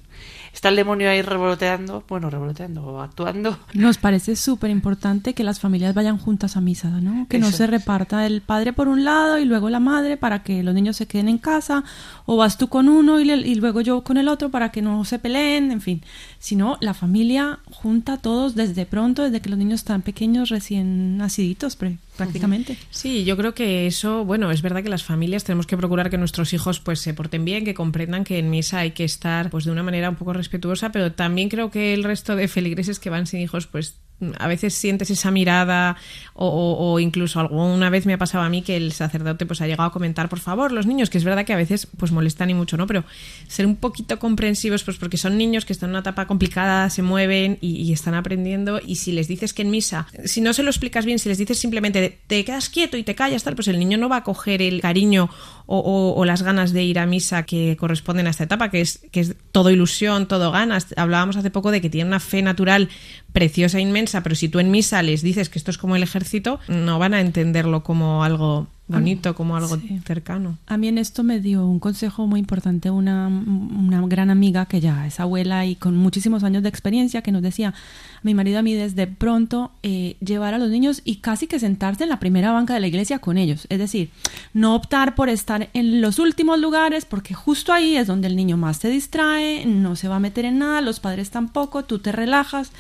Está 0.52 0.70
el 0.70 0.76
demonio 0.76 1.08
ahí 1.08 1.22
revoloteando, 1.22 2.04
bueno, 2.10 2.32
revoloteando 2.32 2.84
o 2.84 3.02
actuando. 3.02 3.60
Nos 3.76 4.00
parece 4.00 4.36
súper 4.36 4.72
importante 4.72 5.36
que 5.36 5.44
las 5.44 5.60
familias 5.60 5.94
vayan 5.94 6.18
juntas 6.18 6.58
a 6.58 6.62
misa, 6.62 6.90
¿no? 6.90 7.28
Que 7.30 7.38
no 7.38 7.52
se 7.52 7.68
reparta 7.68 8.26
el 8.26 8.42
padre 8.42 8.74
por 8.74 8.88
un 8.88 9.04
lado 9.04 9.38
y 9.38 9.46
luego 9.46 9.70
la 9.70 9.80
madre 9.80 10.18
para 10.18 10.42
que 10.42 10.64
los 10.64 10.74
niños 10.74 10.98
se 10.98 11.06
queden 11.06 11.30
en 11.30 11.38
casa, 11.38 11.84
o 12.26 12.38
vas 12.38 12.58
tú 12.58 12.70
con 12.70 12.90
uno 12.90 13.20
y, 13.20 13.26
le- 13.26 13.48
y 13.48 13.54
luego 13.56 13.82
yo 13.82 14.04
con 14.04 14.18
el 14.18 14.28
otro 14.30 14.50
para 14.50 14.72
que 14.72 14.82
no 14.82 15.06
se 15.06 15.20
peleen, 15.20 15.72
en 15.72 15.82
fin. 15.82 16.02
Sino 16.40 16.78
la 16.82 16.96
familia 16.96 17.60
junta 17.70 18.14
a 18.14 18.18
todos 18.18 18.56
desde 18.56 18.88
pronto, 18.88 19.22
desde 19.24 19.42
que 19.42 19.50
los 19.52 19.60
niños 19.60 19.82
están 19.82 20.02
pequeños, 20.02 20.50
recién 20.50 21.18
naciditos 21.18 21.76
pre- 21.76 22.00
prácticamente. 22.20 22.78
Sí, 22.92 23.24
yo 23.24 23.36
creo 23.36 23.54
que 23.54 23.88
eso, 23.88 24.26
bueno, 24.26 24.52
es 24.52 24.62
verdad 24.62 24.84
que 24.84 24.90
las 24.90 25.04
familias 25.04 25.44
tenemos 25.44 25.66
que 25.66 25.78
procurar 25.78 26.10
que 26.10 26.18
nuestros 26.18 26.54
hijos 26.54 26.80
pues 26.80 27.00
se 27.00 27.14
porten 27.14 27.46
bien, 27.46 27.66
que 27.66 27.74
comprendan 27.74 28.24
que 28.24 28.38
en 28.38 28.50
misa 28.50 28.80
hay 28.80 28.92
que 28.92 29.04
estar 29.04 29.50
pues 29.50 29.66
de 29.66 29.72
una 29.72 29.84
manera 29.84 30.10
un 30.10 30.16
poco 30.16 30.34
respetuosa, 30.34 30.92
pero 30.92 31.14
también 31.14 31.50
creo 31.50 31.72
que 31.72 31.94
el 31.94 32.04
resto 32.04 32.36
de 32.36 32.48
feligreses 32.48 33.00
que 33.00 33.10
van 33.10 33.26
sin 33.26 33.40
hijos 33.40 33.68
pues 33.68 33.98
a 34.38 34.48
veces 34.48 34.74
sientes 34.74 35.10
esa 35.10 35.32
mirada 35.32 35.96
o, 36.34 37.00
incluso 37.00 37.40
alguna 37.40 37.90
vez 37.90 38.06
me 38.06 38.14
ha 38.14 38.18
pasado 38.18 38.44
a 38.44 38.50
mí 38.50 38.62
que 38.62 38.78
el 38.78 38.92
sacerdote 38.94 39.46
pues 39.46 39.62
ha 39.62 39.68
llegado 39.68 39.90
a 39.90 39.92
comentar 39.92 40.30
por 40.30 40.40
favor 40.40 40.72
los 40.72 40.86
niños 40.86 41.10
que 41.10 41.18
es 41.18 41.24
verdad 41.24 41.46
que 41.46 41.54
a 41.54 41.58
veces 41.58 41.88
pues 41.98 42.12
molestan 42.12 42.50
y 42.50 42.54
mucho 42.54 42.78
no 42.78 42.88
pero 42.88 43.04
ser 43.48 43.66
un 43.66 43.76
poquito 43.76 44.20
comprensivos 44.20 44.84
pues 44.84 44.98
porque 44.98 45.18
son 45.18 45.38
niños 45.38 45.66
que 45.66 45.74
están 45.74 45.90
en 45.90 45.92
una 45.92 46.00
etapa 46.00 46.28
complicada 46.28 46.90
se 46.90 47.02
mueven 47.02 47.58
y, 47.62 47.92
están 47.92 48.14
aprendiendo. 48.14 48.80
Y 48.86 48.96
si 48.96 49.12
les 49.12 49.28
dices 49.28 49.54
que 49.54 49.64
en 49.64 49.72
misa 49.72 50.08
si 50.26 50.42
no 50.42 50.54
se 50.54 50.64
lo 50.64 50.70
explicas 50.70 51.06
bien 51.06 51.20
si 51.20 51.28
les 51.30 51.38
dices 51.38 51.58
simplemente 51.58 52.20
te 52.28 52.46
quedas 52.46 52.70
quieto 52.70 52.98
y 52.98 53.04
te 53.04 53.16
callas 53.16 53.44
tal 53.44 53.56
pues 53.56 53.68
el 53.68 53.80
niño 53.80 53.98
no 53.98 54.10
va 54.10 54.18
a 54.18 54.24
coger 54.24 54.62
el 54.62 54.80
cariño 54.82 55.30
o, 55.66 56.14
o- 56.16 56.26
las 56.26 56.44
ganas 56.44 56.72
de 56.74 56.84
ir 56.84 57.00
a 57.00 57.06
misa 57.06 57.44
que 57.44 57.76
corresponden 57.78 58.28
a 58.28 58.30
esta 58.30 58.44
etapa 58.44 58.70
que 58.70 58.82
es 58.82 59.00
que 59.12 59.22
es 59.22 59.36
todo 59.52 59.72
ilusión 59.72 60.28
todo 60.28 60.52
ganas. 60.52 60.88
Hablábamos 60.96 61.36
hace 61.38 61.50
poco 61.50 61.72
de 61.72 61.82
que 61.82 61.90
tienen 61.90 62.08
una 62.08 62.20
fe 62.20 62.42
natural 62.42 62.90
preciosa 63.34 63.80
inmensa, 63.80 64.24
pero 64.24 64.36
si 64.36 64.50
tú 64.50 64.60
en 64.60 64.72
misa 64.72 65.02
les 65.04 65.22
dices 65.22 65.50
que 65.50 65.60
esto 65.60 65.72
es 65.72 65.78
como 65.78 65.96
el 65.96 66.04
ejército, 66.04 66.60
no 66.68 67.00
van 67.00 67.14
a 67.14 67.22
entenderlo 67.22 67.84
como 67.84 68.24
algo 68.24 68.68
bonito, 68.88 69.36
como 69.36 69.56
algo 69.56 69.78
Sí. 69.78 70.00
cercano. 70.04 70.58
A 70.66 70.76
mí 70.76 70.88
en 70.88 70.98
esto 70.98 71.22
me 71.24 71.40
dio 71.40 71.64
un 71.64 71.78
consejo 71.80 72.26
muy 72.26 72.40
importante 72.40 72.90
una, 72.90 73.28
una 73.28 74.02
gran 74.08 74.32
amiga 74.32 74.66
que 74.66 74.82
ya 74.82 75.06
es 75.06 75.20
abuela 75.20 75.64
y 75.68 75.76
con 75.76 75.96
muchísimos 75.96 76.44
años 76.44 76.64
de 76.64 76.70
experiencia 76.70 77.22
que 77.22 77.32
nos 77.32 77.44
decía, 77.44 77.76
mi 78.24 78.34
marido 78.34 78.58
a 78.58 78.62
mí 78.64 78.74
desde 78.74 79.06
pronto 79.06 79.72
eh, 79.84 80.16
llevar 80.26 80.56
a 80.56 80.58
los 80.58 80.72
niños 80.72 81.04
y 81.06 81.18
casi 81.18 81.46
que 81.46 81.60
sentarse 81.60 82.02
en 82.06 82.10
la 82.10 82.20
primera 82.20 82.52
banca 82.52 82.74
de 82.74 82.80
la 82.80 82.88
iglesia 82.88 83.20
con 83.20 83.38
ellos. 83.38 83.68
Es 83.70 83.78
decir, 83.78 84.10
no 84.56 84.74
optar 84.74 85.14
por 85.14 85.30
estar 85.30 85.70
en 85.76 86.02
los 86.02 86.18
últimos 86.18 86.60
lugares 86.60 87.06
porque 87.06 87.36
justo 87.36 87.72
ahí 87.72 87.96
es 87.96 88.08
donde 88.08 88.28
el 88.28 88.36
niño 88.36 88.58
más 88.58 88.78
se 88.78 88.90
distrae, 88.90 89.68
no 89.68 89.96
se 89.98 90.08
va 90.08 90.16
a 90.16 90.20
meter 90.20 90.46
en 90.46 90.58
nada, 90.58 90.82
los 90.82 91.00
padres 91.00 91.30
tampoco, 91.30 91.84
tú 91.86 92.00
te 92.00 92.12
relajas 92.12 92.72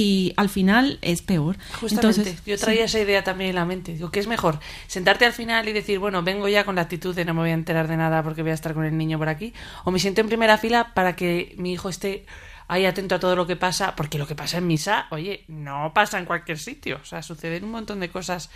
y 0.00 0.32
al 0.38 0.48
final 0.48 0.98
es 1.02 1.20
peor. 1.20 1.58
Justamente, 1.78 2.20
Entonces, 2.20 2.42
yo 2.46 2.56
sí. 2.56 2.64
traía 2.64 2.86
esa 2.86 2.98
idea 3.00 3.22
también 3.22 3.50
en 3.50 3.56
la 3.56 3.66
mente. 3.66 3.92
Digo, 3.92 4.10
¿qué 4.10 4.18
es 4.20 4.26
mejor? 4.26 4.58
¿Sentarte 4.86 5.26
al 5.26 5.34
final 5.34 5.68
y 5.68 5.74
decir, 5.74 5.98
bueno, 5.98 6.22
vengo 6.22 6.48
ya 6.48 6.64
con 6.64 6.76
la 6.76 6.80
actitud 6.80 7.14
de 7.14 7.26
no 7.26 7.34
me 7.34 7.40
voy 7.40 7.50
a 7.50 7.52
enterar 7.52 7.86
de 7.86 7.98
nada 7.98 8.22
porque 8.22 8.40
voy 8.40 8.52
a 8.52 8.54
estar 8.54 8.72
con 8.72 8.86
el 8.86 8.96
niño 8.96 9.18
por 9.18 9.28
aquí? 9.28 9.52
¿O 9.84 9.90
me 9.90 9.98
siento 9.98 10.22
en 10.22 10.28
primera 10.28 10.56
fila 10.56 10.94
para 10.94 11.16
que 11.16 11.54
mi 11.58 11.74
hijo 11.74 11.90
esté 11.90 12.24
ahí 12.70 12.86
atento 12.86 13.16
a 13.16 13.18
todo 13.18 13.34
lo 13.36 13.46
que 13.46 13.56
pasa? 13.56 13.94
Porque 13.96 14.16
lo 14.16 14.26
que 14.26 14.34
pasa 14.34 14.58
en 14.58 14.66
misa, 14.66 15.06
oye, 15.10 15.44
no 15.48 15.92
pasa 15.94 16.18
en 16.18 16.24
cualquier 16.24 16.58
sitio. 16.58 16.98
O 17.02 17.04
sea, 17.04 17.20
suceden 17.22 17.64
un 17.64 17.72
montón 17.72 18.00
de 18.00 18.08
cosas. 18.08 18.48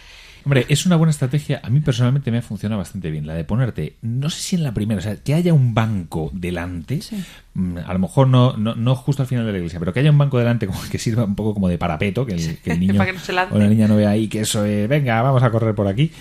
Hombre, 0.45 0.67
es 0.69 0.87
una 0.87 0.97
buena 0.97 1.11
estrategia. 1.11 1.61
A 1.65 1.71
mí 1.71 1.81
personalmente 1.81 2.31
me 2.31 2.39
ha 2.39 2.43
funcionado 2.43 2.79
bastante 2.79 3.11
bien. 3.11 3.27
La 3.27 3.35
de 3.35 3.45
ponerte, 3.45 3.97
no 4.03 4.31
sé 4.31 4.41
si 4.41 4.57
en 4.57 4.63
la 4.63 4.73
primera, 4.73 4.99
o 4.99 5.03
sea, 5.03 5.17
que 5.17 5.35
haya 5.35 5.53
un 5.53 5.75
banco 5.75 6.31
delante. 6.33 7.01
mm, 7.55 7.79
A 7.79 7.93
lo 7.93 7.99
mejor 7.99 8.29
no, 8.29 8.57
no, 8.57 8.75
no 8.75 8.95
justo 8.95 9.23
al 9.23 9.29
final 9.29 9.47
de 9.47 9.53
la 9.53 9.59
iglesia, 9.59 9.79
pero 9.81 9.93
que 9.93 10.01
haya 10.01 10.11
un 10.11 10.19
banco 10.19 10.39
delante 10.39 10.67
como 10.67 10.81
que 10.91 10.99
sirva 10.99 11.25
un 11.25 11.35
poco 11.35 11.55
como 11.55 11.69
de 11.69 11.79
parapeto, 11.79 12.25
que 12.25 12.35
el, 12.35 12.59
que 12.59 12.73
el 12.73 12.81
niño 12.81 13.05
que 13.05 13.13
no 13.13 13.21
o 13.51 13.59
la 13.59 13.67
niña 13.67 13.89
no 13.89 13.97
vea 13.97 14.11
ahí 14.11 14.29
que 14.29 14.41
eso 14.41 14.65
es, 14.65 14.89
venga, 14.89 15.21
vamos 15.23 15.43
a 15.43 15.51
correr 15.51 15.75
por 15.75 15.89
aquí. 15.89 16.13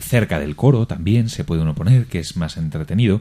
Cerca 0.00 0.40
del 0.40 0.56
coro 0.56 0.86
también 0.86 1.28
se 1.28 1.44
puede 1.44 1.62
uno 1.62 1.74
poner, 1.74 2.06
que 2.06 2.18
es 2.18 2.36
más 2.36 2.56
entretenido. 2.56 3.20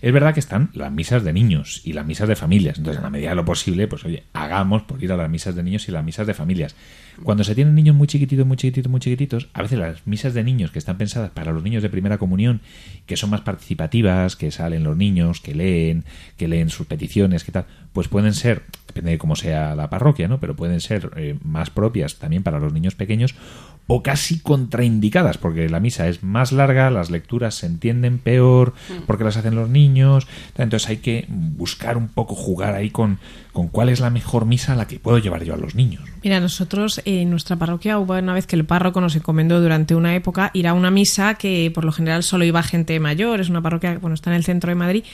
Es 0.00 0.12
verdad 0.12 0.32
que 0.32 0.40
están 0.40 0.70
las 0.74 0.92
misas 0.92 1.24
de 1.24 1.32
niños 1.32 1.82
y 1.84 1.92
las 1.92 2.06
misas 2.06 2.28
de 2.28 2.36
familias. 2.36 2.78
Entonces, 2.78 2.98
en 2.98 3.04
la 3.04 3.10
medida 3.10 3.30
de 3.30 3.36
lo 3.36 3.44
posible, 3.44 3.88
pues 3.88 4.04
oye, 4.04 4.24
hagamos 4.32 4.82
por 4.82 5.02
ir 5.02 5.12
a 5.12 5.16
las 5.16 5.28
misas 5.28 5.54
de 5.54 5.62
niños 5.62 5.88
y 5.88 5.92
las 5.92 6.04
misas 6.04 6.26
de 6.26 6.34
familias. 6.34 6.74
Cuando 7.22 7.44
se 7.44 7.54
tienen 7.54 7.74
niños 7.74 7.94
muy 7.94 8.06
chiquititos, 8.06 8.46
muy 8.46 8.56
chiquititos, 8.56 8.90
muy 8.90 9.00
chiquititos, 9.00 9.48
a 9.52 9.62
veces 9.62 9.78
las 9.78 10.06
misas 10.06 10.32
de 10.32 10.42
niños 10.42 10.70
que 10.70 10.78
están 10.78 10.96
pensadas 10.96 11.30
para 11.30 11.52
los 11.52 11.62
niños 11.62 11.82
de 11.82 11.90
primera 11.90 12.16
comunión, 12.16 12.60
que 13.06 13.16
son 13.16 13.30
más 13.30 13.42
participativas, 13.42 14.36
que 14.36 14.50
salen 14.50 14.84
los 14.84 14.96
niños, 14.96 15.40
que 15.40 15.54
leen, 15.54 16.04
que 16.38 16.48
leen 16.48 16.70
sus 16.70 16.86
peticiones, 16.86 17.44
que 17.44 17.52
tal, 17.52 17.66
pues 17.92 18.08
pueden 18.08 18.32
ser, 18.32 18.62
depende 18.86 19.10
de 19.12 19.18
cómo 19.18 19.36
sea 19.36 19.74
la 19.74 19.90
parroquia, 19.90 20.28
¿no? 20.28 20.40
Pero 20.40 20.56
pueden 20.56 20.80
ser 20.80 21.10
eh, 21.16 21.36
más 21.42 21.70
propias 21.70 22.18
también 22.18 22.42
para 22.42 22.58
los 22.58 22.72
niños 22.72 22.94
pequeños 22.94 23.34
o 23.86 24.02
casi 24.02 24.38
contraindicadas, 24.38 25.36
porque 25.36 25.68
la 25.68 25.80
misa 25.80 26.06
es 26.06 26.19
más 26.22 26.52
larga, 26.52 26.90
las 26.90 27.10
lecturas 27.10 27.54
se 27.54 27.66
entienden 27.66 28.18
peor, 28.18 28.74
porque 29.06 29.24
las 29.24 29.36
hacen 29.36 29.54
los 29.54 29.68
niños, 29.68 30.26
entonces 30.56 30.88
hay 30.88 30.98
que 30.98 31.26
buscar 31.28 31.96
un 31.96 32.08
poco, 32.08 32.34
jugar 32.34 32.74
ahí 32.74 32.90
con, 32.90 33.18
con 33.52 33.68
cuál 33.68 33.88
es 33.88 34.00
la 34.00 34.10
mejor 34.10 34.46
misa 34.46 34.72
a 34.72 34.76
la 34.76 34.86
que 34.86 34.98
puedo 34.98 35.18
llevar 35.18 35.44
yo 35.44 35.54
a 35.54 35.56
los 35.56 35.74
niños. 35.74 36.02
Mira, 36.22 36.40
nosotros 36.40 37.00
en 37.04 37.30
nuestra 37.30 37.56
parroquia 37.56 37.98
hubo 37.98 38.14
una 38.14 38.34
vez 38.34 38.46
que 38.46 38.56
el 38.56 38.64
párroco 38.64 39.00
nos 39.00 39.16
encomendó 39.16 39.60
durante 39.60 39.94
una 39.94 40.14
época 40.14 40.50
ir 40.54 40.68
a 40.68 40.74
una 40.74 40.90
misa 40.90 41.34
que 41.34 41.70
por 41.74 41.84
lo 41.84 41.92
general 41.92 42.22
solo 42.22 42.44
iba 42.44 42.62
gente 42.62 42.98
mayor, 43.00 43.40
es 43.40 43.48
una 43.48 43.62
parroquia 43.62 43.92
que 43.92 43.98
bueno, 43.98 44.14
está 44.14 44.30
en 44.30 44.36
el 44.36 44.44
centro 44.44 44.68
de 44.68 44.74
Madrid 44.74 45.04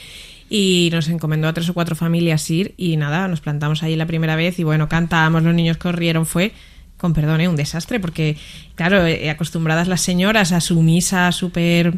y 0.49 0.89
nos 0.91 1.09
encomendó 1.09 1.47
a 1.47 1.53
tres 1.53 1.69
o 1.69 1.73
cuatro 1.73 1.95
familias 1.95 2.49
ir 2.49 2.73
y 2.77 2.97
nada, 2.97 3.27
nos 3.27 3.41
plantamos 3.41 3.83
ahí 3.83 3.95
la 3.95 4.05
primera 4.05 4.35
vez 4.35 4.59
y 4.59 4.63
bueno, 4.63 4.87
cantábamos, 4.87 5.43
los 5.43 5.53
niños 5.53 5.77
corrieron, 5.77 6.25
fue 6.25 6.53
con 6.97 7.13
perdón, 7.13 7.41
¿eh? 7.41 7.47
un 7.47 7.55
desastre, 7.55 7.99
porque, 7.99 8.37
claro, 8.75 9.05
eh, 9.05 9.29
acostumbradas 9.29 9.87
las 9.87 10.01
señoras 10.01 10.51
a 10.51 10.61
su 10.61 10.81
misa 10.81 11.31
súper 11.31 11.93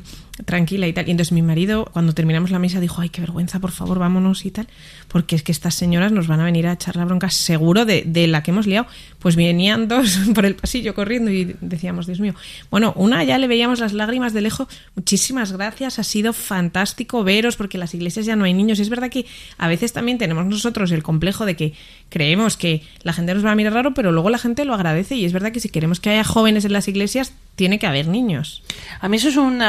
tranquila 0.45 0.87
y 0.87 0.93
tal. 0.93 1.07
Y 1.07 1.11
entonces 1.11 1.31
mi 1.31 1.41
marido, 1.41 1.89
cuando 1.91 2.13
terminamos 2.13 2.51
la 2.51 2.59
misa, 2.59 2.79
dijo, 2.79 3.01
ay, 3.01 3.09
qué 3.09 3.21
vergüenza, 3.21 3.59
por 3.59 3.71
favor, 3.71 3.99
vámonos 3.99 4.45
y 4.45 4.51
tal, 4.51 4.67
porque 5.07 5.35
es 5.35 5.43
que 5.43 5.51
estas 5.51 5.75
señoras 5.75 6.11
nos 6.11 6.27
van 6.27 6.39
a 6.39 6.45
venir 6.45 6.67
a 6.67 6.73
echar 6.73 6.95
la 6.95 7.05
bronca 7.05 7.29
seguro 7.29 7.85
de, 7.85 8.03
de 8.05 8.27
la 8.27 8.43
que 8.43 8.51
hemos 8.51 8.67
liado. 8.67 8.87
Pues 9.19 9.35
venían 9.35 9.87
dos 9.87 10.19
por 10.35 10.45
el 10.45 10.55
pasillo 10.55 10.93
corriendo 10.93 11.31
y 11.31 11.55
decíamos, 11.61 12.07
Dios 12.07 12.19
mío. 12.19 12.33
Bueno, 12.69 12.93
una 12.95 13.23
ya 13.23 13.37
le 13.37 13.47
veíamos 13.47 13.79
las 13.79 13.93
lágrimas 13.93 14.33
de 14.33 14.41
lejos. 14.41 14.67
Muchísimas 14.95 15.51
gracias, 15.51 15.99
ha 15.99 16.03
sido 16.03 16.33
fantástico 16.33 17.23
veros, 17.23 17.55
porque 17.55 17.77
en 17.77 17.81
las 17.81 17.93
iglesias 17.93 18.25
ya 18.25 18.35
no 18.35 18.45
hay 18.45 18.53
niños. 18.53 18.79
Es 18.79 18.89
verdad 18.89 19.09
que 19.09 19.25
a 19.57 19.67
veces 19.67 19.93
también 19.93 20.17
tenemos 20.17 20.45
nosotros 20.45 20.91
el 20.91 21.03
complejo 21.03 21.45
de 21.45 21.55
que 21.55 21.73
creemos 22.09 22.57
que 22.57 22.83
la 23.03 23.13
gente 23.13 23.33
nos 23.33 23.45
va 23.45 23.51
a 23.51 23.55
mirar 23.55 23.73
raro, 23.73 23.93
pero 23.93 24.11
luego 24.11 24.29
la 24.29 24.37
gente 24.37 24.65
lo 24.65 24.73
agradece 24.73 25.15
y 25.15 25.25
es 25.25 25.33
verdad 25.33 25.51
que 25.51 25.59
si 25.59 25.69
queremos 25.69 25.99
que 25.99 26.09
haya 26.09 26.23
jóvenes 26.23 26.65
en 26.65 26.73
las 26.73 26.87
iglesias, 26.87 27.33
tiene 27.59 27.77
que 27.77 27.87
haber 27.87 28.07
niños. 28.07 28.63
A 29.01 29.09
mí 29.09 29.17
eso 29.17 29.27
es 29.27 29.35
un 29.35 29.61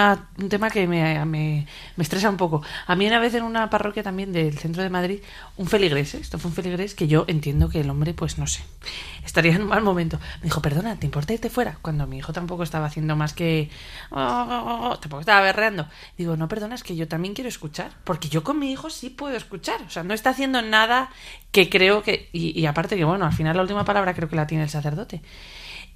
tema 0.48 0.70
que 0.70 0.86
me, 0.86 1.24
me- 1.24 1.66
estresa 1.98 2.30
un 2.30 2.36
poco. 2.36 2.62
A 2.86 2.94
mí 2.94 3.04
una 3.04 3.18
vez 3.18 3.34
en 3.34 3.42
una 3.42 3.68
parroquia 3.68 4.04
también 4.04 4.32
del 4.32 4.56
centro 4.56 4.84
de 4.84 4.90
Madrid, 4.90 5.18
un 5.56 5.66
feligrés, 5.66 6.14
¿eh? 6.14 6.18
esto 6.20 6.38
fue 6.38 6.50
un 6.50 6.54
feligrés 6.54 6.94
que 6.94 7.08
yo 7.08 7.24
entiendo 7.26 7.68
que 7.68 7.80
el 7.80 7.90
hombre, 7.90 8.14
pues 8.14 8.38
no 8.38 8.46
sé, 8.46 8.62
estaría 9.26 9.56
en 9.56 9.62
un 9.62 9.68
mal 9.68 9.82
momento. 9.82 10.20
Me 10.38 10.44
dijo, 10.44 10.62
perdona, 10.62 10.94
¿te 11.00 11.06
importa 11.06 11.32
irte 11.32 11.50
fuera? 11.50 11.78
Cuando 11.82 12.06
mi 12.06 12.18
hijo 12.18 12.32
tampoco 12.32 12.62
estaba 12.62 12.86
haciendo 12.86 13.16
más 13.16 13.32
que... 13.32 13.68
"Oh, 14.12 14.18
oh, 14.20 14.88
oh", 14.92 14.98
tampoco 15.00 15.18
estaba 15.22 15.40
berreando. 15.40 15.88
Digo, 16.16 16.36
no, 16.36 16.46
perdona, 16.46 16.76
es 16.76 16.84
que 16.84 16.94
yo 16.94 17.08
también 17.08 17.34
quiero 17.34 17.48
escuchar, 17.48 17.90
porque 18.04 18.28
yo 18.28 18.44
con 18.44 18.60
mi 18.60 18.70
hijo 18.70 18.88
sí 18.88 19.10
puedo 19.10 19.36
escuchar. 19.36 19.82
O 19.82 19.90
sea, 19.90 20.04
no 20.04 20.14
está 20.14 20.30
haciendo 20.30 20.62
nada 20.62 21.10
que 21.50 21.68
creo 21.68 22.04
que... 22.04 22.28
Y, 22.32 22.56
y 22.56 22.66
aparte 22.66 22.94
que, 22.96 23.04
bueno, 23.04 23.26
al 23.26 23.32
final 23.32 23.56
la 23.56 23.62
última 23.62 23.84
palabra 23.84 24.14
creo 24.14 24.28
que 24.28 24.36
la 24.36 24.46
tiene 24.46 24.62
el 24.62 24.70
sacerdote. 24.70 25.22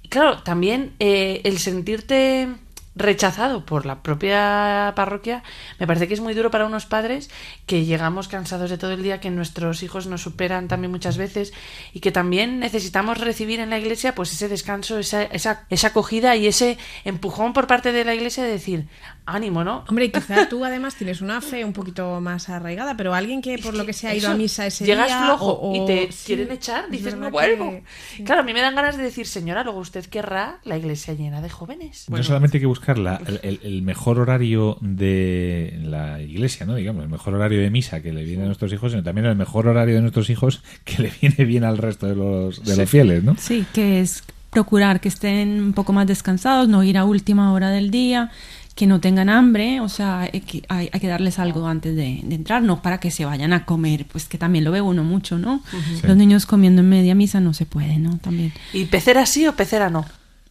Claro, 0.09 0.43
también 0.43 0.93
eh, 0.99 1.41
el 1.43 1.57
sentirte 1.59 2.49
rechazado 2.95 3.65
por 3.65 3.85
la 3.85 4.01
propia 4.01 4.93
parroquia, 4.95 5.43
me 5.79 5.87
parece 5.87 6.07
que 6.07 6.13
es 6.13 6.21
muy 6.21 6.33
duro 6.33 6.49
para 6.49 6.65
unos 6.65 6.85
padres 6.85 7.29
que 7.65 7.83
llegamos 7.83 8.29
cansados 8.29 8.69
de 8.69 8.77
todo 8.77 8.91
el 8.91 9.03
día, 9.03 9.19
que 9.19 9.29
nuestros 9.29 9.83
hijos 9.83 10.07
nos 10.07 10.21
superan 10.21 10.69
también 10.69 10.91
muchas 10.91 11.17
veces 11.17 11.53
y 11.93 11.99
que 11.99 12.13
también 12.13 12.59
necesitamos 12.59 13.19
recibir 13.19 13.59
en 13.59 13.69
la 13.69 13.79
iglesia 13.79 14.15
pues 14.15 14.31
ese 14.31 14.47
descanso, 14.47 14.97
esa, 14.97 15.23
esa, 15.23 15.65
esa 15.69 15.87
acogida 15.87 16.37
y 16.37 16.47
ese 16.47 16.77
empujón 17.03 17.51
por 17.51 17.67
parte 17.67 17.91
de 17.91 18.05
la 18.05 18.15
iglesia 18.15 18.43
de 18.43 18.51
decir, 18.51 18.87
ánimo, 19.25 19.63
¿no? 19.63 19.83
Hombre, 19.87 20.05
y 20.05 20.11
quizá 20.11 20.47
tú 20.49 20.63
además 20.65 20.95
tienes 20.95 21.21
una 21.21 21.41
fe 21.41 21.65
un 21.65 21.73
poquito 21.73 22.21
más 22.21 22.49
arraigada, 22.49 22.95
pero 22.95 23.13
alguien 23.13 23.41
que 23.41 23.57
por 23.57 23.73
lo 23.75 23.85
que 23.85 23.93
sea 23.93 24.11
ha 24.11 24.15
ido 24.15 24.29
a 24.29 24.35
misa 24.35 24.65
ese 24.67 24.85
llegas 24.85 25.07
día 25.07 25.23
flojo 25.25 25.45
o- 25.45 25.71
o- 25.71 25.83
y 25.83 25.87
te 25.87 26.11
sí, 26.11 26.23
quieren 26.27 26.51
echar, 26.51 26.85
es 26.85 26.91
dices 26.91 27.15
no 27.15 27.31
vuelvo. 27.31 27.71
que- 27.71 27.83
sí. 28.17 28.23
Claro, 28.23 28.41
a 28.41 28.43
mí 28.43 28.53
me 28.53 28.61
dan 28.61 28.75
ganas 28.75 28.97
de 28.97 29.03
decir, 29.03 29.25
señora, 29.27 29.63
luego 29.63 29.79
usted 29.79 30.05
querrá 30.05 30.59
la 30.63 30.77
iglesia 30.77 31.13
llena 31.13 31.41
de 31.41 31.49
jóvenes. 31.49 32.05
no 32.09 32.23
solamente 32.23 32.57
hay 32.57 32.61
que 32.61 32.67
buscar 32.67 32.97
la- 32.97 33.21
el, 33.25 33.39
el- 33.43 33.59
el 33.63 33.81
mejor 33.81 34.19
horario 34.19 34.77
de 34.81 35.79
la 35.83 36.21
iglesia, 36.21 36.65
¿no? 36.65 36.75
Digamos, 36.75 37.03
el 37.03 37.09
mejor 37.09 37.33
horario 37.33 37.59
de 37.61 37.69
misa 37.69 38.01
que 38.01 38.13
le 38.13 38.23
viene 38.23 38.43
a 38.43 38.45
nuestros 38.47 38.71
hijos, 38.73 38.91
sino 38.91 39.03
también 39.03 39.25
el 39.25 39.35
mejor 39.35 39.67
horario 39.67 39.95
de 39.95 40.01
nuestros 40.01 40.29
hijos 40.29 40.61
que 40.83 41.01
le 41.01 41.11
viene 41.21 41.45
bien 41.45 41.63
al 41.63 41.77
resto 41.77 42.07
de 42.07 42.15
los, 42.15 42.63
de 42.63 42.75
los 42.77 42.89
fieles, 42.89 43.23
¿no? 43.23 43.35
Sí, 43.37 43.65
que 43.73 44.01
es 44.01 44.23
procurar 44.49 45.01
que 45.01 45.09
estén 45.09 45.61
un 45.61 45.73
poco 45.73 45.91
más 45.91 46.07
descansados, 46.07 46.67
no 46.69 46.81
ir 46.83 46.97
a 46.97 47.03
última 47.03 47.51
hora 47.51 47.69
del 47.71 47.91
día, 47.91 48.31
que 48.75 48.87
no 48.87 48.99
tengan 48.99 49.29
hambre, 49.29 49.79
o 49.79 49.87
sea, 49.87 50.21
hay 50.21 50.41
que, 50.41 50.63
hay, 50.67 50.89
hay 50.91 50.99
que 50.99 51.07
darles 51.07 51.39
algo 51.39 51.65
antes 51.65 51.95
de, 51.95 52.19
de 52.23 52.35
entrar, 52.35 52.61
no 52.61 52.81
para 52.81 52.99
que 52.99 53.09
se 53.09 53.23
vayan 53.23 53.53
a 53.53 53.65
comer, 53.65 54.05
pues 54.05 54.25
que 54.25 54.37
también 54.37 54.65
lo 54.65 54.71
ve 54.71 54.81
uno 54.81 55.03
mucho, 55.05 55.39
¿no? 55.39 55.63
Sí. 55.71 56.05
Los 56.05 56.17
niños 56.17 56.45
comiendo 56.45 56.81
en 56.81 56.89
media 56.89 57.15
misa 57.15 57.39
no 57.39 57.53
se 57.53 57.65
puede, 57.65 57.97
¿no? 57.99 58.17
También. 58.17 58.51
¿Y 58.73 58.85
pecera 58.85 59.25
sí 59.25 59.47
o 59.47 59.55
pecera 59.55 59.89
no? 59.89 60.05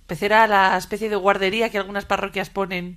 Pecera 0.06 0.46
la 0.46 0.76
especie 0.78 1.10
de 1.10 1.16
guardería 1.16 1.68
que 1.68 1.76
algunas 1.76 2.06
parroquias 2.06 2.48
ponen. 2.48 2.96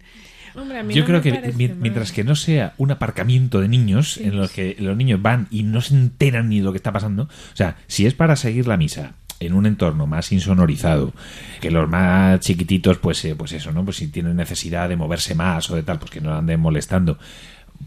Hombre, 0.55 0.79
a 0.79 0.83
mí 0.83 0.93
Yo 0.93 1.01
no 1.01 1.07
creo 1.07 1.21
que 1.21 1.31
mal. 1.33 1.75
mientras 1.77 2.13
que 2.13 2.23
no 2.23 2.35
sea 2.35 2.73
un 2.77 2.91
aparcamiento 2.91 3.59
de 3.59 3.67
niños 3.67 4.17
en 4.17 4.37
los 4.37 4.51
que 4.51 4.77
los 4.79 4.95
niños 4.95 5.21
van 5.21 5.47
y 5.51 5.63
no 5.63 5.81
se 5.81 5.93
enteran 5.93 6.49
ni 6.49 6.59
de 6.59 6.63
lo 6.63 6.71
que 6.71 6.77
está 6.77 6.93
pasando, 6.93 7.23
o 7.23 7.55
sea, 7.55 7.75
si 7.87 8.05
es 8.05 8.13
para 8.13 8.37
seguir 8.37 8.65
la 8.65 8.77
misa 8.77 9.11
en 9.39 9.53
un 9.53 9.65
entorno 9.65 10.07
más 10.07 10.31
insonorizado, 10.31 11.13
que 11.61 11.71
los 11.71 11.87
más 11.89 12.39
chiquititos, 12.39 12.97
pues, 12.97 13.23
eh, 13.25 13.35
pues 13.35 13.53
eso, 13.53 13.71
¿no? 13.71 13.83
Pues 13.83 13.97
si 13.97 14.07
tienen 14.07 14.35
necesidad 14.35 14.89
de 14.89 14.95
moverse 14.95 15.35
más 15.35 15.69
o 15.69 15.75
de 15.75 15.83
tal, 15.83 15.99
pues 15.99 16.11
que 16.11 16.21
no 16.21 16.33
anden 16.33 16.59
molestando. 16.59 17.17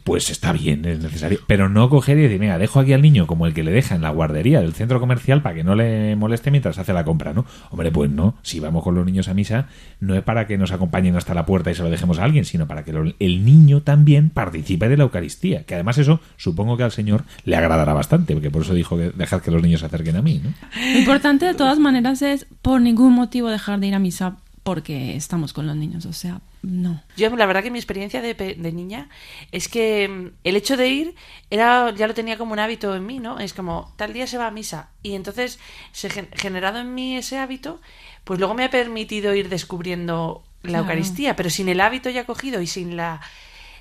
Pues 0.05 0.31
está 0.31 0.53
bien, 0.53 0.85
es 0.85 1.01
necesario. 1.01 1.41
Pero 1.47 1.69
no 1.69 1.89
coger 1.91 2.19
y 2.19 2.23
decir, 2.23 2.39
venga, 2.39 2.59
dejo 2.59 2.81
aquí 2.81 2.93
al 2.93 3.03
niño 3.03 3.27
como 3.27 3.47
el 3.47 3.55
que 3.55 3.63
le 3.63 3.71
deja 3.71 3.95
en 3.95 4.03
la 4.03 4.11
guardería 4.11 4.61
del 4.61 4.73
centro 4.73 4.99
comercial 4.99 5.43
para 5.43 5.55
que 5.55 5.65
no 5.65 5.75
le 5.75 6.17
moleste 6.17 6.51
mientras 6.51 6.79
hace 6.79 6.93
la 6.93 7.05
compra, 7.05 7.33
¿no? 7.33 7.45
Hombre, 7.71 7.91
pues 7.91 8.11
no. 8.11 8.35
Si 8.43 8.61
vamos 8.61 8.83
con 8.83 8.95
los 8.95 9.05
niños 9.05 9.29
a 9.29 9.35
misa, 9.35 9.67
no 10.01 10.15
es 10.15 10.23
para 10.23 10.47
que 10.47 10.59
nos 10.59 10.73
acompañen 10.73 11.17
hasta 11.17 11.35
la 11.35 11.47
puerta 11.47 11.71
y 11.71 11.75
se 11.75 11.83
lo 11.83 11.91
dejemos 11.91 12.19
a 12.19 12.25
alguien, 12.25 12.45
sino 12.45 12.67
para 12.67 12.85
que 12.85 12.93
el 13.19 13.45
niño 13.45 13.83
también 13.83 14.31
participe 14.31 14.89
de 14.89 14.97
la 14.97 15.05
Eucaristía. 15.05 15.65
Que 15.65 15.75
además 15.75 15.99
eso 15.99 16.21
supongo 16.37 16.77
que 16.77 16.85
al 16.85 16.93
Señor 16.93 17.25
le 17.45 17.57
agradará 17.57 17.93
bastante, 17.93 18.35
porque 18.35 18.51
por 18.51 18.63
eso 18.63 18.75
dijo 18.75 18.97
que 18.97 19.11
dejad 19.11 19.43
que 19.43 19.51
los 19.51 19.63
niños 19.63 19.81
se 19.81 19.87
acerquen 19.87 20.17
a 20.17 20.23
mí, 20.23 20.41
¿no? 20.43 20.53
Lo 20.93 20.99
importante 20.99 21.47
de 21.47 21.55
todas 21.55 21.79
maneras 21.79 22.23
es 22.23 22.47
por 22.63 22.81
ningún 22.81 23.13
motivo 23.13 23.49
dejar 23.49 23.81
de 23.81 23.89
ir 23.89 23.95
a 23.95 23.99
misa 23.99 24.37
porque 24.71 25.17
estamos 25.17 25.53
con 25.53 25.67
los 25.67 25.75
niños, 25.75 26.07
o 26.07 26.13
sea, 26.13 26.41
no. 26.63 27.03
Yo, 27.17 27.35
la 27.35 27.47
verdad 27.47 27.65
que 27.65 27.73
mi 27.73 27.79
experiencia 27.81 28.23
de, 28.23 28.35
de 28.35 28.73
niña 28.73 29.09
es 29.51 29.67
que 29.67 30.07
mm, 30.09 30.27
el 30.45 30.55
hecho 30.55 30.77
de 30.77 30.89
ir 30.89 31.15
era 31.51 31.93
ya 31.97 32.07
lo 32.07 32.15
tenía 32.15 32.39
como 32.39 32.53
un 32.53 32.61
hábito 32.61 32.95
en 32.95 33.05
mí, 33.05 33.19
¿no? 33.19 33.41
Es 33.41 33.53
como, 33.53 33.93
tal 33.97 34.13
día 34.13 34.29
se 34.29 34.39
va 34.39 34.47
a 34.47 34.53
misa. 34.53 34.91
Y 35.03 35.15
entonces, 35.17 35.59
se 35.91 36.09
gen- 36.09 36.29
generado 36.35 36.79
en 36.79 36.95
mí 36.95 37.17
ese 37.17 37.37
hábito, 37.39 37.81
pues 38.23 38.39
luego 38.39 38.55
me 38.55 38.63
ha 38.63 38.71
permitido 38.71 39.35
ir 39.35 39.49
descubriendo 39.49 40.45
la 40.63 40.69
Claro. 40.69 40.83
Eucaristía, 40.85 41.35
pero 41.35 41.51
sin 41.51 41.69
el 41.69 41.81
hábito 41.81 42.09
ya 42.11 42.25
cogido 42.25 42.61
y 42.63 42.69
sin 42.69 42.95
la, 42.95 43.21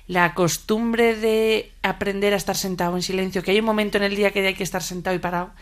la 0.08 0.34
costumbre 0.34 1.14
de 1.14 1.70
aprender 1.82 2.32
a 2.32 2.36
estar 2.36 2.56
sentado 2.56 2.96
en 2.96 3.02
silencio, 3.02 3.44
que 3.44 3.52
hay 3.52 3.60
un 3.60 3.66
momento 3.66 3.96
en 3.98 4.02
el 4.04 4.16
día 4.16 4.32
que 4.32 4.44
hay 4.44 4.54
que 4.54 4.64
estar 4.64 4.82
sentado 4.82 5.14
y 5.14 5.20
parado, 5.20 5.52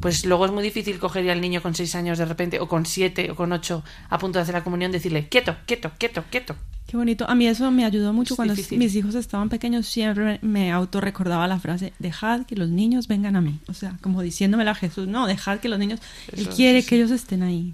pues 0.00 0.24
luego 0.26 0.46
es 0.46 0.52
muy 0.52 0.62
difícil 0.62 0.98
coger 0.98 1.28
al 1.30 1.40
niño 1.40 1.62
con 1.62 1.74
seis 1.74 1.94
años 1.94 2.18
de 2.18 2.24
repente, 2.24 2.60
o 2.60 2.68
con 2.68 2.86
siete, 2.86 3.30
o 3.30 3.34
con 3.36 3.52
ocho, 3.52 3.82
a 4.10 4.18
punto 4.18 4.38
de 4.38 4.42
hacer 4.42 4.54
la 4.54 4.64
comunión, 4.64 4.92
decirle, 4.92 5.28
quieto, 5.28 5.56
quieto, 5.66 5.92
quieto, 5.98 6.24
quieto. 6.30 6.56
Qué 6.86 6.98
bonito. 6.98 7.28
A 7.28 7.34
mí 7.34 7.46
eso 7.46 7.70
me 7.70 7.84
ayudó 7.84 8.12
mucho 8.12 8.34
Es 8.34 8.36
cuando 8.36 8.54
difícil. 8.54 8.78
mis 8.78 8.94
hijos 8.94 9.14
estaban 9.14 9.48
pequeños. 9.48 9.86
Siempre 9.86 10.38
me 10.42 10.70
autorrecordaba 10.70 11.48
la 11.48 11.58
frase, 11.58 11.92
dejad 11.98 12.44
que 12.44 12.56
los 12.56 12.68
niños 12.68 13.08
vengan 13.08 13.36
a 13.36 13.40
mí. 13.40 13.58
O 13.68 13.74
sea, 13.74 13.96
como 14.02 14.20
diciéndomela 14.20 14.72
a 14.72 14.74
Jesús, 14.74 15.08
no, 15.08 15.26
dejad 15.26 15.58
que 15.60 15.68
los 15.70 15.78
niños... 15.78 16.00
Él 16.32 16.46
Eso, 16.46 16.50
quiere 16.54 16.82
sí, 16.82 16.88
que 16.88 16.96
ellos 16.96 17.10
estén 17.10 17.42
ahí. 17.42 17.72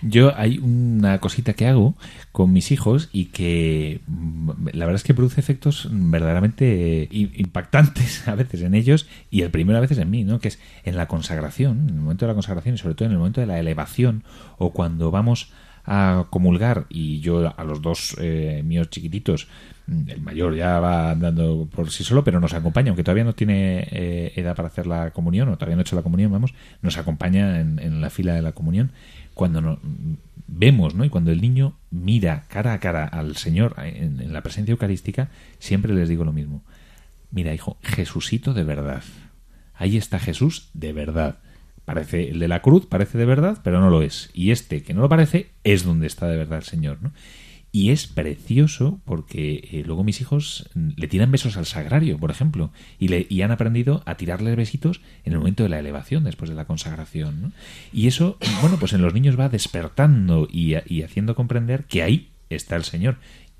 Yo 0.00 0.32
hay 0.36 0.58
una 0.58 1.18
cosita 1.18 1.54
que 1.54 1.66
hago 1.66 1.96
con 2.30 2.52
mis 2.52 2.70
hijos 2.70 3.08
y 3.12 3.26
que 3.26 4.00
mm, 4.06 4.68
la 4.72 4.86
verdad 4.86 4.96
es 4.96 5.02
que 5.02 5.14
produce 5.14 5.40
efectos 5.40 5.88
verdaderamente 5.90 7.02
eh, 7.02 7.08
impactantes 7.10 8.28
a 8.28 8.34
veces 8.34 8.62
en 8.62 8.74
ellos 8.74 9.08
y 9.30 9.42
el 9.42 9.50
primero 9.50 9.78
a 9.78 9.80
veces 9.80 9.98
en 9.98 10.10
mí, 10.10 10.24
¿no? 10.24 10.38
Que 10.38 10.48
es 10.48 10.60
en 10.84 10.96
la 10.96 11.08
consagración, 11.08 11.88
en 11.88 11.96
el 11.96 12.00
momento 12.00 12.26
de 12.26 12.32
la 12.32 12.34
consagración 12.34 12.76
y 12.76 12.78
sobre 12.78 12.94
todo 12.94 13.06
en 13.06 13.12
el 13.12 13.18
momento 13.18 13.40
de 13.40 13.48
la 13.48 13.58
elevación 13.58 14.22
o 14.58 14.72
cuando 14.72 15.10
vamos 15.10 15.50
a 15.90 16.26
comulgar 16.28 16.84
y 16.90 17.20
yo 17.20 17.52
a 17.56 17.64
los 17.64 17.80
dos 17.80 18.14
eh, 18.20 18.62
míos 18.62 18.90
chiquititos 18.90 19.48
mm, 19.86 20.10
el 20.10 20.20
mayor 20.20 20.54
ya 20.54 20.80
va 20.80 21.12
andando 21.12 21.66
por 21.74 21.90
sí 21.90 22.04
solo 22.04 22.22
pero 22.22 22.40
nos 22.40 22.52
acompaña 22.52 22.90
aunque 22.90 23.02
todavía 23.02 23.24
no 23.24 23.34
tiene 23.34 23.88
eh, 23.90 24.32
edad 24.36 24.54
para 24.54 24.68
hacer 24.68 24.86
la 24.86 25.12
comunión 25.12 25.48
o 25.48 25.56
todavía 25.56 25.76
no 25.76 25.80
ha 25.80 25.82
hecho 25.82 25.96
la 25.96 26.02
comunión 26.02 26.30
vamos 26.30 26.52
nos 26.82 26.98
acompaña 26.98 27.60
en, 27.60 27.78
en 27.78 28.02
la 28.02 28.10
fila 28.10 28.34
de 28.34 28.42
la 28.42 28.52
comunión 28.52 28.92
cuando 29.38 29.60
no- 29.60 29.78
vemos 30.48 30.96
¿no? 30.96 31.04
y 31.04 31.10
cuando 31.10 31.30
el 31.30 31.40
niño 31.40 31.76
mira 31.92 32.44
cara 32.48 32.72
a 32.72 32.80
cara 32.80 33.04
al 33.04 33.36
Señor 33.36 33.76
en, 33.78 34.32
la 34.32 34.42
presencia 34.42 34.72
eucarística 34.72 35.28
siempre 35.60 35.94
les 35.94 36.08
digo 36.08 36.24
lo 36.24 36.32
mismo 36.32 36.64
mira 37.30 37.54
hijo 37.54 37.78
Jesucito 37.82 38.52
de 38.52 38.64
verdad 38.64 39.04
ahí 39.74 39.96
está 39.96 40.18
Jesús 40.18 40.70
de 40.74 40.92
verdad 40.92 41.38
Parece 41.84 42.28
el 42.28 42.38
de 42.38 42.48
la 42.48 42.60
cruz, 42.60 42.84
parece 42.84 43.16
de 43.16 43.24
verdad, 43.24 43.60
pero 43.64 43.80
no 43.80 43.88
lo 43.88 44.02
es. 44.02 44.28
Y 44.34 44.50
este, 44.50 44.82
que 44.82 44.92
no 44.92 45.00
lo 45.00 45.08
parece, 45.08 45.48
es 45.64 45.84
donde 45.84 46.06
está 46.06 46.26
de 46.26 46.36
verdad 46.36 46.58
el 46.58 46.64
Señor, 46.64 46.98
¿no? 47.00 47.12
Y 47.70 47.90
es 47.90 48.06
precioso 48.06 49.00
porque 49.04 49.68
eh, 49.70 49.82
luego 49.86 50.04
mis 50.04 50.20
hijos 50.20 50.68
mm, 50.74 50.90
le 50.96 51.08
tiran 51.08 51.30
besos 51.30 51.56
al 51.56 51.66
sagrario, 51.66 52.18
por 52.18 52.30
ejemplo, 52.30 52.72
y, 52.98 53.08
le, 53.08 53.26
y 53.28 53.42
han 53.42 53.50
aprendido 53.50 54.02
a 54.06 54.16
tirarles 54.16 54.56
besitos 54.56 55.00
en 55.24 55.34
el 55.34 55.38
momento 55.38 55.62
de 55.62 55.68
la 55.68 55.78
elevación, 55.78 56.24
después 56.24 56.48
de 56.48 56.56
la 56.56 56.66
consagración. 56.66 57.42
¿no? 57.42 57.52
Y 57.92 58.06
eso, 58.06 58.38
bueno, 58.62 58.78
pues 58.78 58.94
en 58.94 59.02
los 59.02 59.12
niños 59.12 59.38
va 59.38 59.48
despertando 59.48 60.48
y, 60.50 60.74
y 60.86 61.02
haciendo 61.02 61.34
comprender 61.34 61.84
que 61.84 62.02
ahí 62.02 62.30
está 62.48 62.76
el 62.76 62.84
Señor. 62.84 63.18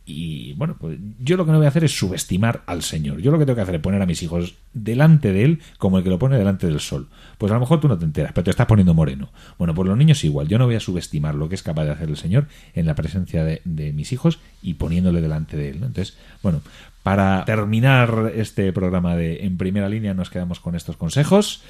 Y 0.09 0.55
bueno, 0.55 0.77
pues 0.81 0.99
yo 1.19 1.37
lo 1.37 1.45
que 1.45 1.53
no 1.53 1.59
voy 1.59 1.67
a 1.67 1.69
hacer 1.69 1.85
es 1.85 1.97
subestimar 1.97 2.63
al 2.65 2.83
Señor. 2.83 3.21
Yo 3.21 3.31
lo 3.31 3.39
que 3.39 3.45
tengo 3.45 3.57
que 3.57 3.63
hacer 3.63 3.75
es 3.75 3.81
poner 3.83 4.01
a 4.01 4.07
mis 4.07 4.23
hijos 4.23 4.55
delante 4.73 5.33
de 5.33 5.45
Él 5.45 5.61
como 5.77 5.99
el 5.99 6.05
que 6.05 6.09
lo 6.09 6.19
pone 6.19 6.39
delante 6.39 6.67
del 6.67 6.81
sol. 6.81 7.09
Pues 7.37 7.53
a 7.53 7.57
lo 7.57 7.61
mejor 7.61 7.81
tú 7.81 7.89
no 7.89 7.99
te 7.99 8.07
enteras, 8.07 8.33
pero 8.33 8.45
te 8.45 8.51
estás 8.51 8.67
poniendo 8.67 8.95
moreno. 8.95 9.31
Bueno, 9.59 9.75
pues 9.75 9.87
los 9.87 9.99
niños 9.99 10.25
igual. 10.25 10.49
Yo 10.49 10.59
no 10.59 10.65
voy 10.65 10.77
a 10.77 10.81
subestimar 10.81 11.35
lo 11.35 11.51
que 11.51 11.57
es 11.57 11.63
capaz 11.63 11.85
de 11.85 11.91
hacer 11.91 12.09
el 12.09 12.17
Señor 12.17 12.47
en 12.75 12.87
la 12.87 12.95
presencia 12.95 13.45
de, 13.45 13.61
de 13.67 13.93
mis 13.93 14.13
hijos 14.13 14.39
y 14.63 14.75
poniéndole 14.75 15.21
delante 15.21 15.59
de 15.59 15.69
Él. 15.69 15.77
Entonces, 15.77 16.17
bueno, 16.43 16.63
para 17.03 17.45
terminar 17.45 18.33
este 18.35 18.73
programa 18.73 19.15
de 19.15 19.45
En 19.45 19.57
Primera 19.57 19.89
Línea 19.89 20.15
nos 20.15 20.31
quedamos 20.31 20.61
con 20.61 20.75
estos 20.75 20.97
consejos. 20.97 21.63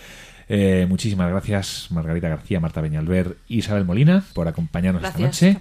Eh, 0.49 0.87
muchísimas 0.89 1.29
gracias 1.31 1.89
Margarita 1.91 2.29
García, 2.29 2.61
Marta 2.61 2.81
Beñalver, 2.81 3.37
Isabel 3.49 3.85
Molina 3.85 4.25
por 4.33 4.49
acompañarnos 4.49 5.03
Gracias. 5.03 5.43
esta 5.43 5.47
noche. 5.47 5.61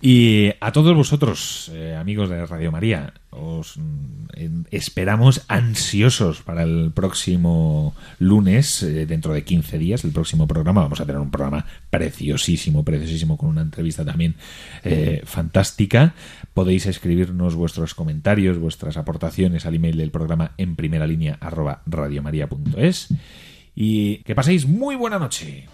Y 0.00 0.52
a 0.60 0.72
todos 0.72 0.94
vosotros, 0.96 1.70
eh, 1.74 1.96
amigos 1.98 2.28
de 2.28 2.44
Radio 2.44 2.72
María, 2.72 3.12
os 3.30 3.76
mm, 3.76 4.66
esperamos 4.70 5.44
ansiosos 5.48 6.42
para 6.42 6.62
el 6.62 6.90
próximo 6.94 7.94
lunes, 8.18 8.82
eh, 8.82 9.06
dentro 9.06 9.32
de 9.32 9.44
15 9.44 9.78
días, 9.78 10.04
el 10.04 10.12
próximo 10.12 10.46
programa. 10.46 10.82
Vamos 10.82 11.00
a 11.00 11.06
tener 11.06 11.20
un 11.20 11.30
programa 11.30 11.66
preciosísimo, 11.90 12.84
preciosísimo, 12.84 13.36
con 13.36 13.50
una 13.50 13.62
entrevista 13.62 14.04
también 14.04 14.34
eh, 14.84 15.22
fantástica. 15.24 16.14
Podéis 16.54 16.86
escribirnos 16.86 17.54
vuestros 17.54 17.94
comentarios, 17.94 18.58
vuestras 18.58 18.96
aportaciones 18.96 19.66
al 19.66 19.74
email 19.74 19.96
del 19.96 20.10
programa 20.10 20.52
en 20.56 20.76
primera 20.76 21.06
línea 21.06 21.36
arroba 21.40 21.82
radiomaria.es. 21.86 23.08
Y 23.76 24.22
que 24.24 24.34
paséis 24.34 24.66
muy 24.66 24.96
buena 24.96 25.18
noche. 25.18 25.68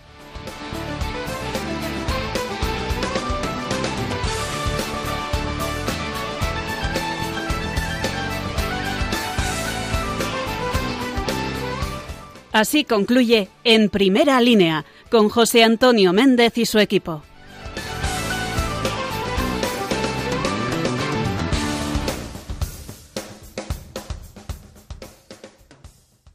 Así 12.52 12.84
concluye 12.84 13.48
En 13.64 13.88
Primera 13.88 14.40
Línea 14.40 14.84
con 15.10 15.30
José 15.30 15.64
Antonio 15.64 16.12
Méndez 16.12 16.58
y 16.58 16.66
su 16.66 16.78
equipo. 16.78 17.22